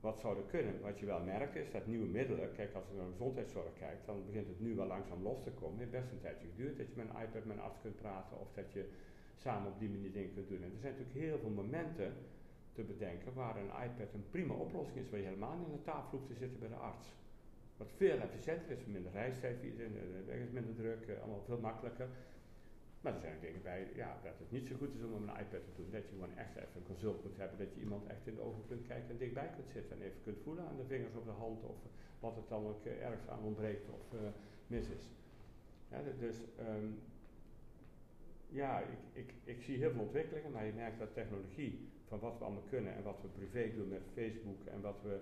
wat 0.00 0.20
zou 0.20 0.36
er 0.36 0.44
kunnen. 0.44 0.80
Wat 0.80 0.98
je 0.98 1.06
wel 1.06 1.20
merkt 1.20 1.56
is 1.56 1.70
dat 1.70 1.86
nieuwe 1.86 2.06
middelen, 2.06 2.52
kijk 2.52 2.74
als 2.74 2.84
je 2.88 2.94
naar 2.96 3.04
de 3.04 3.10
gezondheidszorg 3.10 3.74
kijkt, 3.78 4.06
dan 4.06 4.26
begint 4.26 4.46
het 4.46 4.60
nu 4.60 4.74
wel 4.74 4.86
langzaam 4.86 5.22
los 5.22 5.42
te 5.42 5.50
komen. 5.50 5.78
Het 5.78 5.90
heeft 5.90 6.02
best 6.02 6.12
een 6.12 6.20
tijdje 6.20 6.46
geduurd 6.48 6.76
dat 6.76 6.86
je 6.86 6.96
met 6.96 7.06
een 7.08 7.22
iPad 7.22 7.44
met 7.44 7.56
een 7.56 7.62
arts 7.62 7.80
kunt 7.80 7.96
praten 7.96 8.40
of 8.40 8.48
dat 8.54 8.72
je 8.72 8.88
samen 9.36 9.72
op 9.72 9.78
die 9.78 9.88
manier 9.88 10.12
dingen 10.12 10.34
kunt 10.34 10.48
doen. 10.48 10.62
En 10.62 10.72
er 10.72 10.80
zijn 10.80 10.92
natuurlijk 10.92 11.26
heel 11.26 11.38
veel 11.38 11.50
momenten 11.62 12.12
te 12.72 12.82
bedenken 12.82 13.34
waar 13.34 13.56
een 13.56 13.74
iPad 13.86 14.12
een 14.14 14.30
prima 14.30 14.54
oplossing 14.54 14.98
is, 14.98 15.10
waar 15.10 15.20
je 15.20 15.26
helemaal 15.26 15.56
niet 15.56 15.66
aan 15.66 15.72
de 15.72 15.82
tafel 15.82 16.18
hoeft 16.18 16.26
te 16.26 16.34
zitten 16.34 16.58
bij 16.58 16.68
de 16.68 16.74
arts. 16.74 17.08
Wat 17.78 17.92
veel 17.96 18.18
efficiënter 18.18 18.70
is, 18.70 18.84
minder 18.86 19.12
reistijd, 19.12 19.60
de 19.60 20.24
weg 20.26 20.38
is 20.38 20.50
minder 20.50 20.74
druk, 20.74 21.08
eh, 21.08 21.20
allemaal 21.22 21.42
veel 21.46 21.58
makkelijker. 21.58 22.08
Maar 23.00 23.14
er 23.14 23.20
zijn 23.20 23.34
ook 23.34 23.40
dingen 23.40 23.62
bij, 23.62 23.90
ja, 23.94 24.20
dat 24.22 24.38
het 24.38 24.50
niet 24.50 24.66
zo 24.66 24.76
goed 24.76 24.94
is 24.94 25.02
om 25.02 25.12
een 25.12 25.38
iPad 25.42 25.64
te 25.64 25.74
doen. 25.76 25.90
Dat 25.90 26.02
je 26.08 26.14
gewoon 26.14 26.36
echt 26.36 26.56
even 26.56 26.76
een 26.76 26.92
consult 26.92 27.24
moet 27.24 27.36
hebben, 27.36 27.58
dat 27.58 27.74
je 27.74 27.80
iemand 27.80 28.06
echt 28.06 28.26
in 28.26 28.34
de 28.34 28.40
ogen 28.40 28.62
kunt 28.66 28.86
kijken 28.86 29.10
en 29.10 29.16
dichtbij 29.16 29.50
kunt 29.56 29.70
zitten. 29.70 29.96
En 29.96 30.02
even 30.06 30.22
kunt 30.22 30.38
voelen 30.44 30.64
aan 30.68 30.76
de 30.76 30.84
vingers 30.86 31.14
of 31.14 31.24
de 31.24 31.38
hand 31.44 31.62
of 31.62 31.76
wat 32.20 32.36
het 32.36 32.48
dan 32.48 32.66
ook 32.66 32.84
ergens 32.84 33.28
aan 33.28 33.42
ontbreekt 33.42 33.88
of 33.88 34.02
mis 34.66 34.88
is. 34.88 35.04
Dus 36.18 36.36
um, 36.60 36.98
ja, 38.48 38.80
ik, 38.80 38.98
ik, 39.12 39.34
ik 39.44 39.62
zie 39.62 39.78
heel 39.78 39.90
veel 39.90 40.00
ontwikkelingen, 40.00 40.52
maar 40.52 40.66
je 40.66 40.72
merkt 40.72 40.98
dat 40.98 41.14
technologie 41.14 41.88
van 42.08 42.18
wat 42.18 42.38
we 42.38 42.44
allemaal 42.44 42.68
kunnen 42.68 42.94
en 42.94 43.02
wat 43.02 43.20
we 43.22 43.28
privé 43.28 43.72
doen 43.74 43.88
met 43.88 44.02
Facebook 44.14 44.64
en 44.64 44.80
wat 44.80 45.02
we 45.02 45.20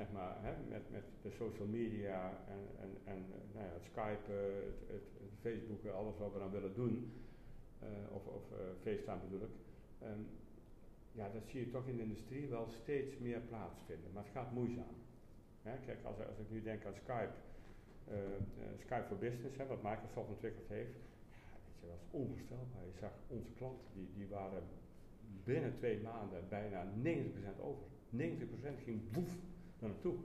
zeg 0.00 0.12
maar, 0.12 0.36
hè, 0.46 0.52
met, 0.68 0.84
met 0.90 1.06
de 1.22 1.30
social 1.30 1.66
media 1.66 2.20
en, 2.54 2.62
en, 2.84 2.90
en 3.12 3.20
nou 3.54 3.64
ja, 3.66 3.72
het 3.78 3.86
Skype, 3.92 4.32
het, 4.96 5.06
het, 5.22 5.32
Facebook, 5.44 5.80
alles 6.00 6.18
wat 6.18 6.32
we 6.32 6.38
dan 6.38 6.50
willen 6.50 6.74
doen, 6.74 7.12
uh, 7.82 8.16
of, 8.16 8.26
of 8.26 8.44
uh, 8.52 8.58
FaceTime 8.84 9.22
bedoel 9.24 9.46
ik, 9.48 9.54
um, 10.02 10.26
ja, 11.12 11.28
dat 11.36 11.42
zie 11.50 11.60
je 11.60 11.70
toch 11.70 11.86
in 11.86 11.96
de 11.96 12.02
industrie 12.02 12.48
wel 12.48 12.68
steeds 12.82 13.18
meer 13.18 13.40
plaatsvinden, 13.40 14.10
maar 14.12 14.24
het 14.24 14.32
gaat 14.32 14.52
moeizaam. 14.52 14.96
Hè, 15.62 15.72
kijk, 15.86 15.98
als, 16.04 16.16
als 16.30 16.38
ik 16.38 16.50
nu 16.50 16.62
denk 16.62 16.84
aan 16.84 17.00
Skype, 17.04 17.36
uh, 18.08 18.16
Skype 18.84 19.06
for 19.08 19.18
Business, 19.18 19.56
hè, 19.56 19.66
wat 19.66 19.82
Microsoft 19.82 20.28
ontwikkeld 20.28 20.68
heeft, 20.68 20.96
ja, 21.44 21.56
dat 21.80 21.90
was 21.90 22.04
onvoorstelbaar. 22.10 22.84
Je 22.92 22.98
zag 23.00 23.14
onze 23.26 23.52
klanten, 23.58 23.86
die, 23.94 24.08
die 24.14 24.28
waren 24.28 24.62
binnen 25.44 25.74
twee 25.76 26.00
maanden 26.00 26.48
bijna 26.48 26.80
90% 27.02 27.60
over. 27.60 27.84
90% 28.12 28.82
ging 28.84 29.00
woef 29.12 29.36
naar 29.80 29.90
naartoe. 29.90 30.16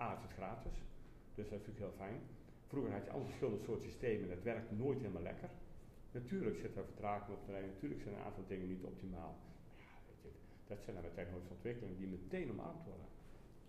A, 0.00 0.14
is 0.16 0.22
het 0.22 0.32
gratis, 0.32 0.76
dus 1.34 1.48
dat 1.50 1.60
is 1.60 1.66
natuurlijk 1.66 1.78
heel 1.78 2.06
fijn. 2.06 2.20
Vroeger 2.66 2.92
had 2.92 3.04
je 3.04 3.10
allemaal 3.10 3.28
verschillende 3.28 3.64
soorten 3.64 3.88
systemen 3.90 4.24
en 4.24 4.34
het 4.34 4.42
werkte 4.42 4.74
nooit 4.74 4.98
helemaal 4.98 5.22
lekker. 5.22 5.50
Natuurlijk 6.12 6.58
zit 6.58 6.76
er 6.76 6.84
vertraging 6.84 7.36
op 7.36 7.44
terrein, 7.44 7.66
natuurlijk 7.66 8.00
zijn 8.00 8.14
een 8.14 8.22
aantal 8.22 8.46
dingen 8.46 8.68
niet 8.68 8.84
optimaal. 8.84 9.36
Ja, 9.76 9.92
weet 10.06 10.22
je, 10.22 10.30
dat 10.66 10.78
zijn 10.82 10.94
dan 10.94 11.04
met 11.04 11.14
technologische 11.14 11.54
ontwikkelingen 11.54 11.98
die 11.98 12.06
meteen 12.06 12.50
omarmd 12.50 12.84
worden. 12.84 13.06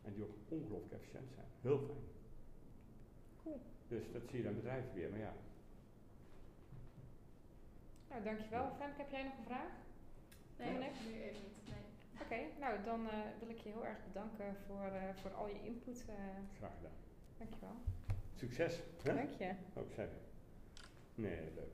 En 0.01 0.13
die 0.13 0.23
ook 0.23 0.35
ongelooflijk 0.47 0.93
efficiënt 0.93 1.31
zijn. 1.35 1.47
Heel 1.61 1.79
fijn. 1.79 2.03
Cool. 3.43 3.59
Dus 3.87 4.11
dat 4.11 4.21
zie 4.27 4.37
je 4.37 4.43
dan 4.43 4.55
bedrijven 4.55 4.93
weer, 4.93 5.09
maar 5.09 5.19
ja. 5.19 5.33
Nou, 8.09 8.23
dankjewel. 8.23 8.75
Femke, 8.79 9.01
heb 9.01 9.09
jij 9.09 9.23
nog 9.23 9.37
een 9.37 9.45
vraag? 9.45 9.71
Nee, 10.57 10.77
nee, 10.77 10.91
nu 11.07 11.21
even 11.21 11.41
niet. 11.41 11.67
Nee. 11.67 11.92
Oké, 12.13 12.23
okay, 12.23 12.47
nou 12.59 12.73
dan 12.85 12.99
uh, 13.01 13.09
wil 13.39 13.49
ik 13.49 13.57
je 13.57 13.69
heel 13.69 13.85
erg 13.85 13.97
bedanken 14.07 14.55
voor, 14.67 14.85
uh, 14.93 15.21
voor 15.21 15.31
al 15.31 15.47
je 15.47 15.59
input. 15.63 16.05
Uh. 16.09 16.15
Graag 16.57 16.71
gedaan. 16.75 16.97
Dankjewel. 17.37 17.75
Succes. 18.35 18.79
Hè? 19.03 19.13
Dank 19.13 19.29
je. 19.37 19.49
Ook 19.73 19.91
zeggen. 19.95 20.17
Nee, 21.15 21.37
leuk. 21.55 21.73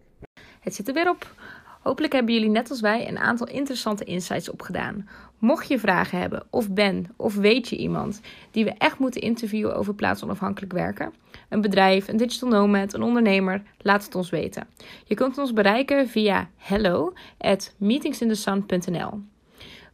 Het 0.60 0.76
zit 0.76 0.88
er 0.88 0.94
weer 0.94 1.10
op. 1.10 1.34
Hopelijk 1.82 2.14
hebben 2.14 2.34
jullie 2.34 2.50
net 2.50 2.70
als 2.70 2.82
wij 2.82 3.08
een 3.08 3.18
aantal 3.18 3.48
interessante 3.48 4.04
insights 4.04 4.50
opgedaan. 4.50 5.10
Mocht 5.38 5.68
je 5.68 5.80
vragen 5.80 6.20
hebben, 6.20 6.46
of 6.50 6.70
ben 6.72 7.06
of 7.16 7.36
weet 7.36 7.70
je 7.70 7.78
iemand 7.78 8.22
die 8.52 8.64
we 8.64 8.74
echt 8.78 9.00
moeten 9.00 9.22
interviewen 9.22 9.76
over 9.76 9.94
plaatsonafhankelijk 9.94 10.74
werken, 10.74 11.14
een 11.50 11.62
bedrijf, 11.62 12.08
een 12.08 12.18
digital 12.18 12.50
nomad, 12.50 12.94
een 12.94 13.02
ondernemer, 13.02 13.62
laat 13.78 14.04
het 14.04 14.16
ons 14.16 14.30
weten. 14.30 14.68
Je 15.06 15.16
kunt 15.16 15.38
ons 15.38 15.54
bereiken 15.54 16.08
via 16.08 16.50
hello 16.58 17.14
at 17.38 17.74
meetingsinthesun.nl. 17.78 19.22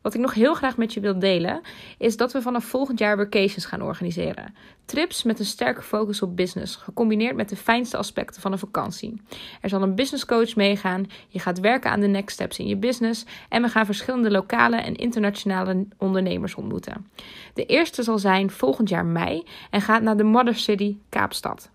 Wat 0.05 0.13
ik 0.13 0.21
nog 0.21 0.33
heel 0.33 0.53
graag 0.53 0.77
met 0.77 0.93
je 0.93 0.99
wil 0.99 1.19
delen, 1.19 1.61
is 1.97 2.17
dat 2.17 2.33
we 2.33 2.41
vanaf 2.41 2.65
volgend 2.65 2.99
jaar 2.99 3.17
vacations 3.17 3.65
gaan 3.65 3.81
organiseren. 3.81 4.55
Trips 4.85 5.23
met 5.23 5.39
een 5.39 5.45
sterke 5.45 5.81
focus 5.81 6.21
op 6.21 6.35
business, 6.35 6.75
gecombineerd 6.75 7.35
met 7.35 7.49
de 7.49 7.55
fijnste 7.55 7.97
aspecten 7.97 8.41
van 8.41 8.51
een 8.51 8.59
vakantie. 8.59 9.21
Er 9.61 9.69
zal 9.69 9.81
een 9.81 9.95
business 9.95 10.25
coach 10.25 10.55
meegaan, 10.55 11.05
je 11.27 11.39
gaat 11.39 11.59
werken 11.59 11.91
aan 11.91 11.99
de 11.99 12.07
next 12.07 12.33
steps 12.33 12.59
in 12.59 12.67
je 12.67 12.77
business 12.77 13.25
en 13.49 13.61
we 13.61 13.69
gaan 13.69 13.85
verschillende 13.85 14.31
lokale 14.31 14.77
en 14.77 14.95
internationale 14.95 15.87
ondernemers 15.97 16.55
ontmoeten. 16.55 17.07
De 17.53 17.65
eerste 17.65 18.03
zal 18.03 18.17
zijn 18.19 18.49
volgend 18.49 18.89
jaar 18.89 19.05
mei 19.05 19.43
en 19.69 19.81
gaat 19.81 20.01
naar 20.01 20.17
de 20.17 20.23
Mother 20.23 20.55
City 20.55 20.97
Kaapstad. 21.09 21.69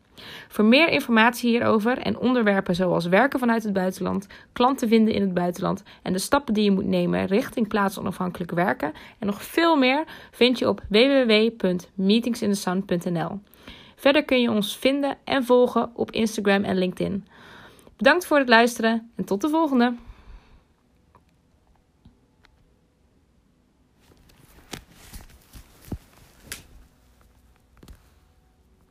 Voor 0.48 0.64
meer 0.64 0.88
informatie 0.88 1.50
hierover 1.50 1.98
en 1.98 2.18
onderwerpen 2.18 2.74
zoals 2.74 3.06
werken 3.06 3.38
vanuit 3.38 3.62
het 3.62 3.72
buitenland, 3.72 4.26
klanten 4.52 4.88
vinden 4.88 5.14
in 5.14 5.20
het 5.20 5.34
buitenland 5.34 5.82
en 6.02 6.12
de 6.12 6.18
stappen 6.18 6.54
die 6.54 6.64
je 6.64 6.70
moet 6.70 6.86
nemen 6.86 7.26
richting 7.26 7.68
plaatsonafhankelijk 7.68 8.50
werken 8.50 8.92
en 9.18 9.26
nog 9.26 9.42
veel 9.42 9.76
meer 9.76 10.04
vind 10.30 10.58
je 10.58 10.68
op 10.68 10.82
www.meetingsinthesun.nl. 10.88 13.40
Verder 13.96 14.24
kun 14.24 14.40
je 14.40 14.50
ons 14.50 14.76
vinden 14.76 15.16
en 15.24 15.44
volgen 15.44 15.90
op 15.94 16.10
Instagram 16.10 16.64
en 16.64 16.78
LinkedIn. 16.78 17.26
Bedankt 17.96 18.26
voor 18.26 18.38
het 18.38 18.48
luisteren 18.48 19.10
en 19.16 19.24
tot 19.24 19.40
de 19.40 19.48
volgende! 19.48 19.94